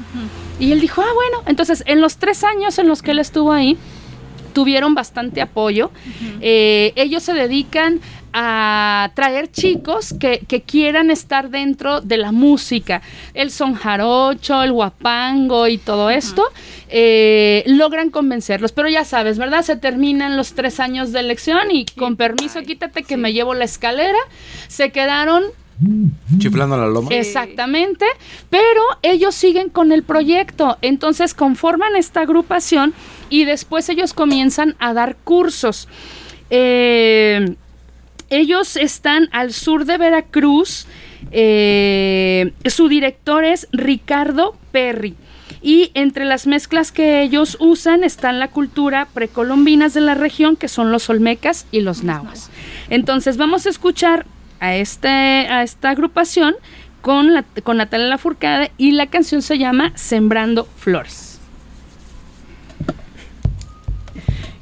Y 0.58 0.72
él 0.72 0.80
dijo, 0.80 1.02
ah, 1.02 1.12
bueno, 1.14 1.42
entonces 1.46 1.84
en 1.86 2.00
los 2.00 2.16
tres 2.16 2.44
años 2.44 2.78
en 2.78 2.88
los 2.88 3.02
que 3.02 3.10
él 3.10 3.18
estuvo 3.18 3.52
ahí, 3.52 3.76
tuvieron 4.52 4.94
bastante 4.94 5.40
apoyo. 5.40 5.90
Eh, 6.40 6.92
ellos 6.96 7.22
se 7.22 7.32
dedican 7.32 8.00
a 8.32 9.10
traer 9.14 9.50
chicos 9.50 10.14
que, 10.18 10.40
que 10.48 10.62
quieran 10.62 11.10
estar 11.10 11.50
dentro 11.50 12.00
de 12.00 12.16
la 12.16 12.32
música. 12.32 13.02
El 13.34 13.50
son 13.50 13.74
jarocho, 13.74 14.62
el 14.62 14.72
guapango 14.72 15.68
y 15.68 15.78
todo 15.78 16.10
esto. 16.10 16.44
eh, 16.88 17.64
logran 17.66 18.10
convencerlos. 18.10 18.72
Pero 18.72 18.88
ya 18.88 19.04
sabes, 19.04 19.38
¿verdad? 19.38 19.62
Se 19.62 19.76
terminan 19.76 20.36
los 20.36 20.52
tres 20.54 20.78
años 20.78 21.12
de 21.12 21.20
elección 21.20 21.70
y 21.70 21.86
con 21.86 22.16
permiso, 22.16 22.62
quítate 22.62 23.02
que 23.02 23.16
me 23.16 23.32
llevo 23.32 23.54
la 23.54 23.64
escalera. 23.64 24.18
Se 24.68 24.90
quedaron 24.90 25.42
Chiflando 26.38 26.76
la 26.76 26.86
loma. 26.86 27.08
Exactamente, 27.12 28.06
pero 28.50 28.82
ellos 29.02 29.34
siguen 29.34 29.68
con 29.68 29.90
el 29.90 30.04
proyecto, 30.04 30.78
entonces 30.80 31.34
conforman 31.34 31.96
esta 31.96 32.20
agrupación 32.20 32.94
y 33.30 33.46
después 33.46 33.88
ellos 33.88 34.12
comienzan 34.12 34.76
a 34.78 34.94
dar 34.94 35.16
cursos. 35.16 35.88
Eh, 36.50 37.56
ellos 38.32 38.76
están 38.76 39.28
al 39.32 39.52
sur 39.52 39.84
de 39.84 39.98
Veracruz, 39.98 40.86
eh, 41.30 42.52
su 42.66 42.88
director 42.88 43.44
es 43.44 43.68
Ricardo 43.72 44.56
Perry. 44.72 45.14
Y 45.60 45.92
entre 45.94 46.24
las 46.24 46.46
mezclas 46.46 46.90
que 46.90 47.22
ellos 47.22 47.56
usan 47.60 48.02
están 48.02 48.40
la 48.40 48.48
cultura 48.48 49.06
precolombinas 49.14 49.94
de 49.94 50.00
la 50.00 50.14
región, 50.14 50.56
que 50.56 50.66
son 50.66 50.90
los 50.90 51.08
olmecas 51.08 51.66
y 51.70 51.80
los 51.80 52.02
nahuas. 52.02 52.50
Entonces 52.90 53.36
vamos 53.36 53.66
a 53.66 53.70
escuchar 53.70 54.26
a, 54.58 54.74
este, 54.74 55.08
a 55.08 55.62
esta 55.62 55.90
agrupación 55.90 56.56
con, 57.00 57.34
la, 57.34 57.44
con 57.62 57.76
Natalia 57.76 58.06
Lafourcade 58.06 58.72
y 58.76 58.92
la 58.92 59.06
canción 59.06 59.42
se 59.42 59.58
llama 59.58 59.92
Sembrando 59.94 60.64
Flores. 60.76 61.38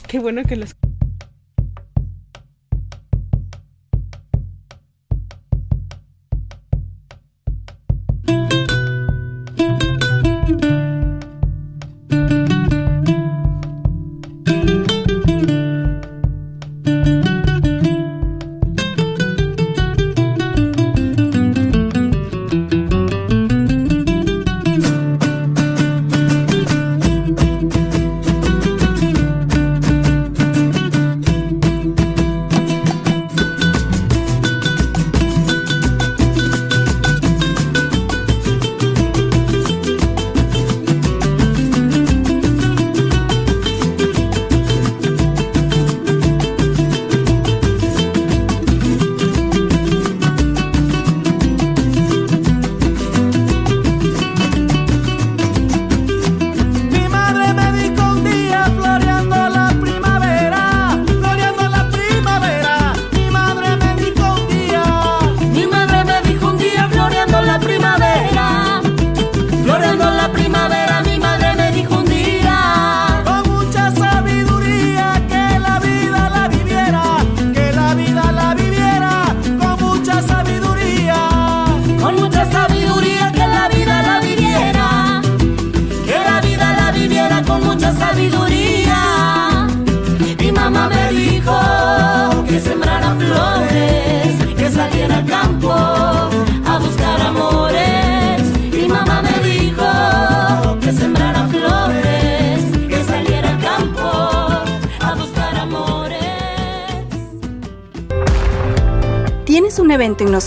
Qué 0.07 0.19
bueno 0.19 0.43
que 0.43 0.57
los... 0.57 0.75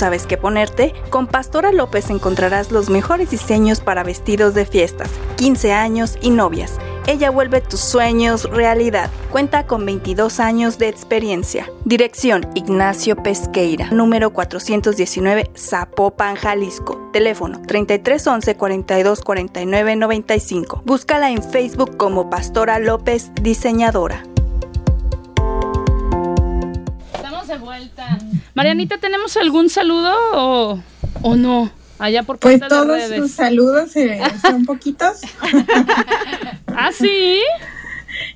sabes 0.03 0.27
qué 0.27 0.35
ponerte? 0.35 0.93
Con 1.09 1.27
Pastora 1.27 1.71
López 1.71 2.09
encontrarás 2.09 2.73
los 2.73 2.89
mejores 2.89 3.29
diseños 3.29 3.79
para 3.79 4.03
vestidos 4.03 4.53
de 4.53 4.65
fiestas, 4.65 5.09
15 5.37 5.71
años 5.71 6.17
y 6.19 6.29
novias. 6.29 6.77
Ella 7.07 7.29
vuelve 7.29 7.61
tus 7.61 7.79
sueños 7.79 8.43
realidad. 8.49 9.09
Cuenta 9.31 9.65
con 9.65 9.85
22 9.85 10.41
años 10.41 10.77
de 10.77 10.89
experiencia. 10.89 11.71
Dirección 11.85 12.45
Ignacio 12.53 13.15
Pesqueira, 13.15 13.91
número 13.91 14.33
419 14.33 15.51
Zapopan, 15.57 16.35
Jalisco. 16.35 17.09
Teléfono 17.13 17.61
3311 17.65 18.57
4249 18.57 19.95
95. 19.95 20.81
Búscala 20.83 21.31
en 21.31 21.41
Facebook 21.41 21.95
como 21.95 22.29
Pastora 22.29 22.77
López 22.79 23.31
Diseñadora. 23.41 24.25
De 27.53 27.59
vuelta. 27.59 28.17
Marianita, 28.55 28.97
¿tenemos 28.97 29.35
algún 29.37 29.69
saludo 29.69 30.11
o, 30.33 30.83
o 31.21 31.35
no? 31.35 31.71
Allá 31.99 32.23
por 32.23 32.39
Pues 32.39 32.59
de 32.59 32.67
todos 32.67 32.87
redes. 32.87 33.17
sus 33.19 33.31
saludos 33.31 33.95
eh, 33.95 34.19
son 34.41 34.65
poquitos. 34.67 35.21
¿Ah, 36.67 36.89
sí? 36.91 37.39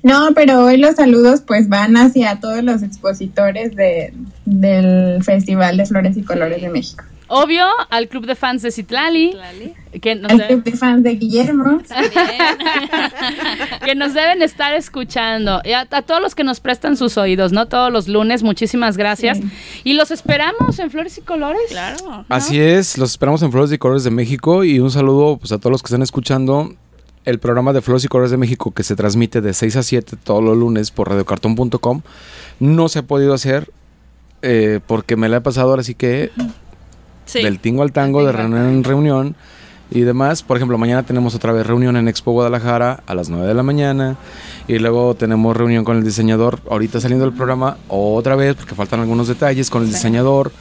No, 0.02 0.30
pero 0.34 0.64
hoy 0.64 0.76
los 0.76 0.96
saludos 0.96 1.42
pues 1.46 1.68
van 1.68 1.96
hacia 1.96 2.40
todos 2.40 2.62
los 2.62 2.82
expositores 2.82 3.74
de, 3.76 4.14
del 4.44 5.22
Festival 5.22 5.76
de 5.76 5.86
Flores 5.86 6.16
y 6.16 6.22
Colores 6.22 6.62
de 6.62 6.68
México. 6.68 7.04
Obvio, 7.28 7.66
al 7.90 8.08
club 8.08 8.26
de 8.26 8.34
fans 8.34 8.62
de 8.62 8.70
Citlali. 8.70 9.36
Que 10.00 10.14
nos, 10.14 10.32
Al 10.32 10.46
club 10.46 10.62
de 10.64 10.72
fans 10.72 11.02
de 11.02 11.14
Guillermo. 11.14 11.80
que 13.84 13.94
nos 13.94 14.14
deben 14.14 14.42
estar 14.42 14.74
escuchando. 14.74 15.60
Y 15.64 15.72
a, 15.72 15.86
a 15.90 16.02
todos 16.02 16.20
los 16.20 16.34
que 16.34 16.44
nos 16.44 16.60
prestan 16.60 16.96
sus 16.96 17.18
oídos, 17.18 17.52
¿no? 17.52 17.66
Todos 17.66 17.92
los 17.92 18.08
lunes, 18.08 18.42
muchísimas 18.42 18.96
gracias. 18.96 19.38
Y 19.84 19.94
los 19.94 20.10
esperamos 20.10 20.78
en 20.78 20.90
Flores 20.90 21.18
y 21.18 21.20
Colores. 21.20 21.60
Claro. 21.68 22.24
Así 22.28 22.58
es, 22.60 22.98
los 22.98 23.10
esperamos 23.10 23.42
en 23.42 23.52
Flores 23.52 23.72
y 23.72 23.78
Colores 23.78 24.04
de 24.04 24.10
México 24.10 24.64
y 24.64 24.80
un 24.80 24.90
saludo 24.90 25.36
pues, 25.36 25.52
a 25.52 25.58
todos 25.58 25.72
los 25.72 25.82
que 25.82 25.86
están 25.86 26.02
escuchando 26.02 26.74
el 27.24 27.38
programa 27.38 27.74
de 27.74 27.82
Flores 27.82 28.04
y 28.04 28.08
Colores 28.08 28.30
de 28.30 28.38
México 28.38 28.70
que 28.70 28.82
se 28.82 28.96
transmite 28.96 29.42
de 29.42 29.52
6 29.52 29.76
a 29.76 29.82
7 29.82 30.16
todos 30.22 30.42
los 30.42 30.56
lunes 30.56 30.90
por 30.90 31.10
radiocartón.com. 31.10 32.00
No 32.58 32.88
se 32.88 33.00
ha 33.00 33.02
podido 33.02 33.34
hacer 33.34 33.70
eh, 34.40 34.80
porque 34.86 35.16
me 35.16 35.28
la 35.28 35.38
he 35.38 35.40
pasado 35.40 35.70
ahora 35.70 35.82
sí 35.82 35.94
que 35.94 36.30
del 37.32 37.58
tingo 37.60 37.82
al 37.82 37.92
tango, 37.92 38.24
de 38.24 38.32
reunión 38.32 38.66
en 38.66 38.84
reunión 38.84 39.36
y 39.90 40.00
demás. 40.00 40.42
Por 40.42 40.56
ejemplo, 40.56 40.76
mañana 40.78 41.02
tenemos 41.04 41.34
otra 41.34 41.52
vez 41.52 41.66
reunión 41.66 41.96
en 41.96 42.08
Expo 42.08 42.32
Guadalajara 42.32 43.02
a 43.06 43.14
las 43.14 43.28
9 43.30 43.46
de 43.46 43.54
la 43.54 43.62
mañana 43.62 44.16
y 44.66 44.78
luego 44.78 45.14
tenemos 45.14 45.56
reunión 45.56 45.84
con 45.84 45.96
el 45.96 46.04
diseñador 46.04 46.60
ahorita 46.70 47.00
saliendo 47.00 47.24
del 47.24 47.34
programa 47.34 47.78
otra 47.88 48.36
vez 48.36 48.54
porque 48.56 48.74
faltan 48.74 49.00
algunos 49.00 49.28
detalles 49.28 49.70
con 49.70 49.82
el 49.82 49.88
diseñador 49.88 50.52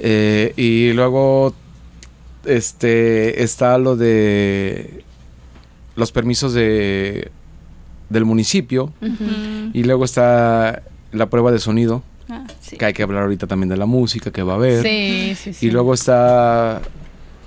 Eh, 0.00 0.52
y 0.56 0.92
luego 0.92 1.52
este 2.44 3.42
está 3.42 3.78
lo 3.78 3.96
de 3.96 5.02
los 5.96 6.12
permisos 6.12 6.52
de 6.54 7.32
del 8.08 8.24
municipio 8.24 8.92
y 9.72 9.82
luego 9.82 10.04
está 10.04 10.82
la 11.10 11.26
prueba 11.26 11.50
de 11.50 11.58
sonido 11.58 12.02
Ah, 12.30 12.44
sí. 12.60 12.76
que 12.76 12.84
hay 12.84 12.92
que 12.92 13.02
hablar 13.02 13.22
ahorita 13.22 13.46
también 13.46 13.68
de 13.70 13.76
la 13.76 13.86
música 13.86 14.30
que 14.30 14.42
va 14.42 14.52
a 14.52 14.56
haber 14.56 14.82
Sí, 14.82 15.34
sí, 15.34 15.52
sí. 15.54 15.66
y 15.66 15.70
luego 15.70 15.94
está 15.94 16.82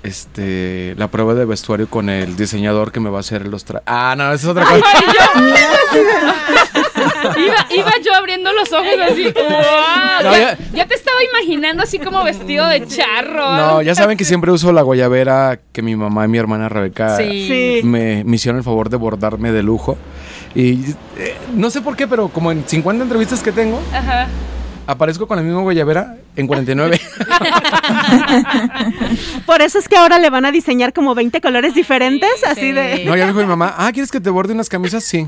este 0.03 0.95
la 0.97 1.07
prueba 1.09 1.35
de 1.35 1.45
vestuario 1.45 1.87
con 1.87 2.09
el 2.09 2.35
diseñador 2.35 2.91
que 2.91 2.99
me 2.99 3.11
va 3.11 3.17
a 3.17 3.19
hacer 3.19 3.45
los 3.47 3.63
tra 3.65 3.83
ah 3.85 4.15
no 4.17 4.33
esa 4.33 4.35
es 4.35 4.45
otra 4.45 4.65
cosa 4.65 4.81
Iba, 7.37 7.55
iba 7.75 7.91
yo 8.03 8.13
abriendo 8.15 8.51
los 8.53 8.71
ojos 8.71 8.87
así. 9.09 9.23
¡wow! 9.31 10.23
No, 10.23 10.31
ya, 10.37 10.57
ya- 10.73 10.87
te 10.87 10.95
estaba 10.95 11.17
imaginando 11.23 11.83
así 11.83 11.99
como 11.99 12.23
vestido 12.23 12.67
de 12.67 12.85
charro. 12.87 13.55
no 13.57 13.81
ya 13.81 13.95
saben 13.95 14.17
que 14.17 14.25
siempre 14.25 14.51
uso 14.51 14.71
la 14.71 14.81
guayabera 14.81 15.59
que 15.71 15.81
mi 15.81 15.95
mamá 15.95 16.25
y 16.25 16.27
mi 16.27 16.37
hermana 16.37 16.69
Rebeca. 16.69 17.17
Sí. 17.17 17.81
me, 17.83 18.23
me 18.23 18.35
hicieron 18.35 18.57
el 18.57 18.63
favor 18.63 18.89
de 18.89 18.97
bordarme 18.97 19.51
de 19.51 19.63
lujo 19.63 19.97
y 20.55 20.91
eh, 21.17 21.37
no 21.55 21.69
sé 21.69 21.81
por 21.81 21.95
qué 21.95 22.07
pero 22.07 22.27
como 22.29 22.51
en 22.51 22.63
50 22.67 23.03
entrevistas 23.03 23.41
que 23.41 23.51
tengo 23.51 23.79
Ajá. 23.93 24.27
Aparezco 24.91 25.27
con 25.27 25.37
la 25.37 25.43
misma 25.43 25.61
guayabera 25.61 26.17
en 26.35 26.47
49 26.47 26.99
Por 29.45 29.61
eso 29.61 29.79
es 29.79 29.87
que 29.87 29.97
ahora 29.97 30.19
le 30.19 30.29
van 30.29 30.45
a 30.45 30.51
diseñar 30.51 30.93
como 30.93 31.15
20 31.15 31.41
colores 31.41 31.73
diferentes, 31.73 32.43
así 32.45 32.71
de... 32.71 33.05
No, 33.05 33.15
ya 33.15 33.25
dijo 33.27 33.39
mi 33.39 33.45
mamá, 33.45 33.73
ah, 33.77 33.91
¿quieres 33.91 34.11
que 34.11 34.19
te 34.19 34.29
borde 34.29 34.53
unas 34.53 34.69
camisas? 34.69 35.03
Sí. 35.03 35.27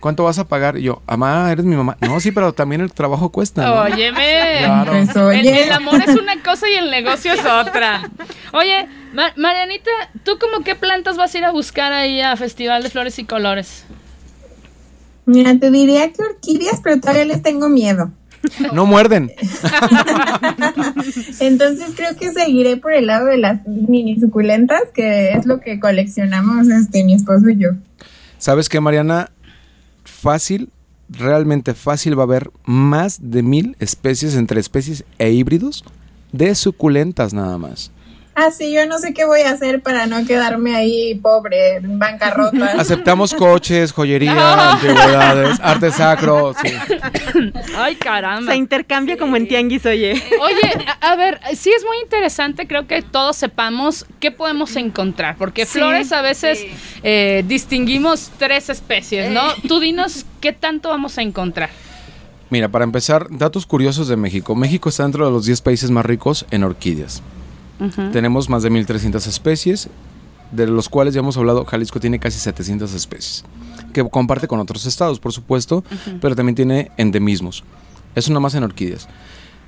¿Cuánto 0.00 0.24
vas 0.24 0.38
a 0.38 0.46
pagar? 0.46 0.78
Y 0.78 0.82
yo, 0.82 1.02
mamá, 1.08 1.50
eres 1.50 1.64
mi 1.64 1.74
mamá. 1.74 1.96
No, 2.00 2.20
sí, 2.20 2.30
pero 2.30 2.52
también 2.52 2.80
el 2.80 2.92
trabajo 2.92 3.30
cuesta. 3.30 3.66
¿no? 3.66 3.80
Óyeme. 3.82 4.58
Claro. 4.60 4.92
Pues 4.92 5.16
El, 5.16 5.22
oye, 5.22 5.64
el 5.64 5.72
amor 5.72 6.00
es 6.06 6.16
una 6.16 6.40
cosa 6.42 6.68
y 6.70 6.74
el 6.76 6.90
negocio 6.90 7.32
es 7.32 7.40
otra. 7.44 8.08
Oye, 8.52 8.86
Ma- 9.12 9.32
Marianita, 9.36 9.90
¿tú 10.24 10.38
como 10.38 10.62
qué 10.62 10.76
plantas 10.76 11.16
vas 11.16 11.34
a 11.34 11.38
ir 11.38 11.44
a 11.44 11.50
buscar 11.50 11.92
ahí 11.92 12.20
a 12.20 12.36
Festival 12.36 12.82
de 12.84 12.90
Flores 12.90 13.18
y 13.18 13.24
Colores? 13.24 13.84
mira, 15.26 15.58
te 15.58 15.70
diría 15.70 16.10
que 16.12 16.22
orquídeas, 16.22 16.80
pero 16.82 17.00
todavía 17.00 17.24
les 17.26 17.42
tengo 17.42 17.68
miedo. 17.68 18.10
No 18.72 18.86
muerden. 18.86 19.30
Entonces 21.40 21.92
creo 21.96 22.16
que 22.16 22.32
seguiré 22.32 22.76
por 22.76 22.92
el 22.92 23.06
lado 23.06 23.26
de 23.26 23.38
las 23.38 23.66
mini 23.66 24.18
suculentas, 24.18 24.82
que 24.94 25.32
es 25.32 25.46
lo 25.46 25.60
que 25.60 25.80
coleccionamos 25.80 26.68
este 26.68 27.04
mi 27.04 27.14
esposo 27.14 27.48
y 27.48 27.56
yo. 27.56 27.70
¿Sabes 28.38 28.68
qué, 28.68 28.80
Mariana? 28.80 29.30
Fácil, 30.04 30.70
realmente 31.08 31.74
fácil 31.74 32.18
va 32.18 32.22
a 32.22 32.26
haber 32.26 32.50
más 32.64 33.30
de 33.30 33.42
mil 33.42 33.76
especies 33.80 34.36
entre 34.36 34.60
especies 34.60 35.04
e 35.18 35.30
híbridos 35.30 35.84
de 36.32 36.54
suculentas 36.54 37.32
nada 37.32 37.58
más. 37.58 37.90
Ah, 38.40 38.52
sí, 38.52 38.70
yo 38.72 38.86
no 38.86 38.98
sé 38.98 39.12
qué 39.14 39.24
voy 39.24 39.40
a 39.40 39.50
hacer 39.50 39.82
para 39.82 40.06
no 40.06 40.24
quedarme 40.24 40.76
ahí 40.76 41.16
pobre, 41.16 41.76
en 41.78 41.98
bancarrota. 41.98 42.66
Aceptamos 42.78 43.34
coches, 43.34 43.90
joyería, 43.90 44.70
antigüedades, 44.74 45.58
arte 45.60 45.90
sacro. 45.90 46.54
sí. 46.62 46.68
Ay, 47.76 47.96
caramba. 47.96 48.52
Se 48.52 48.56
intercambia 48.56 49.16
como 49.16 49.36
en 49.36 49.48
tianguis, 49.48 49.84
oye. 49.86 50.12
Oye, 50.40 50.86
a, 51.00 51.10
a 51.12 51.16
ver, 51.16 51.40
sí 51.56 51.70
es 51.76 51.84
muy 51.84 51.96
interesante, 52.00 52.68
creo 52.68 52.86
que 52.86 53.02
todos 53.02 53.34
sepamos 53.36 54.06
qué 54.20 54.30
podemos 54.30 54.76
encontrar, 54.76 55.34
porque 55.36 55.66
Sí, 55.66 55.78
flores 55.78 56.12
a 56.12 56.22
veces 56.22 56.60
sí. 56.60 56.68
eh, 57.02 57.42
distinguimos 57.46 58.30
tres 58.38 58.68
especies, 58.70 59.32
¿no? 59.32 59.42
Tú 59.66 59.80
dinos 59.80 60.26
qué 60.40 60.52
tanto 60.52 60.90
vamos 60.90 61.18
a 61.18 61.22
encontrar. 61.22 61.70
Mira, 62.50 62.68
para 62.68 62.84
empezar, 62.84 63.26
datos 63.30 63.66
curiosos 63.66 64.06
de 64.06 64.16
México. 64.16 64.54
México 64.54 64.88
está 64.90 65.02
dentro 65.02 65.26
de 65.26 65.32
los 65.32 65.44
10 65.44 65.60
países 65.60 65.90
más 65.90 66.06
ricos 66.06 66.46
en 66.52 66.62
orquídeas. 66.62 67.20
Tenemos 68.12 68.48
más 68.48 68.62
de 68.62 68.70
1.300 68.70 69.26
especies, 69.26 69.88
de 70.52 70.66
los 70.66 70.88
cuales 70.88 71.14
ya 71.14 71.20
hemos 71.20 71.36
hablado, 71.36 71.64
Jalisco 71.64 72.00
tiene 72.00 72.18
casi 72.18 72.38
700 72.38 72.92
especies, 72.94 73.44
que 73.92 74.08
comparte 74.08 74.48
con 74.48 74.60
otros 74.60 74.86
estados, 74.86 75.20
por 75.20 75.32
supuesto, 75.32 75.84
pero 76.20 76.34
también 76.34 76.56
tiene 76.56 76.90
endemismos. 76.96 77.64
Eso 78.14 78.32
nomás 78.32 78.54
en 78.54 78.64
orquídeas. 78.64 79.08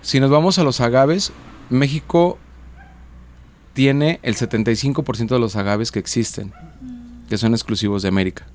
Si 0.03 0.19
nos 0.19 0.31
vamos 0.31 0.59
a 0.59 0.65
los 0.65 0.81
agaves, 0.81 1.33
México 1.69 2.39
tiene 3.75 4.19
el 4.23 4.35
75% 4.35 5.29
de 5.29 5.39
los 5.39 5.57
agaves 5.57 5.93
que 5.93 5.99
existen, 5.99 6.53
que 7.29 7.39
son 7.39 7.53
exclusivos 7.53 8.03
de 8.03 8.09
América. 8.09 8.47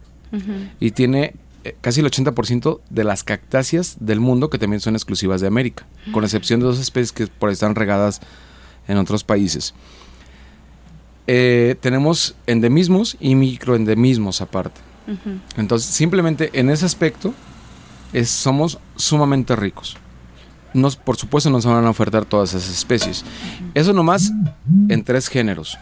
Y 0.82 0.92
tiene 0.92 1.36
eh, 1.64 1.76
casi 1.80 2.02
el 2.02 2.08
80% 2.08 2.82
de 2.90 3.04
las 3.06 3.24
cactáceas 3.24 3.96
del 4.00 4.20
mundo 4.20 4.50
que 4.50 4.58
también 4.58 4.82
son 4.82 4.96
exclusivas 4.96 5.40
de 5.40 5.48
América, 5.48 5.86
con 6.12 6.24
excepción 6.24 6.60
de 6.60 6.66
dos 6.66 6.80
especies 6.80 7.14
que 7.14 7.28
por 7.28 7.50
ahí 7.50 7.54
están 7.54 7.76
regadas 7.76 8.20
en 8.88 8.98
otros 8.98 9.24
países. 9.24 9.74
Eh, 11.28 11.76
tenemos 11.82 12.36
endemismos 12.46 13.18
y 13.20 13.36
microendemismos 13.36 14.42
aparte. 14.42 14.82
Entonces, 15.58 15.90
simplemente 15.90 16.50
en 16.54 16.70
ese 16.70 16.86
aspecto 16.86 17.34
es- 18.14 18.30
somos 18.30 18.80
sumamente 18.96 19.56
ricos. 19.56 19.98
Nos, 20.74 20.96
por 20.98 21.16
supuesto, 21.16 21.50
nos 21.50 21.66
van 21.66 21.86
a 21.86 21.90
ofertar 21.90 22.26
todas 22.26 22.54
esas 22.54 22.70
especies. 22.70 23.24
Eso 23.76 23.94
nomás 23.94 24.32
en 24.90 25.04
tres 25.04 25.28
géneros. 25.30 25.78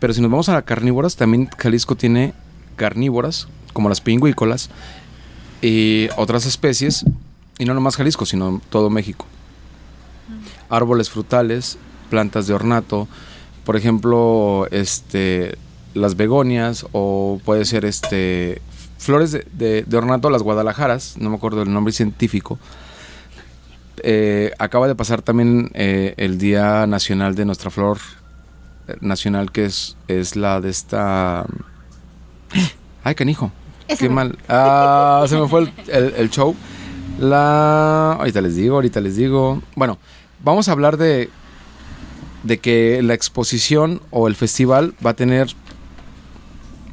Pero 0.00 0.12
si 0.12 0.20
nos 0.20 0.30
vamos 0.30 0.48
a 0.48 0.54
las 0.54 0.64
carnívoras, 0.64 1.14
también 1.16 1.48
Jalisco 1.58 1.94
tiene 1.94 2.32
carnívoras, 2.76 3.46
como 3.72 3.88
las 3.88 4.00
pingüícolas, 4.00 4.70
y 5.62 6.08
otras 6.16 6.46
especies, 6.46 7.04
y 7.58 7.64
no 7.64 7.74
nomás 7.74 7.96
Jalisco, 7.96 8.26
sino 8.26 8.60
todo 8.70 8.90
México. 8.90 9.26
Árboles 10.68 11.10
frutales, 11.10 11.78
plantas 12.14 12.46
de 12.46 12.54
ornato, 12.54 13.08
por 13.64 13.74
ejemplo, 13.76 14.68
este, 14.70 15.56
las 15.94 16.14
begonias, 16.16 16.86
o 16.92 17.40
puede 17.44 17.64
ser 17.64 17.84
este, 17.84 18.62
flores 18.98 19.32
de, 19.32 19.44
de- 19.52 19.82
de 19.82 19.96
ornato, 19.96 20.30
las 20.30 20.42
guadalajaras, 20.42 21.16
no 21.18 21.28
me 21.30 21.36
acuerdo 21.36 21.62
el 21.62 21.72
nombre 21.72 21.92
científico. 21.92 22.56
Eh, 24.02 24.52
acaba 24.58 24.86
de 24.86 24.94
pasar 24.94 25.22
también 25.22 25.70
eh, 25.74 26.14
el 26.16 26.38
Día 26.38 26.86
Nacional 26.86 27.34
de 27.34 27.44
nuestra 27.46 27.70
flor 27.70 27.98
eh, 28.86 28.96
nacional, 29.00 29.50
que 29.50 29.64
es, 29.64 29.96
es 30.06 30.36
la 30.36 30.60
de 30.60 30.70
esta... 30.70 31.44
Ay, 33.02 33.14
canijo. 33.16 33.50
Qué 33.98 34.08
mal. 34.08 34.38
Ah, 34.48 35.24
se 35.28 35.36
me 35.36 35.48
fue 35.48 35.62
el, 35.62 35.72
el- 35.88 36.14
el 36.16 36.30
show. 36.30 36.54
La... 37.18 38.12
Ahorita 38.18 38.40
les 38.40 38.54
digo, 38.54 38.76
ahorita 38.76 39.00
les 39.00 39.16
digo. 39.16 39.60
Bueno, 39.74 39.98
vamos 40.44 40.68
a 40.68 40.72
hablar 40.72 40.96
de, 40.96 41.28
de 42.44 42.58
que 42.58 43.02
la 43.02 43.14
exposición 43.14 44.00
o 44.10 44.28
el 44.28 44.36
festival 44.36 44.94
va 45.04 45.10
a 45.10 45.16
tener 45.16 45.48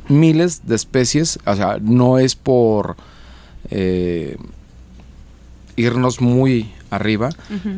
miles 0.08 0.68
de 0.68 0.76
especies, 0.76 1.39
o 1.45 1.56
sea, 1.56 1.78
no 1.80 2.18
es 2.18 2.36
por 2.36 2.95
eh, 3.70 4.38
irnos 5.76 6.22
muy 6.22 6.72
arriba, 6.92 7.30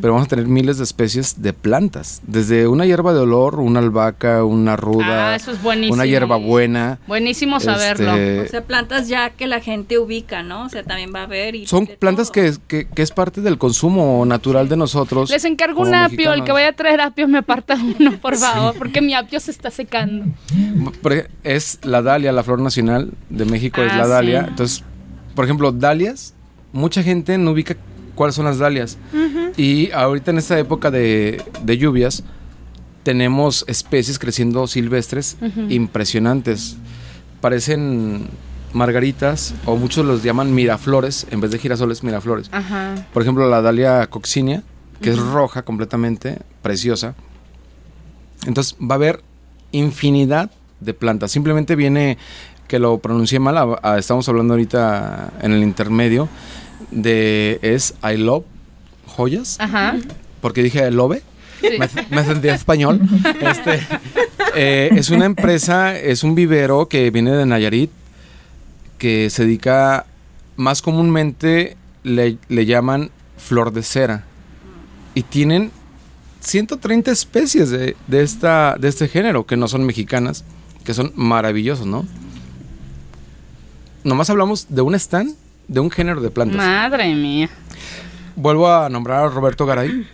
pero 0.02 0.12
vamos 0.12 0.26
a 0.26 0.28
tener 0.28 0.46
miles 0.46 0.76
de 0.76 0.84
especies 0.84 1.40
de 1.40 1.52
plantas, 1.54 2.20
desde 2.26 2.68
una 2.68 2.84
hierba 2.84 3.12
de 3.14 3.20
olor, 3.20 3.60
una 3.60 3.80
albahaca, 3.80 4.44
una 4.44 4.76
ruda, 4.76 5.32
Ah, 5.32 5.36
eso 5.36 5.50
es 5.52 5.62
buenísimo. 5.62 5.94
una 5.94 6.04
hierba 6.04 6.36
buena. 6.36 6.98
Buenísimo 7.06 7.60
saberlo. 7.60 8.14
este, 8.16 8.40
O 8.40 8.48
sea, 8.48 8.64
plantas 8.64 9.08
ya 9.08 9.30
que 9.30 9.46
la 9.46 9.60
gente 9.60 9.98
ubica, 9.98 10.42
¿no? 10.42 10.64
O 10.64 10.68
sea, 10.68 10.82
también 10.82 11.12
va 11.14 11.22
a 11.22 11.26
ver. 11.26 11.54
Y 11.54 11.66
son 11.66 11.86
plantas 11.86 12.30
que, 12.30 12.52
que- 12.68 12.86
que 12.86 13.02
es 13.02 13.10
parte 13.12 13.40
del 13.40 13.56
consumo 13.56 14.24
natural 14.26 14.68
de 14.68 14.76
nosotros. 14.76 15.30
Les 15.30 15.44
encargo 15.44 15.82
un 15.82 15.94
apio, 15.94 16.32
el 16.32 16.44
que 16.44 16.52
vaya 16.52 16.68
a 16.68 16.72
traer 16.72 17.00
apios 17.00 17.28
me 17.28 17.38
aparta 17.38 17.76
uno, 18.00 18.18
por 18.18 18.36
favor, 18.36 18.74
porque 18.76 19.00
mi 19.00 19.14
apio 19.14 19.38
se 19.40 19.50
está 19.52 19.70
secando. 19.70 20.26
Es 21.42 21.78
la 21.82 22.02
dalia, 22.02 22.32
la 22.32 22.42
flor 22.42 22.60
nacional 22.60 23.12
de 23.30 23.44
México 23.44 23.82
es 23.82 23.92
Ah, 23.92 23.96
la 23.98 24.06
dalia. 24.06 24.42
sí. 24.42 24.46
Entonces, 24.50 24.84
por 25.34 25.44
ejemplo, 25.44 25.72
dalias, 25.72 26.34
mucha 26.72 27.02
gente 27.02 27.38
no 27.38 27.52
ubica 27.52 27.76
cuáles 28.14 28.34
son 28.36 28.44
las 28.44 28.58
dalias. 28.58 28.96
Y 29.56 29.90
ahorita 29.92 30.30
en 30.30 30.38
esta 30.38 30.58
época 30.58 30.90
de, 30.90 31.42
de 31.62 31.78
lluvias, 31.78 32.22
tenemos 33.02 33.64
especies 33.68 34.18
creciendo 34.18 34.66
silvestres 34.66 35.36
impresionantes. 35.68 36.76
Parecen 37.40 38.26
margaritas 38.72 39.54
o 39.66 39.76
muchos 39.76 40.04
los 40.04 40.22
llaman 40.22 40.54
miraflores, 40.54 41.26
en 41.30 41.40
vez 41.40 41.50
de 41.50 41.58
girasoles, 41.58 42.02
miraflores. 42.02 42.48
Ajá. 42.52 42.94
Por 43.12 43.22
ejemplo, 43.22 43.48
la 43.48 43.60
Dalia 43.62 44.06
coccinea, 44.08 44.62
que 45.00 45.10
es 45.10 45.18
roja 45.18 45.62
completamente, 45.62 46.38
preciosa. 46.62 47.14
Entonces 48.46 48.74
va 48.80 48.94
a 48.94 48.96
haber 48.96 49.22
infinidad 49.72 50.50
de 50.80 50.94
plantas. 50.94 51.30
Simplemente 51.30 51.76
viene, 51.76 52.18
que 52.68 52.78
lo 52.78 52.98
pronuncié 52.98 53.38
mal, 53.38 53.56
a- 53.58 53.78
a- 53.82 53.98
estamos 53.98 54.28
hablando 54.28 54.54
ahorita 54.54 55.32
en 55.42 55.52
el 55.52 55.62
intermedio, 55.62 56.28
de 56.90 57.58
es 57.62 57.94
I 58.02 58.16
love 58.16 58.44
joyas, 59.06 59.56
Ajá. 59.60 59.96
porque 60.40 60.62
dije 60.62 60.86
I 60.86 60.90
love. 60.90 61.18
Sí. 61.60 61.68
Me, 61.78 61.88
me 62.10 62.24
sentí 62.24 62.48
español. 62.48 63.00
Este, 63.40 63.80
eh, 64.54 64.90
es 64.96 65.10
una 65.10 65.24
empresa, 65.24 65.96
es 65.98 66.22
un 66.22 66.34
vivero 66.34 66.88
que 66.88 67.10
viene 67.10 67.30
de 67.32 67.46
Nayarit, 67.46 67.90
que 68.98 69.30
se 69.30 69.44
dedica, 69.44 70.06
más 70.56 70.82
comúnmente 70.82 71.76
le, 72.02 72.38
le 72.48 72.66
llaman 72.66 73.10
flor 73.38 73.72
de 73.72 73.82
cera. 73.82 74.24
Y 75.14 75.22
tienen 75.22 75.70
130 76.40 77.10
especies 77.10 77.70
de, 77.70 77.96
de 78.06 78.22
esta, 78.22 78.76
de 78.78 78.88
este 78.88 79.08
género, 79.08 79.46
que 79.46 79.56
no 79.56 79.68
son 79.68 79.84
mexicanas, 79.84 80.44
que 80.84 80.92
son 80.94 81.12
maravillosos, 81.14 81.86
¿no? 81.86 82.06
Nomás 84.04 84.28
hablamos 84.28 84.66
de 84.68 84.82
un 84.82 84.94
stand, 84.94 85.34
de 85.68 85.80
un 85.80 85.90
género 85.90 86.20
de 86.20 86.30
plantas. 86.30 86.56
Madre 86.56 87.14
mía. 87.14 87.48
Vuelvo 88.36 88.72
a 88.72 88.88
nombrar 88.88 89.24
a 89.24 89.28
Roberto 89.28 89.64
Garay. 89.66 90.06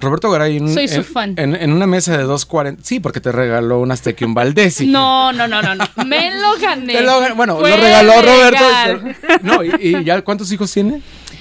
Roberto 0.00 0.30
Garay 0.30 0.56
en, 0.58 0.72
Soy 0.74 0.88
su 0.88 0.96
en- 0.96 1.04
fan. 1.04 1.34
En, 1.38 1.54
en 1.54 1.72
una 1.72 1.86
mesa 1.86 2.16
de 2.16 2.24
2.40. 2.26 2.78
Sí, 2.82 3.00
porque 3.00 3.20
te 3.20 3.32
regaló 3.32 3.80
un 3.80 3.90
Azteca 3.90 4.26
un 4.26 4.34
Valdesi. 4.34 4.86
No, 4.90 5.32
no, 5.32 5.48
no, 5.48 5.62
no, 5.62 5.74
no. 5.74 5.84
Me 6.04 6.30
lo 6.38 6.58
gané. 6.60 7.00
Lo- 7.02 7.34
bueno, 7.36 7.58
Fue 7.58 7.70
lo 7.70 7.76
regaló 7.76 8.12
Roberto. 8.20 8.64
legal. 8.64 9.16
No, 9.42 9.62
y, 9.64 9.70
y 9.80 10.04
ya 10.04 10.20
cuántos 10.22 10.50
hijos 10.52 10.70
tiene? 10.72 11.00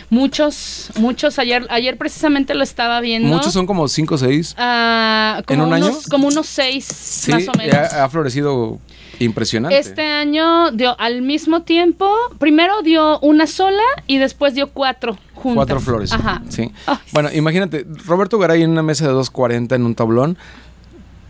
Muchos, 0.10 0.92
muchos. 1.00 1.40
Ayer, 1.40 1.66
ayer 1.72 1.98
precisamente 1.98 2.54
lo 2.54 2.64
estaba 2.64 3.02
viendo. 3.02 3.28
Muchos 3.28 3.52
son 3.52 3.66
como 3.66 3.88
5 3.88 4.16
o 4.16 4.18
6. 4.18 4.56
Ah, 4.60 5.42
¿En 5.50 5.60
un 5.60 5.68
unos, 5.74 5.90
año? 5.90 5.98
Como 6.10 6.28
unos 6.28 6.46
seis, 6.46 6.86
Sí, 6.86 7.32
más 7.32 7.48
o 7.48 7.52
menos. 7.58 7.76
ha, 7.76 8.04
ha 8.06 8.10
florecido 8.10 8.80
impresionante. 9.24 9.78
Este 9.78 10.04
año 10.04 10.72
dio 10.72 11.00
al 11.00 11.22
mismo 11.22 11.64
tiempo, 11.64 12.10
primero 12.40 12.82
dio 12.82 13.20
una 13.20 13.48
sola 13.48 13.82
y 14.08 14.18
después 14.18 14.54
dio 14.54 14.68
cuatro 14.70 15.18
juntas. 15.34 15.56
Cuatro 15.56 15.80
flores. 15.80 16.12
Ajá. 16.14 16.42
Sí. 16.50 16.72
Ay, 16.86 16.98
Bueno, 17.12 17.30
imagínate, 17.34 17.86
Roberto 18.06 18.38
Garay 18.40 18.62
en 18.64 18.70
una 18.72 18.84
mesa 18.84 19.08
de 19.08 19.14
2.40 19.14 19.76
en 19.76 19.86
un 19.86 19.96
tablón 19.96 20.38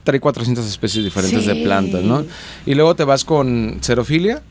trae 0.03 0.19
400 0.19 0.65
especies 0.67 1.05
diferentes 1.05 1.45
de 1.45 1.55
plantas, 1.63 2.03
¿no? 2.03 2.25
Y 2.65 2.75
luego 2.75 2.93
te 2.95 3.05
vas 3.05 3.23
con 3.23 3.79
xerofilia 3.81 4.41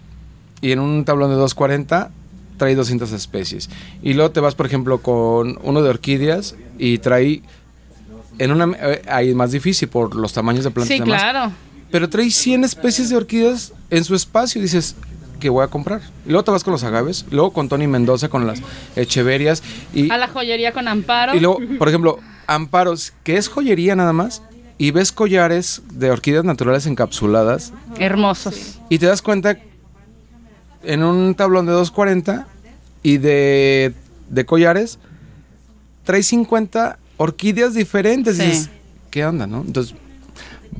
y 0.62 0.72
en 0.72 0.78
un 0.80 1.04
tablón 1.04 1.30
de 1.30 1.36
2.40 1.36 2.08
trae 2.56 2.74
200 2.74 3.12
especies. 3.12 3.68
Y 4.02 4.14
luego 4.14 4.30
te 4.30 4.40
vas, 4.40 4.54
por 4.54 4.66
ejemplo, 4.66 4.98
con 5.02 5.58
uno 5.62 5.82
de 5.82 5.90
orquídeas 5.90 6.54
y 6.78 6.98
trae 6.98 7.42
en 8.38 8.50
una 8.50 8.74
eh, 8.80 9.02
ahí 9.08 9.28
es 9.30 9.34
más 9.34 9.52
difícil 9.52 9.88
por 9.88 10.14
los 10.14 10.32
tamaños 10.32 10.64
de 10.64 10.70
plantas 10.70 10.96
Sí, 10.96 11.00
demás. 11.02 11.20
claro. 11.22 11.52
Pero 11.92 12.08
trae 12.08 12.30
100 12.30 12.64
especies 12.64 13.10
de 13.10 13.16
orquídeas 13.16 13.72
en 13.90 14.02
su 14.02 14.14
espacio 14.14 14.58
y 14.58 14.62
dices, 14.62 14.96
¿qué 15.38 15.50
voy 15.50 15.62
a 15.62 15.68
comprar? 15.68 16.00
Y 16.26 16.30
luego 16.30 16.42
te 16.42 16.50
vas 16.50 16.64
con 16.64 16.72
los 16.72 16.82
agaves, 16.84 17.26
luego 17.30 17.52
con 17.52 17.68
Tony 17.68 17.86
Mendoza, 17.86 18.28
con 18.28 18.46
las 18.46 18.60
echeverias 18.96 19.62
y, 19.92 20.10
A 20.10 20.16
la 20.16 20.26
joyería 20.26 20.72
con 20.72 20.88
amparo. 20.88 21.34
y 21.34 21.40
luego, 21.40 21.58
por 21.78 21.88
ejemplo, 21.88 22.18
amparos, 22.46 23.12
que 23.22 23.36
es 23.36 23.48
joyería 23.48 23.94
nada 23.94 24.12
más, 24.14 24.42
y 24.78 24.90
ves 24.90 25.12
collares 25.12 25.82
de 25.92 26.10
orquídeas 26.10 26.44
naturales 26.44 26.86
encapsuladas 26.86 27.72
Hermosos. 27.98 28.80
y 28.88 28.98
te 28.98 29.06
das 29.06 29.22
cuenta 29.22 29.58
en 30.82 31.04
un 31.04 31.34
tablón 31.34 31.66
de 31.66 31.72
240 31.72 32.48
y 33.02 33.18
de, 33.18 33.92
de 34.30 34.46
collares 34.46 34.98
trae 36.04 36.22
50 36.22 36.98
orquídeas 37.18 37.74
diferentes. 37.74 38.38
Sí. 38.38 38.42
Y 38.42 38.46
dices, 38.46 38.70
¿qué 39.10 39.26
onda, 39.26 39.46
no? 39.46 39.60
Entonces, 39.60 39.94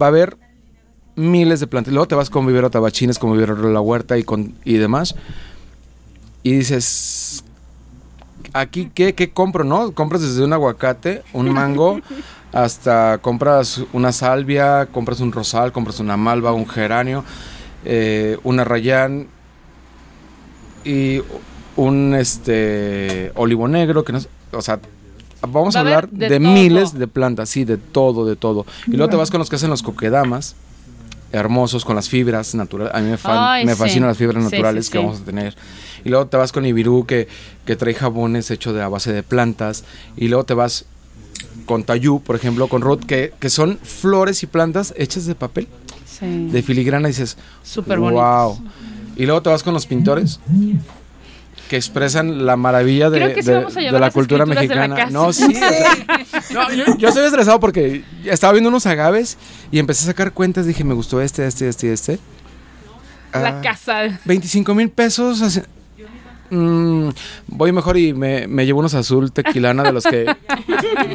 va 0.01 0.07
a 0.07 0.09
haber 0.09 0.37
miles 1.17 1.61
de 1.61 1.67
plantas. 1.67 1.93
Luego 1.93 2.09
te 2.09 2.15
vas 2.15 2.31
con 2.31 2.47
vivero 2.47 2.71
tabachines, 2.71 3.19
con 3.19 3.33
vivero 3.33 3.55
de 3.57 3.73
la 3.73 3.81
huerta 3.81 4.19
y, 4.19 4.25
con, 4.25 4.55
y 4.65 4.75
demás. 4.75 5.15
Y 6.43 6.53
dices, 6.53 7.45
aquí, 8.53 8.91
¿qué, 8.95 9.15
¿qué 9.15 9.31
compro, 9.31 9.65
no? 9.65 9.93
Compras 9.93 10.23
desde 10.23 10.45
un 10.45 10.53
aguacate, 10.53 11.23
un 11.33 11.51
mango, 11.51 12.01
hasta 12.53 13.19
compras 13.19 13.83
una 13.93 14.13
salvia, 14.13 14.87
compras 14.87 15.21
un 15.21 15.33
rosal, 15.33 15.73
compras 15.73 16.01
una 16.01 16.17
malva, 16.17 16.53
un 16.53 16.69
geranio, 16.69 17.25
eh, 17.85 18.39
una 18.43 18.65
rayán 18.65 19.29
y 20.85 21.23
un 21.77 22.15
este 22.15 23.33
olivo 23.35 23.69
negro, 23.69 24.05
que 24.05 24.13
no, 24.13 24.21
o 24.53 24.63
sea, 24.63 24.81
vamos 25.49 25.75
Va 25.75 25.81
a 25.81 25.83
hablar 25.83 26.09
de 26.11 26.29
de, 26.29 26.41
miles 26.41 26.99
de 26.99 27.09
plantas, 27.09 27.49
sí, 27.49 27.65
de 27.65 27.79
todo, 27.79 28.27
de 28.27 28.37
todo. 28.37 28.67
Y 28.87 28.93
luego 28.93 29.11
te 29.11 29.17
vas 29.17 29.31
con 29.31 29.39
los 29.39 29.49
que 29.49 29.57
hacen 29.57 29.71
los 29.71 29.83
coquedamas, 29.83 30.55
hermosos, 31.33 31.85
con 31.85 31.97
las 31.97 32.09
fibras 32.09 32.55
naturales. 32.55 32.95
A 32.95 33.01
mí 33.01 33.11
me, 33.11 33.17
fa- 33.17 33.55
Ay, 33.55 33.65
me 33.67 33.73
sí. 33.73 33.79
fascinan 33.79 34.09
las 34.09 34.19
fibras 34.19 34.43
naturales 34.45 34.87
sí, 34.87 34.93
que 34.93 34.99
vamos 34.99 35.21
a 35.21 35.25
tener. 35.25 35.57
Y 36.05 36.09
luego 36.09 36.27
te 36.27 36.37
vas 36.37 36.53
con 36.53 36.65
Ibirú, 36.67 37.07
que, 37.07 37.29
que 37.65 37.77
trae 37.77 37.95
jabones 37.95 38.51
hechos 38.51 38.75
de 38.75 38.83
a 38.83 38.89
base 38.89 39.13
de 39.13 39.23
plantas. 39.23 39.85
Y 40.17 40.29
luego 40.29 40.45
te 40.45 40.55
vas 40.55 40.85
con 41.67 41.85
Tayú, 41.85 42.21
por 42.21 42.37
ejemplo, 42.37 42.69
con 42.69 42.83
Ruth, 42.83 43.05
que, 43.07 43.33
que 43.41 43.51
son 43.51 43.79
flores 43.83 44.43
y 44.43 44.47
plantas 44.47 44.95
hechas 44.97 45.27
de 45.27 45.35
papel, 45.35 45.69
Sí. 46.07 46.49
de 46.51 46.63
filigrana. 46.63 47.09
Y 47.09 47.13
dices, 47.13 47.37
Súper 47.63 47.99
wow. 47.99 48.11
bonitos. 48.11 48.73
Y 49.17 49.27
luego 49.27 49.43
te 49.43 49.51
vas 49.51 49.63
con 49.63 49.75
los 49.75 49.87
pintores 49.87 50.41
que 51.73 51.79
expresan 51.79 52.45
la 52.45 52.55
maravilla 52.57 53.09
de, 53.09 53.19
Creo 53.19 53.35
que 53.35 53.43
sí 53.43 53.49
de- 53.49 53.55
vamos 53.57 53.75
a 53.75 53.81
de 53.81 53.87
llevar 53.87 54.01
la 54.03 54.11
cultura 54.11 54.45
escrituras 54.45 54.69
de 54.69 54.75
la 54.77 54.89
mexicana. 54.89 55.11
no, 55.11 55.33
sí. 55.33 55.45
o 55.45 55.51
sea, 55.53 56.69
no, 56.69 56.71
yo, 56.75 56.85
yo 56.99 57.09
estoy 57.09 57.25
estresado 57.25 57.59
porque 57.61 58.05
estaba 58.27 58.53
viendo 58.53 58.69
unos 58.69 58.85
agaves 58.85 59.39
y 59.71 59.79
empecé 59.79 60.05
a 60.05 60.07
sacar 60.09 60.33
cuentas. 60.33 60.67
Dije, 60.67 60.85
me 60.85 60.93
gustó 60.93 61.23
este, 61.23 61.47
este, 61.47 61.71
este 61.71 61.87
y 61.87 61.91
este. 61.91 62.19
La 63.33 63.49
Ah, 63.49 63.61
casa. 63.63 64.21
25 64.27 64.75
mil 64.75 64.91
pesos. 64.91 65.41
así- 65.41 65.63
Mm, 66.51 67.09
voy 67.47 67.73
mejor 67.73 67.97
y 67.97 68.13
me, 68.13 68.47
me 68.47 68.67
llevo 68.67 68.81
unos 68.81 68.93
azul 68.93 69.33
tequilana 69.33 69.83
de 69.85 69.93
los 69.93 70.05
que 70.05 70.27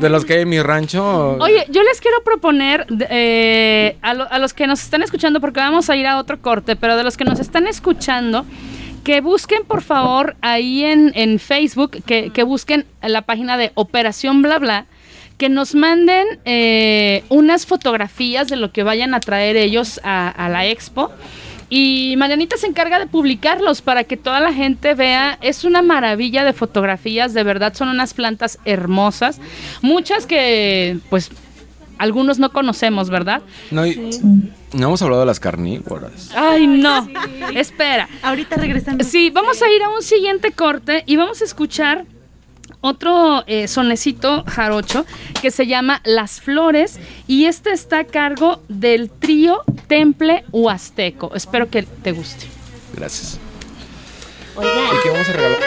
de 0.02 0.10
los 0.10 0.26
que 0.26 0.34
hay 0.34 0.42
en 0.42 0.50
mi 0.50 0.60
rancho. 0.60 1.38
Oye, 1.40 1.64
yo 1.70 1.84
les 1.84 2.02
quiero 2.02 2.24
proponer 2.24 2.88
eh, 3.12 3.98
a, 4.02 4.16
lo- 4.16 4.28
a 4.32 4.40
los 4.40 4.56
que 4.56 4.66
nos 4.66 4.82
están 4.82 5.04
escuchando, 5.04 5.40
porque 5.40 5.60
vamos 5.60 5.92
a 5.92 5.96
ir 5.96 6.08
a 6.08 6.18
otro 6.18 6.42
corte, 6.42 6.76
pero 6.76 6.98
de 6.98 7.04
los 7.04 7.18
que 7.18 7.24
nos 7.24 7.40
están 7.40 7.68
escuchando, 7.68 8.48
que 9.04 9.22
busquen 9.22 9.64
por 9.66 9.82
favor 9.82 10.36
ahí 10.42 10.84
en, 10.84 11.12
en 11.16 11.40
Facebook, 11.40 12.04
que, 12.06 12.30
que 12.32 12.44
busquen 12.44 12.86
la 13.02 13.22
página 13.22 13.58
de 13.58 13.72
Operación 13.76 14.42
Bla 14.42 14.60
Bla, 14.60 14.86
que 15.38 15.50
nos 15.50 15.76
manden 15.76 16.26
eh, 16.46 17.24
unas 17.30 17.66
fotografías 17.66 18.48
de 18.48 18.56
lo 18.56 18.72
que 18.72 18.84
vayan 18.84 19.14
a 19.14 19.20
traer 19.20 19.56
ellos 19.56 20.02
a, 20.04 20.30
a 20.30 20.50
la 20.50 20.66
expo. 20.66 21.12
Y 21.70 22.16
Marianita 22.18 22.56
se 22.56 22.66
encarga 22.66 22.98
de 22.98 23.08
publicarlos 23.08 23.82
para 23.82 24.06
que 24.06 24.16
toda 24.16 24.40
la 24.40 24.54
gente 24.54 24.94
vea. 24.94 25.38
Es 25.42 25.66
una 25.66 25.82
maravilla 25.82 26.46
de 26.46 26.54
fotografías, 26.54 27.34
de 27.34 27.44
verdad 27.44 27.74
son 27.74 27.90
unas 27.90 28.14
plantas 28.14 28.58
hermosas. 28.64 29.40
Muchas 29.82 30.26
que, 30.26 30.98
pues, 31.10 31.30
algunos 31.98 32.40
no 32.40 32.52
conocemos, 32.54 33.10
¿verdad? 33.10 33.42
No, 33.70 33.86
y- 33.86 34.10
no 34.74 34.88
hemos 34.88 35.02
hablado 35.02 35.22
de 35.22 35.26
las 35.26 35.40
carnívoras. 35.40 36.32
Ay, 36.36 36.68
no. 36.68 37.08
Espera. 37.56 38.10
Ahorita 38.22 38.58
regresando. 38.58 39.04
Sí, 39.04 39.30
vamos 39.30 39.62
a 39.62 39.70
ir 39.70 39.82
a 39.84 39.90
un 39.90 40.02
siguiente 40.02 40.52
corte 40.52 41.04
y 41.06 41.16
vamos 41.16 41.42
a 41.42 41.46
escuchar 41.46 42.06
otro 42.82 43.44
eh, 43.48 43.68
sonecito 43.68 44.44
jarocho 44.46 45.06
que 45.42 45.52
se 45.52 45.68
llama 45.68 46.02
Las 46.04 46.42
Flores 46.42 47.00
y 47.28 47.46
este 47.46 47.72
está 47.72 48.00
a 48.00 48.04
cargo 48.04 48.62
del 48.68 49.10
trío 49.10 49.64
Temple 49.88 50.44
Huasteco. 50.52 51.34
Espero 51.34 51.70
que 51.70 51.84
te 51.84 52.12
guste. 52.12 52.46
Gracias. 52.94 53.40
Oigan, 54.56 54.74
¿Y 54.74 55.04
qué 55.04 55.10
vamos 55.10 55.30
a 55.30 55.34
regalar? 55.34 55.58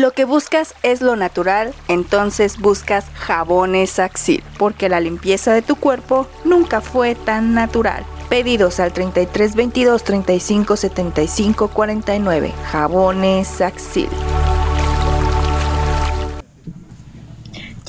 Lo 0.00 0.12
que 0.12 0.24
buscas 0.24 0.74
es 0.82 1.02
lo 1.02 1.14
natural, 1.14 1.74
entonces 1.88 2.58
buscas 2.58 3.06
jabones 3.14 3.98
Axil, 3.98 4.42
porque 4.58 4.88
la 4.88 5.00
limpieza 5.00 5.52
de 5.52 5.62
tu 5.62 5.76
cuerpo 5.76 6.26
nunca 6.44 6.80
fue 6.80 7.14
tan 7.14 7.54
natural. 7.54 8.04
Pedidos 8.28 8.80
al 8.80 8.92
33 8.92 9.54
22 9.54 10.04
35 10.04 10.76
75 10.76 11.68
49. 11.68 12.52
Jabones 12.70 13.60
Axil. 13.60 14.08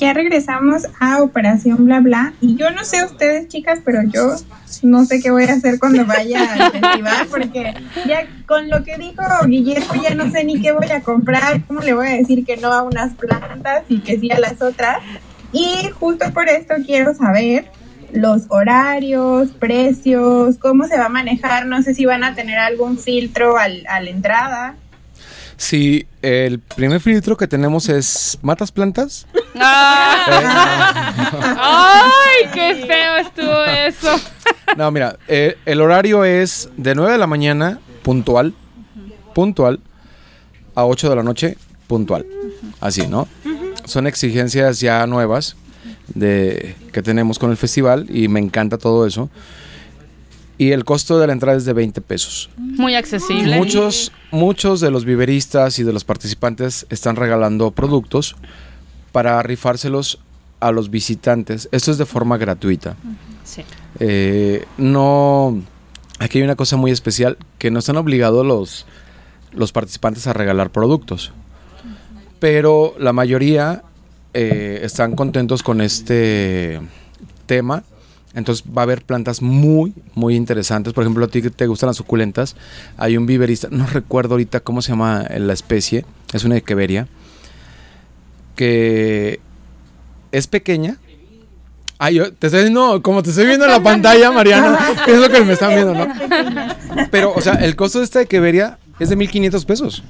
Ya 0.02 0.12
regresamos 0.12 0.82
a 0.98 1.22
Operación 1.22 1.84
Bla 1.84 2.00
Bla. 2.00 2.32
Y 2.40 2.56
yo 2.56 2.70
no 2.72 2.82
sé 2.84 3.04
ustedes, 3.04 3.46
chicas, 3.46 3.78
pero 3.84 4.02
yo 4.02 4.34
no 4.82 5.04
sé 5.04 5.20
qué 5.22 5.30
voy 5.30 5.44
a 5.44 5.52
hacer 5.52 5.78
cuando 5.78 6.04
vaya 6.06 6.52
al 6.54 6.72
festival, 6.72 7.26
porque 7.30 7.72
ya 8.08 8.26
con 8.46 8.68
lo 8.68 8.82
que 8.82 8.98
dijo 8.98 9.22
Guillermo, 9.46 9.94
ya 10.02 10.16
no 10.16 10.28
sé 10.32 10.42
ni 10.42 10.60
qué 10.60 10.72
voy 10.72 10.90
a 10.90 11.02
comprar, 11.02 11.62
cómo 11.68 11.80
le 11.82 11.94
voy 11.94 12.08
a 12.08 12.16
decir 12.16 12.44
que 12.44 12.56
no 12.56 12.72
a 12.72 12.82
unas 12.82 13.14
plantas 13.14 13.84
y 13.88 14.00
que 14.00 14.18
sí 14.18 14.30
a 14.32 14.40
las 14.40 14.60
otras. 14.60 14.98
Y 15.52 15.88
justo 16.00 16.32
por 16.32 16.48
esto 16.48 16.74
quiero 16.84 17.14
saber 17.14 17.66
los 18.12 18.42
horarios, 18.48 19.50
precios, 19.52 20.56
cómo 20.58 20.88
se 20.88 20.98
va 20.98 21.06
a 21.06 21.10
manejar. 21.10 21.66
No 21.66 21.80
sé 21.82 21.94
si 21.94 22.06
van 22.06 22.24
a 22.24 22.34
tener 22.34 22.58
algún 22.58 22.98
filtro 22.98 23.56
al- 23.56 23.84
a 23.88 24.00
la 24.00 24.10
entrada. 24.10 24.74
Sí, 25.56 26.06
el 26.22 26.58
primer 26.58 27.00
filtro 27.00 27.36
que 27.36 27.46
tenemos 27.46 27.88
es 27.88 28.38
¿matas 28.42 28.72
plantas? 28.72 29.26
¡Ay, 29.54 29.70
qué 32.52 32.84
feo 32.86 33.16
estuvo 33.16 33.64
eso! 33.64 34.20
No, 34.76 34.90
mira, 34.90 35.16
eh, 35.28 35.56
el 35.66 35.80
horario 35.80 36.24
es 36.24 36.70
de 36.76 36.94
9 36.94 37.12
de 37.12 37.18
la 37.18 37.26
mañana, 37.26 37.80
puntual, 38.02 38.54
puntual, 39.34 39.80
a 40.74 40.86
8 40.86 41.10
de 41.10 41.16
la 41.16 41.22
noche, 41.22 41.56
puntual. 41.86 42.26
Así, 42.80 43.06
¿no? 43.06 43.28
Son 43.84 44.06
exigencias 44.06 44.80
ya 44.80 45.06
nuevas 45.06 45.56
de, 46.14 46.74
que 46.92 47.02
tenemos 47.02 47.38
con 47.38 47.50
el 47.50 47.56
festival 47.56 48.06
y 48.08 48.28
me 48.28 48.40
encanta 48.40 48.78
todo 48.78 49.06
eso. 49.06 49.28
Y 50.58 50.72
el 50.72 50.84
costo 50.84 51.18
de 51.18 51.26
la 51.26 51.32
entrada 51.32 51.56
es 51.56 51.64
de 51.64 51.72
20 51.72 52.00
pesos. 52.02 52.50
Muy 52.56 52.94
accesible. 52.94 53.56
Muchos, 53.56 54.12
muchos 54.30 54.80
de 54.80 54.90
los 54.90 55.04
viveristas 55.04 55.78
y 55.78 55.82
de 55.82 55.92
los 55.92 56.04
participantes 56.04 56.86
están 56.90 57.16
regalando 57.16 57.70
productos 57.70 58.36
para 59.12 59.42
rifárselos 59.42 60.18
a 60.60 60.70
los 60.70 60.90
visitantes. 60.90 61.68
Esto 61.72 61.90
es 61.90 61.98
de 61.98 62.06
forma 62.06 62.36
gratuita. 62.38 62.96
Sí. 63.44 63.62
Eh, 63.98 64.64
no. 64.76 65.62
Aquí 66.18 66.38
hay 66.38 66.44
una 66.44 66.56
cosa 66.56 66.76
muy 66.76 66.90
especial: 66.90 67.36
que 67.58 67.70
no 67.70 67.80
están 67.80 67.96
obligados 67.96 68.46
los, 68.46 68.86
los 69.52 69.72
participantes 69.72 70.26
a 70.26 70.32
regalar 70.32 70.70
productos. 70.70 71.32
Pero 72.38 72.94
la 72.98 73.12
mayoría 73.12 73.82
eh, 74.34 74.80
están 74.82 75.14
contentos 75.14 75.62
con 75.62 75.80
este 75.80 76.80
tema. 77.46 77.84
Entonces 78.34 78.64
va 78.66 78.82
a 78.82 78.84
haber 78.84 79.02
plantas 79.02 79.42
muy, 79.42 79.94
muy 80.14 80.36
interesantes. 80.36 80.92
Por 80.92 81.04
ejemplo, 81.04 81.24
a 81.24 81.28
ti 81.28 81.42
que 81.42 81.50
te 81.50 81.66
gustan 81.66 81.88
las 81.88 81.96
suculentas, 81.96 82.56
hay 82.96 83.16
un 83.16 83.26
viverista, 83.26 83.68
no 83.70 83.86
recuerdo 83.86 84.34
ahorita 84.34 84.60
cómo 84.60 84.82
se 84.82 84.90
llama 84.92 85.26
la 85.36 85.52
especie, 85.52 86.04
es 86.32 86.44
una 86.44 86.56
equeveria, 86.56 87.08
que 88.56 89.40
es 90.32 90.46
pequeña. 90.46 90.96
Ay, 91.98 92.16
yo 92.16 92.32
te 92.32 92.48
estoy 92.48 92.62
viendo, 92.62 93.00
como 93.02 93.22
te 93.22 93.30
estoy 93.30 93.46
viendo 93.46 93.64
en 93.64 93.70
la 93.70 93.82
pantalla, 93.82 94.32
que 95.04 95.12
es 95.12 95.20
lo 95.20 95.28
que 95.28 95.40
me 95.42 95.52
están 95.52 95.74
viendo, 95.74 95.94
¿no? 95.94 96.08
Pero, 97.10 97.32
o 97.32 97.40
sea, 97.40 97.54
el 97.54 97.76
costo 97.76 97.98
de 97.98 98.04
esta 98.04 98.20
equeveria 98.20 98.78
es 98.98 99.08
de 99.08 99.16
1500 99.16 99.64
pesos. 99.64 100.02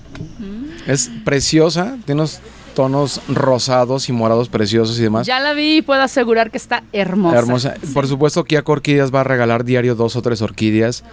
Es 0.86 1.10
preciosa, 1.24 1.96
tiene 2.06 2.22
unos 2.22 2.40
tonos 2.74 3.20
rosados 3.28 4.08
y 4.08 4.12
morados 4.12 4.48
preciosos 4.48 4.98
y 4.98 5.02
demás. 5.02 5.26
Ya 5.26 5.40
la 5.40 5.52
vi 5.52 5.78
y 5.78 5.82
puedo 5.82 6.02
asegurar 6.02 6.50
que 6.50 6.56
está 6.58 6.82
hermosa. 6.92 7.38
Hermosa. 7.38 7.74
Por 7.94 8.06
supuesto, 8.06 8.44
Kia 8.44 8.62
Orquídeas 8.64 9.14
va 9.14 9.20
a 9.20 9.24
regalar 9.24 9.64
diario 9.64 9.94
dos 9.94 10.16
o 10.16 10.22
tres 10.22 10.42
orquídeas. 10.42 11.04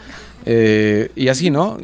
eh, 0.46 1.12
y 1.16 1.28
así, 1.28 1.50
¿no? 1.50 1.78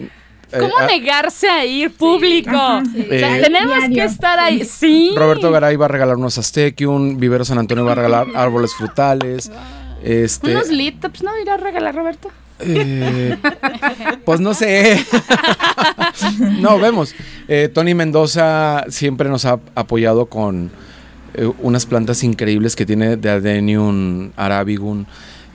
Eh, 0.52 0.60
¿Cómo 0.60 0.74
ah, 0.80 0.86
negarse 0.88 1.50
a 1.50 1.66
ir 1.66 1.92
público? 1.92 2.52
Ajá. 2.56 2.84
O 2.84 3.10
sea, 3.10 3.38
Eh, 3.38 3.42
tenemos 3.42 3.78
que 3.94 4.04
estar 4.04 4.40
ahí. 4.40 4.64
Sí. 4.64 5.12
Roberto 5.16 5.52
Garay 5.52 5.76
va 5.76 5.86
a 5.86 5.90
regalar 5.90 6.16
unos 6.18 6.38
Aztequium, 6.38 7.18
Vivero 7.18 7.44
San 7.44 7.58
Antonio 7.58 7.84
va 7.84 7.94
a 7.94 7.96
regalar 7.96 8.28
árboles 8.36 8.74
frutales. 8.74 9.52
Este, 10.04 10.52
Unos 10.52 10.70
litops, 10.70 11.24
¿no? 11.24 11.32
¿Irá 11.42 11.56
a 11.56 11.58
regalar 11.58 11.96
Roberto? 11.96 12.30
Eh, 12.60 13.38
pues 14.24 14.40
no 14.40 14.54
sé. 14.54 15.04
no, 16.60 16.80
vemos. 16.80 17.16
Eh, 17.48 17.70
Tony 17.74 17.94
Mendoza 17.94 18.86
siempre 18.90 19.30
nos 19.30 19.46
ha 19.46 19.60
apoyado 19.76 20.28
con 20.28 20.72
eh, 21.34 21.52
unas 21.62 21.86
plantas 21.86 22.24
increíbles 22.24 22.76
que 22.76 22.86
tiene 22.86 23.18
de 23.18 23.30
Adenium, 23.30 24.32
Arabigum. 24.36 25.06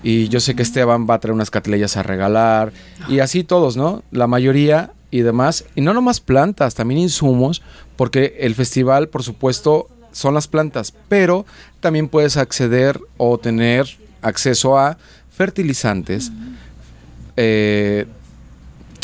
Y 0.03 0.29
yo 0.29 0.41
sé 0.41 0.55
que 0.55 0.63
Esteban 0.63 1.07
va 1.09 1.15
a 1.15 1.21
traer 1.21 1.35
unas 1.35 1.51
catleyas 1.51 1.97
a 1.97 2.03
regalar. 2.03 2.73
Y 3.09 3.21
así 3.21 3.45
todos, 3.45 3.77
¿no? 3.77 4.03
La 4.11 4.27
mayoría 4.27 4.93
y 5.11 5.21
demás. 5.21 5.65
Y 5.75 5.81
no 5.81 5.93
nomás 5.95 6.21
plantas, 6.21 6.75
también 6.75 7.01
insumos. 7.01 7.63
Porque 7.97 8.37
el 8.41 8.55
festival, 8.55 9.09
por 9.09 9.23
supuesto, 9.23 9.89
son 10.13 10.35
las 10.35 10.49
plantas. 10.49 10.95
Pero 11.09 11.45
también 11.81 12.09
puedes 12.09 12.37
acceder 12.37 13.01
o 13.17 13.39
tener 13.39 13.87
acceso 14.23 14.79
a 14.79 14.99
fertilizantes, 15.41 16.31
eh, 17.43 18.05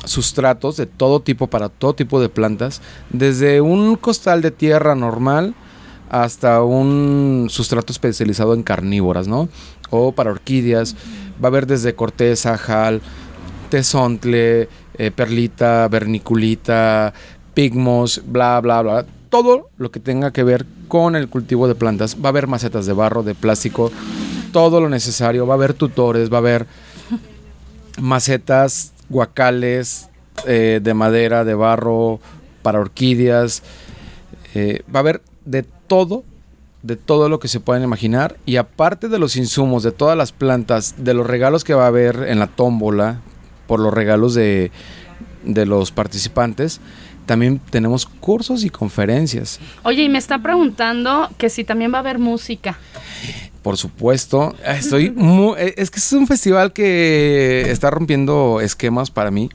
sustratos 0.04 0.76
de 0.76 0.84
todo 0.84 1.20
tipo 1.20 1.46
para 1.46 1.70
todo 1.70 1.94
tipo 1.94 2.20
de 2.20 2.28
plantas, 2.28 2.82
desde 3.08 3.62
un 3.62 3.96
costal 3.96 4.42
de 4.42 4.50
tierra 4.50 4.94
normal 4.94 5.54
hasta 6.10 6.62
un 6.62 7.46
sustrato 7.48 7.94
especializado 7.94 8.52
en 8.52 8.62
carnívoras, 8.62 9.26
¿no? 9.26 9.48
O 9.88 10.12
para 10.12 10.32
orquídeas. 10.32 10.96
Va 11.42 11.44
a 11.44 11.46
haber 11.46 11.66
desde 11.66 11.94
corteza, 11.94 12.58
jal, 12.58 13.00
tesontle, 13.70 14.68
eh, 14.98 15.10
perlita, 15.10 15.88
verniculita, 15.88 17.14
pigmos, 17.54 18.20
bla, 18.26 18.60
bla, 18.60 18.82
bla. 18.82 19.06
Todo 19.30 19.70
lo 19.78 19.90
que 19.90 19.98
tenga 19.98 20.30
que 20.30 20.44
ver 20.44 20.66
con 20.88 21.16
el 21.16 21.28
cultivo 21.28 21.68
de 21.68 21.74
plantas. 21.74 22.16
Va 22.22 22.28
a 22.28 22.28
haber 22.28 22.48
macetas 22.48 22.84
de 22.84 22.92
barro, 22.92 23.22
de 23.22 23.34
plástico, 23.34 23.90
todo 24.52 24.80
lo 24.82 24.90
necesario. 24.90 25.46
Va 25.46 25.54
a 25.54 25.56
haber 25.56 25.72
tutores, 25.72 26.30
va 26.30 26.36
a 26.36 26.40
haber 26.40 26.66
macetas, 27.98 28.92
guacales 29.08 30.08
eh, 30.46 30.80
de 30.82 30.94
madera, 30.94 31.44
de 31.44 31.54
barro, 31.54 32.20
para 32.62 32.80
orquídeas. 32.80 33.62
Eh, 34.54 34.82
va 34.94 35.00
a 35.00 35.02
haber 35.02 35.22
de 35.44 35.62
todo, 35.62 36.24
de 36.82 36.96
todo 36.96 37.28
lo 37.28 37.38
que 37.38 37.48
se 37.48 37.60
puedan 37.60 37.82
imaginar. 37.82 38.36
Y 38.46 38.56
aparte 38.56 39.08
de 39.08 39.18
los 39.18 39.36
insumos, 39.36 39.82
de 39.82 39.92
todas 39.92 40.16
las 40.16 40.32
plantas, 40.32 40.94
de 40.98 41.14
los 41.14 41.26
regalos 41.26 41.64
que 41.64 41.74
va 41.74 41.84
a 41.84 41.88
haber 41.88 42.26
en 42.28 42.38
la 42.38 42.46
tómbola, 42.46 43.20
por 43.66 43.80
los 43.80 43.92
regalos 43.92 44.34
de, 44.34 44.70
de 45.44 45.66
los 45.66 45.90
participantes, 45.90 46.80
también 47.26 47.58
tenemos 47.70 48.06
cursos 48.06 48.64
y 48.64 48.70
conferencias. 48.70 49.58
Oye, 49.82 50.04
y 50.04 50.08
me 50.08 50.18
está 50.18 50.38
preguntando 50.38 51.28
que 51.36 51.50
si 51.50 51.64
también 51.64 51.92
va 51.92 51.96
a 51.98 52.00
haber 52.00 52.18
música. 52.18 52.78
Por 53.66 53.76
supuesto, 53.78 54.54
estoy 54.64 55.10
muy, 55.10 55.56
eh, 55.58 55.74
es 55.76 55.90
que 55.90 55.98
es 55.98 56.12
un 56.12 56.28
festival 56.28 56.72
que 56.72 57.68
está 57.68 57.90
rompiendo 57.90 58.60
esquemas 58.60 59.10
para 59.10 59.32
mí. 59.32 59.50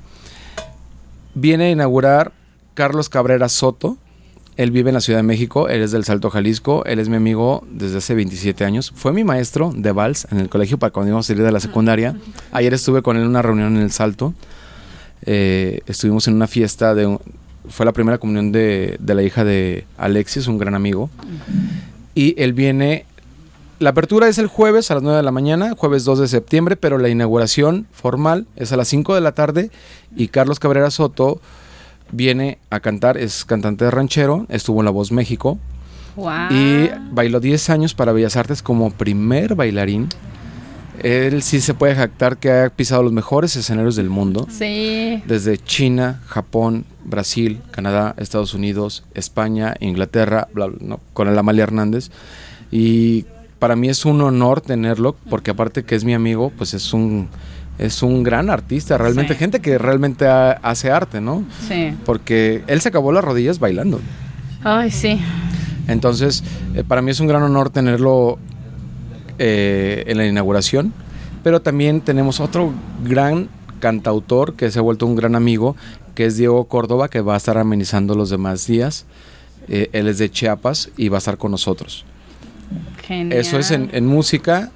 Viene 1.34 1.68
a 1.68 1.70
inaugurar 1.70 2.34
Carlos 2.74 3.08
Cabrera 3.08 3.48
Soto. 3.48 3.96
Él 4.58 4.72
vive 4.72 4.90
en 4.90 4.96
la 4.96 5.00
Ciudad 5.00 5.20
de 5.20 5.24
México, 5.24 5.70
él 5.70 5.82
es 5.82 5.92
del 5.92 6.04
Salto 6.04 6.30
Jalisco, 6.30 6.84
él 6.84 7.00
es 7.00 7.08
mi 7.08 7.16
amigo 7.16 7.66
desde 7.72 8.00
hace 8.00 8.14
27 8.14 8.66
años. 8.66 8.92
Fue 8.94 9.14
mi 9.14 9.24
maestro 9.24 9.72
de 9.74 9.94
vals 9.94 10.28
en 10.30 10.42
el 10.42 10.50
colegio 10.50 10.78
para 10.78 10.92
cuando 10.92 11.08
íbamos 11.08 11.28
a 11.28 11.30
salir 11.30 11.46
de 11.46 11.52
la 11.54 11.62
secundaria. 11.62 12.18
Ayer 12.52 12.74
estuve 12.74 13.02
con 13.02 13.16
él 13.16 13.24
en 13.24 13.30
una 13.30 13.42
reunión 13.42 13.78
en 13.78 13.82
el 13.82 13.94
Salto. 13.94 14.34
Eh, 15.22 15.84
estuvimos 15.86 16.28
en 16.28 16.34
una 16.34 16.48
fiesta 16.48 16.94
de, 16.96 17.18
fue 17.70 17.86
la 17.86 17.94
primera 17.94 18.18
comunión 18.18 18.52
de, 18.52 18.98
de, 19.00 19.16
la 19.16 19.24
hija 19.24 19.46
de 19.46 19.86
Alexis, 19.98 20.48
un 20.48 20.58
gran 20.58 20.76
amigo. 20.76 21.10
Y 22.14 22.36
él 22.38 22.52
viene 22.52 23.06
la 23.82 23.90
apertura 23.90 24.28
es 24.28 24.38
el 24.38 24.46
jueves 24.46 24.92
a 24.92 24.94
las 24.94 25.04
9 25.04 25.18
de 25.18 25.24
la 25.24 25.32
mañana, 25.32 25.74
jueves 25.76 26.06
2 26.06 26.20
de 26.20 26.28
septiembre, 26.28 26.76
pero 26.76 27.00
la 27.00 27.10
inauguración 27.10 27.88
formal 27.92 28.46
es 28.56 28.72
a 28.72 28.78
las 28.78 28.88
5 28.90 29.16
de 29.16 29.22
la 29.22 29.32
tarde 29.32 29.72
y 30.16 30.28
Carlos 30.28 30.60
Cabrera 30.60 30.92
Soto 30.92 31.42
viene 32.12 32.60
a 32.70 32.80
cantar, 32.80 33.18
es 33.18 33.44
cantante 33.44 33.86
de 33.86 33.90
ranchero, 33.90 34.46
estuvo 34.50 34.82
en 34.82 34.86
La 34.86 34.92
Voz 34.92 35.12
México 35.12 35.58
y 36.52 36.90
bailó 37.12 37.40
10 37.40 37.72
años 37.72 37.96
para 37.96 38.12
Bellas 38.12 38.36
Artes 38.36 38.62
como 38.62 38.92
primer 38.92 39.56
bailarín. 39.56 40.10
Él 41.02 41.42
sí 41.42 41.60
se 41.60 41.74
puede 41.74 41.96
jactar 41.96 42.38
que 42.38 42.52
ha 42.52 42.70
pisado 42.70 43.02
los 43.02 43.12
mejores 43.12 43.56
escenarios 43.56 43.96
del 43.96 44.12
mundo. 44.12 44.46
Sí. 44.52 45.24
Desde 45.26 45.58
China, 45.58 46.22
Japón, 46.28 46.86
Brasil, 47.04 47.60
Canadá, 47.72 48.14
Estados 48.20 48.54
Unidos, 48.54 49.04
España, 49.16 49.74
Inglaterra, 49.80 50.48
con 51.14 51.28
el 51.28 51.40
Amalia 51.40 51.64
Hernández. 51.64 52.12
Y 52.72 53.26
para 53.62 53.76
mí 53.76 53.90
es 53.90 54.06
un 54.06 54.20
honor 54.22 54.60
tenerlo, 54.60 55.16
porque 55.30 55.52
aparte 55.52 55.84
que 55.84 55.94
es 55.94 56.04
mi 56.04 56.16
amigo, 56.16 56.52
pues 56.58 56.74
es 56.74 56.94
un 56.94 57.30
es 57.78 58.02
un 58.02 58.24
gran 58.24 58.50
artista, 58.50 58.98
realmente, 58.98 59.36
gente 59.36 59.60
que 59.60 59.78
realmente 59.78 60.26
hace 60.28 60.90
arte, 60.90 61.22
¿no? 61.22 61.44
Sí. 61.68 61.94
Porque 62.04 62.64
él 62.66 62.82
se 62.82 62.90
acabó 62.90 63.12
las 63.12 63.24
rodillas 63.24 63.60
bailando. 63.60 64.02
Ay, 64.64 64.90
sí. 64.90 65.20
Entonces, 65.88 66.44
eh, 66.74 66.84
para 66.84 67.04
mí 67.04 67.12
es 67.12 67.20
un 67.20 67.28
gran 67.28 67.44
honor 67.44 67.70
tenerlo 67.70 68.40
eh, 69.38 70.06
en 70.08 70.18
la 70.18 70.26
inauguración, 70.26 70.92
pero 71.44 71.62
también 71.62 72.02
tenemos 72.02 72.40
otro 72.40 72.74
gran 73.04 73.48
cantautor 73.80 74.56
que 74.56 74.72
se 74.72 74.80
ha 74.80 74.82
vuelto 74.82 75.06
un 75.06 75.16
gran 75.16 75.36
amigo, 75.36 75.76
que 76.16 76.26
es 76.26 76.36
Diego 76.36 76.66
Córdoba, 76.66 77.10
que 77.10 77.22
va 77.22 77.36
a 77.36 77.38
estar 77.38 77.60
amenizando 77.60 78.16
los 78.16 78.32
demás 78.32 78.66
días. 78.66 79.06
Eh, 79.68 79.90
él 79.94 80.08
es 80.08 80.18
de 80.18 80.32
Chiapas 80.32 80.90
y 80.98 81.10
va 81.10 81.18
a 81.18 81.20
estar 81.20 81.38
con 81.38 81.52
nosotros. 81.52 82.06
Eso 83.10 83.60
es 83.60 83.72
en, 83.72 84.06
música. 84.06 84.72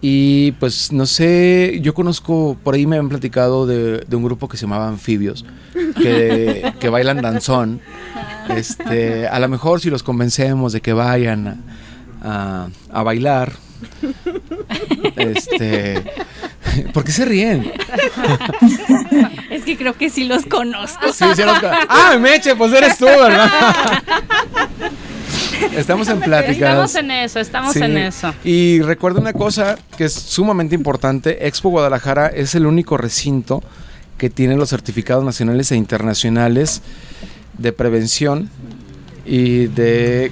Y 0.00 0.52
pues 0.52 0.92
no 0.92 1.06
sé, 1.06 1.78
yo 1.80 1.94
conozco, 1.94 2.58
por 2.62 2.74
ahí 2.74 2.86
me 2.86 2.98
han 2.98 3.08
platicado 3.08 3.66
de, 3.66 4.04
un 4.14 4.22
grupo 4.22 4.48
que 4.48 4.58
se 4.58 4.62
llamaba 4.62 4.86
Anfibios, 4.86 5.46
que, 5.72 6.72
que, 6.80 6.88
bailan 6.90 7.22
danzón. 7.22 7.80
Este, 8.50 9.26
a 9.26 9.38
lo 9.38 9.48
mejor 9.48 9.80
si 9.80 9.88
los 9.88 10.02
convencemos 10.02 10.74
de 10.74 10.82
que 10.82 10.92
vayan 10.92 11.62
a, 12.22 12.68
a, 12.92 13.02
bailar, 13.02 13.52
este, 15.16 16.04
¿por 16.92 17.04
qué 17.04 17.12
se 17.12 17.24
ríen? 17.24 17.72
Es 19.50 19.64
que 19.64 19.76
creo 19.78 19.94
que 19.94 20.10
sí 20.10 20.24
los 20.24 20.44
conozco. 20.44 21.12
Sí, 21.14 21.24
sí 21.34 21.42
los 21.44 21.58
conozco. 21.60 21.86
Ah, 21.88 22.18
Meche, 22.20 22.54
pues 22.56 22.72
eres 22.74 22.98
tú, 22.98 23.06
¿verdad? 23.06 23.50
Estamos 25.76 26.08
en 26.08 26.20
pláticas. 26.20 26.54
Estamos 26.54 26.94
en 26.94 27.10
eso, 27.10 27.40
estamos 27.40 27.76
en 27.76 27.96
eso. 27.98 28.34
Y 28.44 28.80
recuerda 28.80 29.20
una 29.20 29.32
cosa 29.32 29.76
que 29.96 30.04
es 30.04 30.12
sumamente 30.12 30.74
importante, 30.74 31.46
Expo 31.46 31.70
Guadalajara 31.70 32.28
es 32.28 32.54
el 32.54 32.66
único 32.66 32.96
recinto 32.96 33.62
que 34.18 34.30
tiene 34.30 34.56
los 34.56 34.70
certificados 34.70 35.24
nacionales 35.24 35.72
e 35.72 35.76
internacionales 35.76 36.82
de 37.58 37.72
prevención 37.72 38.48
y 39.24 39.66
de 39.66 40.30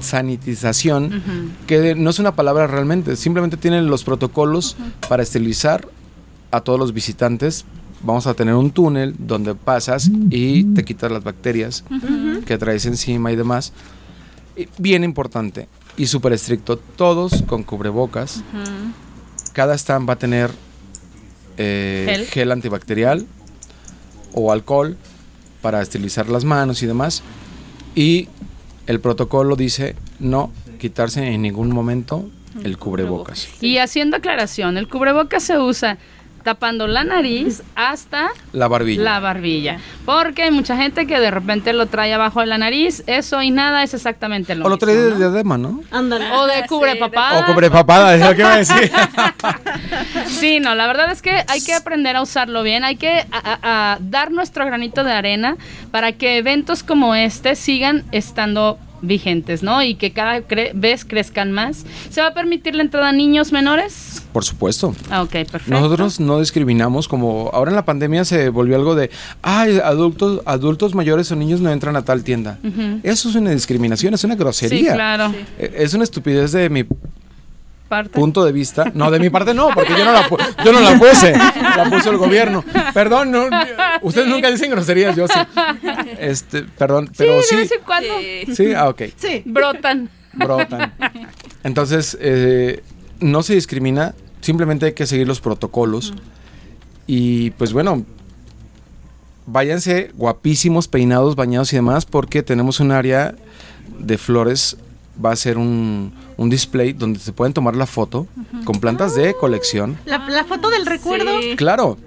sanitización, 0.00 1.22
que 1.66 1.94
no 1.94 2.10
es 2.10 2.18
una 2.18 2.34
palabra 2.34 2.66
realmente, 2.66 3.16
simplemente 3.16 3.56
tienen 3.56 3.86
los 3.86 4.04
protocolos 4.04 4.76
para 5.08 5.22
esterilizar 5.22 5.88
a 6.50 6.60
todos 6.60 6.78
los 6.78 6.92
visitantes. 6.92 7.64
Vamos 8.02 8.26
a 8.26 8.34
tener 8.34 8.54
un 8.54 8.70
túnel 8.70 9.14
donde 9.18 9.54
pasas 9.54 10.10
y 10.30 10.64
te 10.64 10.84
quitas 10.84 11.12
las 11.12 11.22
bacterias 11.22 11.84
que 12.46 12.56
traes 12.56 12.86
encima 12.86 13.30
y 13.30 13.36
demás 13.36 13.72
bien 14.78 15.04
importante 15.04 15.68
y 15.96 16.06
súper 16.06 16.32
estricto, 16.32 16.78
todos 16.78 17.42
con 17.42 17.62
cubrebocas. 17.62 18.42
Cada 19.52 19.74
stand 19.74 20.08
va 20.08 20.14
a 20.14 20.18
tener 20.18 20.50
eh, 21.58 22.26
¿Gel? 22.30 22.52
antibacterial 22.52 23.26
o 24.32 24.52
alcohol 24.52 24.96
para 25.60 25.82
estilizar 25.82 26.28
las 26.28 26.44
manos 26.44 26.82
y 26.82 26.86
demás. 26.86 27.22
Y 27.94 28.28
el 28.86 29.00
protocolo 29.00 29.56
dice 29.56 29.96
no 30.18 30.52
quitarse 30.78 31.26
en 31.26 31.42
ningún 31.42 31.70
momento 31.72 32.28
el 32.64 32.78
cubrebocas. 32.78 33.48
Y 33.60 33.78
haciendo 33.78 34.16
aclaración, 34.16 34.76
el 34.76 34.88
cubrebocas 34.88 35.42
se 35.42 35.58
usa 35.58 35.98
tapando 36.42 36.86
la 36.86 37.04
nariz 37.04 37.62
hasta 37.74 38.30
la 38.52 38.68
barbilla. 38.68 39.02
La 39.02 39.20
barbilla. 39.20 39.78
Porque 40.04 40.42
hay 40.44 40.50
mucha 40.50 40.76
gente 40.76 41.06
que 41.06 41.20
de 41.20 41.30
repente 41.30 41.72
lo 41.72 41.86
trae 41.86 42.12
abajo 42.12 42.40
de 42.40 42.46
la 42.46 42.58
nariz, 42.58 43.02
eso 43.06 43.42
y 43.42 43.50
nada 43.50 43.82
es 43.82 43.94
exactamente 43.94 44.54
lo 44.54 44.60
mismo. 44.60 44.66
O 44.66 44.70
lo 44.70 44.78
trae 44.78 44.96
de 44.96 45.16
diadema, 45.16 45.58
¿no? 45.58 45.80
O 45.92 46.46
de 46.46 46.66
cubrepapada. 46.66 47.40
O 47.40 47.46
cubrepapada, 47.46 48.14
es 48.14 48.26
lo 48.26 48.34
que 48.34 48.40
iba 48.40 48.54
a 48.54 48.58
decir. 48.58 48.90
sí, 50.26 50.60
no, 50.60 50.74
la 50.74 50.86
verdad 50.86 51.10
es 51.12 51.22
que 51.22 51.44
hay 51.48 51.62
que 51.62 51.74
aprender 51.74 52.16
a 52.16 52.22
usarlo 52.22 52.62
bien, 52.62 52.84
hay 52.84 52.96
que 52.96 53.26
dar 54.00 54.30
nuestro 54.30 54.66
granito 54.66 55.04
de 55.04 55.12
arena 55.12 55.56
para 55.90 56.12
que 56.12 56.38
eventos 56.38 56.82
como 56.82 57.14
este 57.14 57.54
sigan 57.54 58.04
estando 58.12 58.78
vigentes, 59.02 59.62
¿no? 59.62 59.82
Y 59.82 59.94
que 59.94 60.12
cada 60.12 60.42
vez 60.74 61.04
crezcan 61.04 61.52
más. 61.52 61.84
¿Se 62.10 62.20
va 62.20 62.28
a 62.28 62.34
permitir 62.34 62.74
la 62.74 62.82
entrada 62.82 63.08
a 63.08 63.12
niños 63.12 63.52
menores? 63.52 64.22
Por 64.32 64.44
supuesto. 64.44 64.94
Ah, 65.10 65.22
ok, 65.22 65.30
perfecto. 65.30 65.70
Nosotros 65.70 66.20
no 66.20 66.40
discriminamos, 66.40 67.08
como 67.08 67.50
ahora 67.52 67.70
en 67.70 67.76
la 67.76 67.84
pandemia 67.84 68.24
se 68.24 68.48
volvió 68.48 68.76
algo 68.76 68.94
de, 68.94 69.10
ay, 69.42 69.78
adultos, 69.82 70.42
adultos 70.46 70.94
mayores 70.94 71.30
o 71.32 71.36
niños 71.36 71.60
no 71.60 71.70
entran 71.70 71.96
a 71.96 72.02
tal 72.02 72.24
tienda. 72.24 72.58
Eso 73.02 73.28
es 73.28 73.34
una 73.34 73.50
discriminación, 73.50 74.14
es 74.14 74.24
una 74.24 74.36
grosería. 74.36 74.90
Sí, 74.90 74.94
claro. 74.94 75.32
E, 75.58 75.72
es 75.76 75.94
una 75.94 76.04
estupidez 76.04 76.52
de 76.52 76.68
mi 76.70 76.84
punto 78.12 78.44
de 78.44 78.52
vista. 78.52 78.90
No, 78.94 79.10
de 79.10 79.18
mi 79.18 79.30
parte 79.30 79.54
no, 79.54 79.68
porque 79.74 79.92
yo 79.96 80.04
no 80.04 80.12
la, 80.12 80.28
yo 80.64 80.72
no 80.72 80.80
la 80.80 80.98
puse, 80.98 81.32
la 81.32 81.88
puso 81.90 82.10
el 82.10 82.16
gobierno. 82.16 82.64
Perdón, 82.94 83.30
no, 83.30 83.46
ustedes 84.02 84.28
nunca 84.28 84.50
dicen 84.50 84.70
groserías, 84.70 85.16
yo 85.16 85.26
sí. 85.28 85.38
Este, 86.18 86.62
perdón, 86.62 87.10
pero 87.16 87.42
sí. 87.42 87.56
sí. 87.66 88.54
Sí, 88.54 88.74
ah, 88.74 88.88
ok. 88.88 89.02
Sí, 89.16 89.42
brotan. 89.44 90.08
Brotan. 90.32 90.94
Entonces, 91.64 92.16
eh, 92.20 92.82
no 93.20 93.42
se 93.42 93.54
discrimina, 93.54 94.14
simplemente 94.40 94.86
hay 94.86 94.92
que 94.92 95.06
seguir 95.06 95.26
los 95.26 95.40
protocolos. 95.40 96.14
Y 97.06 97.50
pues 97.52 97.72
bueno, 97.72 98.04
váyanse 99.46 100.12
guapísimos, 100.14 100.88
peinados, 100.88 101.36
bañados 101.36 101.72
y 101.72 101.76
demás, 101.76 102.06
porque 102.06 102.42
tenemos 102.42 102.80
un 102.80 102.92
área 102.92 103.34
de 103.98 104.16
flores 104.18 104.76
va 105.24 105.32
a 105.32 105.36
ser 105.36 105.58
un, 105.58 106.12
un 106.36 106.50
display 106.50 106.92
donde 106.92 107.18
se 107.18 107.32
pueden 107.32 107.52
tomar 107.52 107.76
la 107.76 107.86
foto 107.86 108.26
con 108.64 108.80
plantas 108.80 109.14
de 109.14 109.34
colección. 109.34 109.98
La, 110.06 110.18
la 110.28 110.44
foto 110.44 110.70
del 110.70 110.86
recuerdo. 110.86 111.30
Claro, 111.56 111.98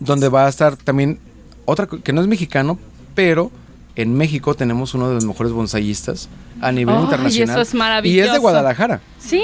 donde 0.00 0.28
va 0.28 0.46
a 0.46 0.48
estar 0.48 0.76
también 0.76 1.18
otra 1.64 1.86
que 1.86 2.12
no 2.12 2.20
es 2.20 2.26
mexicano, 2.26 2.78
pero 3.14 3.50
en 3.94 4.14
México 4.16 4.54
tenemos 4.54 4.94
uno 4.94 5.08
de 5.08 5.14
los 5.16 5.24
mejores 5.24 5.52
bonsayistas 5.52 6.28
a 6.60 6.72
nivel 6.72 6.98
internacional. 7.00 7.50
eso 7.56 7.60
es 7.62 7.68
Y 7.68 7.70
es 7.70 7.74
maravilloso. 7.74 8.32
de 8.32 8.38
Guadalajara, 8.38 9.00
¿Sí? 9.18 9.42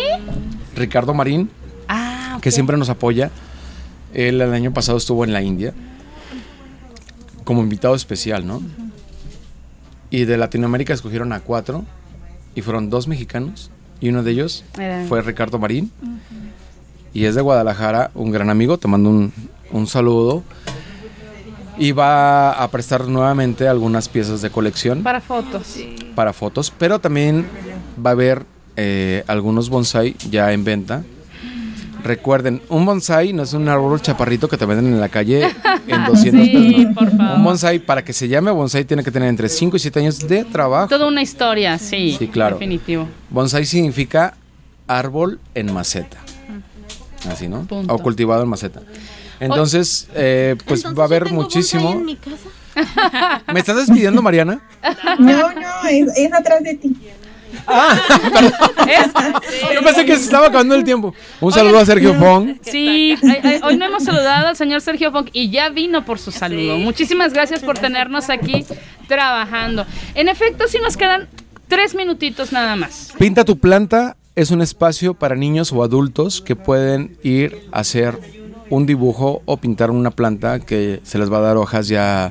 Ricardo 0.74 1.14
Marín, 1.14 1.50
Ah, 1.88 2.38
que 2.42 2.50
siempre 2.50 2.76
nos 2.76 2.88
apoya. 2.90 3.30
Él 4.14 4.40
el 4.40 4.52
año 4.54 4.72
pasado 4.72 4.98
estuvo 4.98 5.24
en 5.24 5.32
la 5.32 5.42
India 5.42 5.72
como 7.44 7.62
invitado 7.62 7.94
especial, 7.94 8.46
¿no? 8.46 8.62
Y 10.10 10.24
de 10.24 10.36
Latinoamérica 10.38 10.92
escogieron 10.94 11.32
a 11.32 11.40
cuatro 11.40 11.84
y 12.58 12.62
fueron 12.62 12.90
dos 12.90 13.06
mexicanos 13.06 13.70
y 14.00 14.08
uno 14.08 14.24
de 14.24 14.32
ellos 14.32 14.64
Era- 14.76 15.04
fue 15.08 15.22
Ricardo 15.22 15.58
Marín 15.60 15.92
y 17.14 17.24
es 17.24 17.36
de 17.36 17.40
Guadalajara, 17.40 18.10
un 18.14 18.32
gran 18.32 18.50
amigo, 18.50 18.78
te 18.78 18.88
mando 18.88 19.10
un, 19.10 19.32
un 19.70 19.86
saludo. 19.86 20.42
Y 21.80 21.92
va 21.92 22.50
a 22.52 22.68
prestar 22.72 23.06
nuevamente 23.06 23.68
algunas 23.68 24.08
piezas 24.08 24.42
de 24.42 24.50
colección 24.50 25.04
Para 25.04 25.20
fotos. 25.20 25.76
para 26.16 26.32
fotos, 26.32 26.72
pero 26.76 26.98
también 26.98 27.46
va 28.04 28.10
a 28.10 28.12
haber 28.14 28.44
eh, 28.76 29.22
algunos 29.28 29.68
bonsai 29.70 30.16
ya 30.28 30.52
en 30.52 30.64
venta. 30.64 31.04
Recuerden, 32.02 32.62
un 32.68 32.84
bonsai 32.86 33.32
no 33.32 33.42
es 33.42 33.52
un 33.52 33.68
árbol 33.68 34.00
chaparrito 34.00 34.48
que 34.48 34.56
te 34.56 34.64
venden 34.66 34.86
en 34.94 35.00
la 35.00 35.08
calle 35.08 35.44
en 35.86 36.04
200 36.06 36.44
Sí, 36.46 36.52
pesos. 36.52 36.84
no. 36.88 36.94
por 36.94 37.10
favor. 37.16 37.36
Un 37.38 37.44
bonsai, 37.44 37.78
para 37.80 38.04
que 38.04 38.12
se 38.12 38.28
llame 38.28 38.50
bonsai, 38.50 38.84
tiene 38.84 39.02
que 39.02 39.10
tener 39.10 39.28
entre 39.28 39.48
5 39.48 39.76
y 39.76 39.80
7 39.80 40.00
años 40.00 40.18
de 40.28 40.44
trabajo. 40.44 40.88
Toda 40.88 41.06
una 41.06 41.22
historia, 41.22 41.76
sí. 41.78 42.14
Sí, 42.18 42.28
claro. 42.28 42.56
Definitivo. 42.56 43.08
Bonsai 43.30 43.64
significa 43.66 44.34
árbol 44.86 45.40
en 45.54 45.72
maceta. 45.72 46.18
Así, 47.30 47.48
¿no? 47.48 47.62
Punto. 47.64 47.92
O 47.92 47.98
cultivado 47.98 48.42
en 48.44 48.48
maceta. 48.48 48.80
Entonces, 49.40 50.08
eh, 50.14 50.56
pues 50.66 50.80
Entonces 50.80 50.98
va 50.98 51.04
a 51.04 51.08
yo 51.08 51.14
haber 51.14 51.24
tengo 51.24 51.42
muchísimo. 51.42 51.82
bonsai 51.94 51.98
en 52.00 52.06
mi 52.06 52.16
casa. 52.16 53.42
¿Me 53.52 53.58
estás 53.60 53.76
despidiendo, 53.76 54.22
Mariana? 54.22 54.60
No, 55.18 55.52
no, 55.52 55.88
es, 55.90 56.06
es 56.16 56.32
atrás 56.32 56.62
de 56.62 56.74
ti. 56.76 56.96
Yo 59.74 59.82
pensé 59.82 60.04
que 60.04 60.16
se 60.16 60.24
estaba 60.24 60.46
acabando 60.46 60.74
el 60.74 60.84
tiempo. 60.84 61.14
Un 61.40 61.52
saludo 61.52 61.78
a 61.78 61.86
Sergio 61.86 62.14
Fong. 62.14 62.56
Sí, 62.62 63.16
hoy 63.62 63.76
no 63.76 63.86
hemos 63.86 64.04
saludado 64.04 64.48
al 64.48 64.56
señor 64.56 64.80
Sergio 64.80 65.12
Funk 65.12 65.30
y 65.32 65.50
ya 65.50 65.68
vino 65.68 66.04
por 66.04 66.18
su 66.18 66.30
saludo. 66.30 66.78
Muchísimas 66.78 67.32
gracias 67.32 67.60
por 67.60 67.78
tenernos 67.78 68.30
aquí 68.30 68.64
trabajando. 69.06 69.86
En 70.14 70.28
efecto, 70.28 70.64
sí 70.68 70.78
nos 70.82 70.96
quedan 70.96 71.28
tres 71.68 71.94
minutitos 71.94 72.52
nada 72.52 72.76
más. 72.76 73.12
Pinta 73.18 73.44
tu 73.44 73.58
planta 73.58 74.16
es 74.34 74.50
un 74.50 74.62
espacio 74.62 75.14
para 75.14 75.34
niños 75.34 75.72
o 75.72 75.82
adultos 75.82 76.40
que 76.40 76.56
pueden 76.56 77.16
ir 77.22 77.68
a 77.72 77.80
hacer 77.80 78.18
un 78.70 78.86
dibujo 78.86 79.42
o 79.46 79.56
pintar 79.56 79.90
una 79.90 80.10
planta 80.10 80.60
que 80.60 81.00
se 81.02 81.18
les 81.18 81.32
va 81.32 81.38
a 81.38 81.42
dar 81.42 81.56
hojas 81.56 81.88
ya 81.88 82.30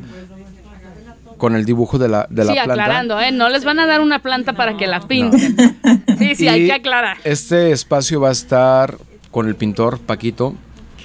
con 1.37 1.55
el 1.55 1.65
dibujo 1.65 1.97
de 1.97 2.07
la, 2.09 2.27
de 2.29 2.43
la 2.45 2.51
sí, 2.53 2.59
planta. 2.63 2.73
aclarando, 2.83 3.19
¿eh? 3.19 3.31
No 3.31 3.49
les 3.49 3.63
van 3.65 3.79
a 3.79 3.85
dar 3.85 4.01
una 4.01 4.19
planta 4.19 4.53
para 4.53 4.75
que 4.77 4.87
la 4.87 5.01
pinten. 5.01 5.55
Sí, 6.17 6.35
sí, 6.35 6.47
hay 6.47 6.65
que 6.65 6.73
aclarar. 6.73 7.17
Este 7.23 7.71
espacio 7.71 8.19
va 8.21 8.29
a 8.29 8.31
estar 8.31 8.97
con 9.31 9.47
el 9.47 9.55
pintor 9.55 9.99
Paquito, 9.99 10.55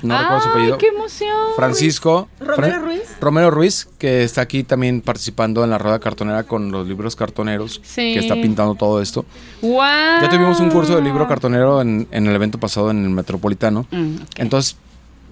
no 0.02 0.18
recuerdo 0.18 0.40
su 0.40 0.46
¡Ay, 0.48 0.52
apellido. 0.54 0.78
qué 0.78 0.86
emoción! 0.88 1.30
Francisco 1.54 2.28
¿Romero 2.40 2.74
Fra- 2.74 2.78
Ruiz? 2.82 3.02
Romero 3.20 3.50
Ruiz, 3.52 3.88
que 3.98 4.24
está 4.24 4.40
aquí 4.40 4.64
también 4.64 5.00
participando 5.00 5.62
en 5.62 5.70
la 5.70 5.78
rueda 5.78 5.98
cartonera 6.00 6.42
con 6.44 6.72
los 6.72 6.88
libros 6.88 7.14
cartoneros, 7.14 7.80
Sí. 7.84 8.14
que 8.14 8.18
está 8.18 8.34
pintando 8.34 8.74
todo 8.74 9.00
esto. 9.02 9.24
¡Wow! 9.60 9.80
Ya 10.22 10.28
tuvimos 10.28 10.58
un 10.60 10.70
curso 10.70 10.96
de 10.96 11.02
libro 11.02 11.28
cartonero 11.28 11.80
en, 11.82 12.08
en 12.10 12.26
el 12.26 12.34
evento 12.34 12.58
pasado 12.58 12.90
en 12.90 13.04
el 13.04 13.10
Metropolitano. 13.10 13.86
Mm. 13.92 14.16
Entonces, 14.38 14.76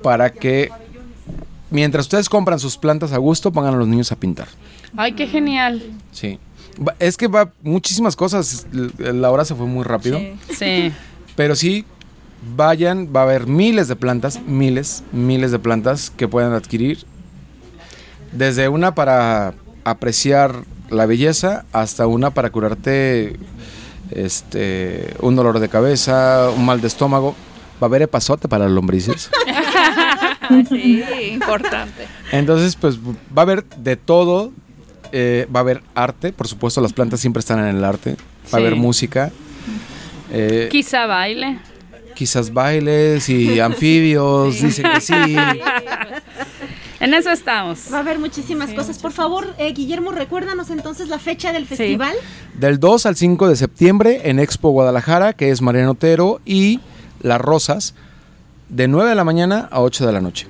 para 0.03 0.31
que 0.31 0.71
mientras 1.71 2.07
ustedes 2.07 2.29
compran 2.29 2.59
sus 2.61 2.77
plantas 2.77 3.13
a 3.13 3.19
gusto, 3.19 3.51
pongan 3.53 3.75
a 3.75 3.77
los 3.77 3.89
niños 3.89 4.13
a 4.13 4.17
pintar. 4.17 4.47
¡Ay, 4.97 5.13
qué 5.13 5.27
genial! 5.27 5.83
Sí. 6.13 6.39
Es 6.99 7.17
que 7.17 7.29
va 7.29 7.51
muchísimas 7.63 8.17
cosas. 8.17 8.67
La 8.99 9.31
hora 9.31 9.45
se 9.45 9.55
fue 9.55 9.67
muy 9.67 9.85
rápido. 9.85 10.21
Sí. 10.57 10.93
Pero 11.37 11.55
sí, 11.55 11.85
vayan, 12.57 13.11
va 13.15 13.21
a 13.21 13.23
haber 13.25 13.47
miles 13.47 13.89
de 13.89 13.97
plantas, 13.97 14.41
miles, 14.47 15.03
miles 15.13 15.51
de 15.51 15.59
plantas 15.59 16.11
que 16.11 16.29
pueden 16.29 16.53
adquirir. 16.53 17.05
Desde 18.33 18.69
una 18.69 18.95
para 18.95 19.55
apreciar 19.85 20.65
la 20.89 21.07
belleza 21.07 21.65
hasta 21.73 22.07
una 22.07 22.31
para 22.31 22.51
curarte 22.51 23.37
este 24.11 25.15
un 25.21 25.37
dolor 25.37 25.61
de 25.61 25.69
cabeza, 25.69 26.51
un 26.57 26.65
mal 26.65 26.81
de 26.81 26.89
estómago. 26.89 27.35
Va 27.83 27.87
a 27.87 27.89
haber 27.89 28.03
epazote 28.03 28.49
para 28.49 28.65
las 28.65 28.73
lombrices. 28.73 29.31
Sí, 30.69 31.05
importante. 31.31 32.09
Entonces, 32.33 32.75
pues 32.75 32.99
va 32.99 33.13
a 33.37 33.41
haber 33.43 33.65
de 33.65 33.95
todo. 33.97 34.53
Eh, 35.13 35.47
va 35.55 35.61
a 35.61 35.63
haber 35.63 35.83
arte, 35.95 36.33
por 36.33 36.49
supuesto, 36.49 36.81
las 36.81 36.93
plantas 36.93 37.21
siempre 37.21 37.41
están 37.41 37.59
en 37.61 37.77
el 37.77 37.85
arte. 37.85 38.17
Va 38.53 38.59
a 38.59 38.61
haber 38.61 38.77
música. 38.77 39.31
eh, 40.33 40.69
Quizá 40.71 41.07
baile. 41.07 41.59
quizás 42.15 42.53
bailes 42.53 43.29
y 43.29 43.59
anfibios, 43.61 44.61
dicen 44.61 44.87
que 44.95 45.01
sí. 45.01 45.15
En 47.01 47.15
eso 47.15 47.31
estamos. 47.31 47.87
Va 47.91 47.97
a 47.99 48.01
haber 48.01 48.19
muchísimas 48.19 48.71
cosas. 48.73 48.99
Por 48.99 49.13
favor, 49.13 49.55
eh, 49.57 49.73
Guillermo, 49.73 50.13
recuérdanos 50.13 50.69
entonces 50.69 51.09
la 51.09 51.19
fecha 51.19 51.51
del 51.53 51.67
festival. 51.67 52.15
Del 52.55 52.79
2 52.79 53.07
al 53.07 53.17
5 53.17 53.49
de 53.49 53.57
septiembre 53.57 54.21
en 54.25 54.39
Expo 54.39 54.71
Guadalajara, 54.71 55.33
que 55.33 55.51
es 55.51 55.63
Mariano 55.63 55.93
Otero 55.93 56.41
y 56.45 56.81
Las 57.23 57.41
Rosas, 57.41 57.95
de 58.69 58.87
9 58.87 59.09
de 59.09 59.15
la 59.17 59.25
mañana 59.25 59.67
a 59.71 59.81
8 59.81 60.07
de 60.07 60.13
la 60.13 60.21
noche. 60.21 60.47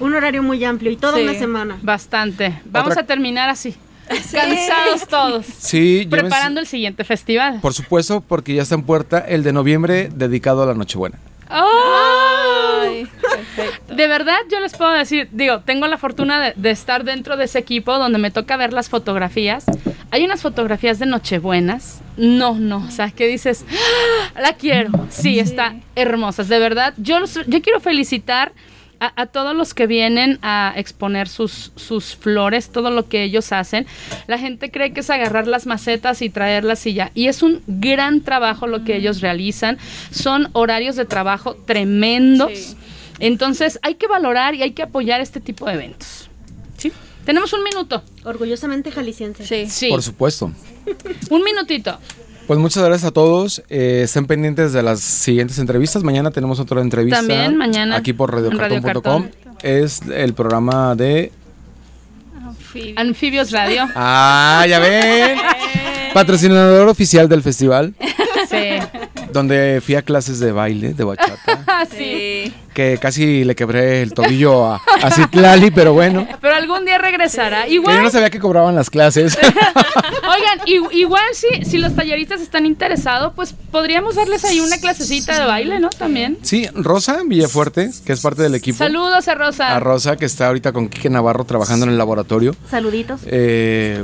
Un 0.00 0.14
horario 0.14 0.42
muy 0.42 0.62
amplio 0.64 0.90
y 0.90 0.96
toda 0.96 1.16
Sí. 1.18 1.22
una 1.22 1.34
semana. 1.34 1.78
Bastante. 1.82 2.60
Vamos 2.66 2.90
Otra- 2.92 3.02
a 3.02 3.06
terminar 3.06 3.48
así. 3.48 3.74
Cansados 4.32 5.08
todos. 5.08 5.46
Sí, 5.46 6.06
Preparando 6.08 6.60
el 6.60 6.66
siguiente 6.66 7.02
festival. 7.04 7.58
Por 7.60 7.74
supuesto, 7.74 8.20
porque 8.20 8.54
ya 8.54 8.62
está 8.62 8.74
en 8.76 8.82
puerta 8.84 9.18
el 9.18 9.42
de 9.42 9.52
noviembre 9.52 10.08
dedicado 10.14 10.62
a 10.62 10.66
la 10.66 10.74
Nochebuena. 10.74 11.18
Ay, 11.48 13.06
perfecto. 13.20 13.94
De 13.94 14.06
verdad, 14.08 14.36
yo 14.50 14.60
les 14.60 14.76
puedo 14.76 14.90
decir, 14.92 15.28
digo, 15.32 15.60
tengo 15.60 15.86
la 15.86 15.98
fortuna 15.98 16.40
de, 16.40 16.52
de 16.56 16.70
estar 16.70 17.04
dentro 17.04 17.36
de 17.36 17.44
ese 17.44 17.58
equipo 17.58 17.96
donde 17.98 18.18
me 18.18 18.30
toca 18.30 18.56
ver 18.56 18.72
las 18.72 18.88
fotografías. 18.88 19.64
Hay 20.10 20.24
unas 20.24 20.42
fotografías 20.42 20.98
de 20.98 21.06
Nochebuenas. 21.06 22.00
No, 22.16 22.54
no, 22.54 22.78
o 22.86 22.90
sea, 22.90 23.10
que 23.10 23.26
dices, 23.26 23.64
"Ah, 24.34 24.40
la 24.40 24.52
quiero. 24.54 24.90
Sí, 25.10 25.38
está 25.38 25.76
hermosas. 25.96 26.48
De 26.48 26.58
verdad, 26.58 26.94
yo, 26.96 27.18
los- 27.20 27.34
yo 27.46 27.62
quiero 27.62 27.80
felicitar 27.80 28.52
a, 29.00 29.20
a 29.20 29.26
todos 29.26 29.54
los 29.54 29.74
que 29.74 29.86
vienen 29.86 30.38
a 30.42 30.72
exponer 30.76 31.28
sus, 31.28 31.72
sus 31.76 32.16
flores, 32.16 32.70
todo 32.70 32.90
lo 32.90 33.08
que 33.08 33.22
ellos 33.22 33.52
hacen. 33.52 33.86
La 34.26 34.38
gente 34.38 34.70
cree 34.70 34.92
que 34.92 35.00
es 35.00 35.10
agarrar 35.10 35.46
las 35.46 35.66
macetas 35.66 36.22
y 36.22 36.30
traerlas 36.30 36.86
y 36.86 36.94
ya. 36.94 37.10
Y 37.14 37.28
es 37.28 37.42
un 37.42 37.62
gran 37.66 38.20
trabajo 38.22 38.66
lo 38.66 38.84
que 38.84 38.96
ellos 38.96 39.20
realizan. 39.20 39.78
Son 40.10 40.48
horarios 40.52 40.96
de 40.96 41.04
trabajo 41.04 41.54
tremendos. 41.54 42.52
Sí. 42.52 42.76
Entonces 43.18 43.78
hay 43.82 43.94
que 43.94 44.06
valorar 44.06 44.54
y 44.54 44.62
hay 44.62 44.72
que 44.72 44.82
apoyar 44.82 45.20
este 45.20 45.40
tipo 45.40 45.66
de 45.66 45.74
eventos. 45.74 46.28
¿Sí? 46.76 46.92
Tenemos 47.24 47.52
un 47.52 47.62
minuto. 47.62 48.02
Orgullosamente 48.24 48.90
jalisciense. 48.90 49.46
Sí. 49.46 49.68
Sí. 49.68 49.88
Por 49.88 50.02
supuesto. 50.02 50.52
Un 51.30 51.42
minutito. 51.42 51.98
Pues 52.46 52.60
muchas 52.60 52.84
gracias 52.84 53.08
a 53.08 53.10
todos. 53.10 53.62
Eh, 53.68 54.02
estén 54.04 54.26
pendientes 54.26 54.72
de 54.72 54.82
las 54.82 55.00
siguientes 55.00 55.58
entrevistas. 55.58 56.04
Mañana 56.04 56.30
tenemos 56.30 56.60
otra 56.60 56.80
entrevista. 56.80 57.18
También, 57.18 57.56
mañana, 57.56 57.96
Aquí 57.96 58.12
por 58.12 58.30
en 58.30 58.56
Radio 58.56 58.80
radiocartón.com. 58.80 59.28
Es 59.62 60.02
el 60.02 60.32
programa 60.34 60.94
de... 60.94 61.32
Anfibios 62.96 63.50
Radio. 63.50 63.88
Ah, 63.94 64.64
ya 64.68 64.78
ven. 64.78 65.38
Patrocinador 66.14 66.88
oficial 66.88 67.28
del 67.28 67.42
festival. 67.42 67.94
Sí. 68.48 68.78
Donde 69.32 69.82
fui 69.84 69.96
a 69.96 70.02
clases 70.02 70.38
de 70.38 70.52
baile, 70.52 70.94
de 70.94 71.02
bachata. 71.02 71.64
Ah, 71.78 71.84
sí. 71.84 72.54
Que 72.72 72.98
casi 72.98 73.44
le 73.44 73.54
quebré 73.54 74.00
el 74.00 74.14
tobillo 74.14 74.64
a, 74.66 74.82
a 75.02 75.10
Citlali, 75.10 75.70
pero 75.70 75.92
bueno. 75.92 76.26
Pero 76.40 76.54
algún 76.54 76.86
día 76.86 76.96
regresará. 76.96 77.64
Que 77.64 77.74
yo 77.74 77.82
Igual, 77.82 78.02
no 78.02 78.10
sabía 78.10 78.30
que 78.30 78.38
cobraban 78.38 78.74
las 78.74 78.88
clases. 78.88 79.36
oigan, 79.44 80.88
igual 80.92 81.24
si, 81.34 81.64
si 81.66 81.76
los 81.76 81.94
talleristas 81.94 82.40
están 82.40 82.64
interesados, 82.64 83.34
pues 83.36 83.54
podríamos 83.70 84.14
darles 84.14 84.44
ahí 84.46 84.60
una 84.60 84.78
clasecita 84.78 85.38
de 85.38 85.46
baile, 85.46 85.78
¿no? 85.78 85.90
También. 85.90 86.38
Sí, 86.42 86.66
Rosa 86.74 87.18
Villafuerte, 87.26 87.90
que 88.06 88.12
es 88.14 88.20
parte 88.22 88.42
del 88.42 88.54
equipo. 88.54 88.78
Saludos 88.78 89.28
a 89.28 89.34
Rosa. 89.34 89.76
A 89.76 89.80
Rosa, 89.80 90.16
que 90.16 90.24
está 90.24 90.46
ahorita 90.46 90.72
con 90.72 90.88
Quique 90.88 91.10
Navarro 91.10 91.44
trabajando 91.44 91.84
en 91.84 91.92
el 91.92 91.98
laboratorio. 91.98 92.56
Saluditos. 92.70 93.20
Eh, 93.26 94.02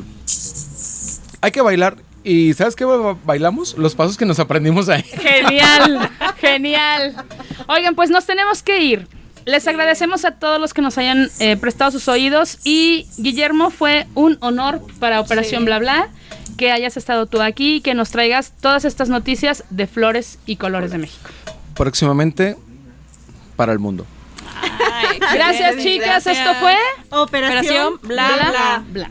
hay 1.41 1.51
que 1.51 1.63
bailar. 1.63 1.97
¿Y 2.25 2.55
sabes 2.55 2.77
qué 2.77 2.85
ba- 2.85 3.17
bailamos? 3.25 3.77
Los 3.77 3.95
pasos 3.95 4.17
que 4.17 4.25
nos 4.25 4.39
aprendimos 4.39 4.89
ahí. 4.89 5.03
Genial, 5.21 6.11
genial. 6.39 7.15
Oigan, 7.69 7.95
pues 7.95 8.11
nos 8.11 8.27
tenemos 8.27 8.63
que 8.63 8.81
ir. 8.83 9.09
Les 9.45 9.67
agradecemos 9.67 10.25
a 10.25 10.33
todos 10.33 10.61
los 10.61 10.73
que 10.73 10.83
nos 10.83 10.99
hayan 10.99 11.29
eh, 11.41 11.57
prestado 11.57 11.91
sus 11.91 12.07
oídos 12.07 12.59
y 12.65 13.09
Guillermo 13.19 13.71
fue 13.71 14.07
un 14.15 14.39
honor 14.41 14.81
para 15.01 15.21
Operación 15.21 15.63
Sí. 15.63 15.65
Bla 15.67 15.79
Bla 15.81 16.09
que 16.57 16.71
hayas 16.71 16.97
estado 16.97 17.27
tú 17.27 17.41
aquí 17.43 17.77
y 17.77 17.81
que 17.81 17.95
nos 17.95 18.11
traigas 18.11 18.53
todas 18.61 18.85
estas 18.85 19.09
noticias 19.09 19.65
de 19.71 19.89
flores 19.89 20.39
y 20.47 20.57
colores 20.57 20.93
de 20.93 20.99
México. 20.99 21.29
Próximamente 21.75 22.57
para 23.57 23.73
el 23.73 23.81
mundo. 23.81 24.07
Gracias, 25.35 25.79
chicas. 25.79 26.27
Esto 26.27 26.51
fue 26.61 26.77
Operación, 27.11 27.95
bla, 28.03 28.29
bla, 28.51 28.85
bla. 28.93 29.11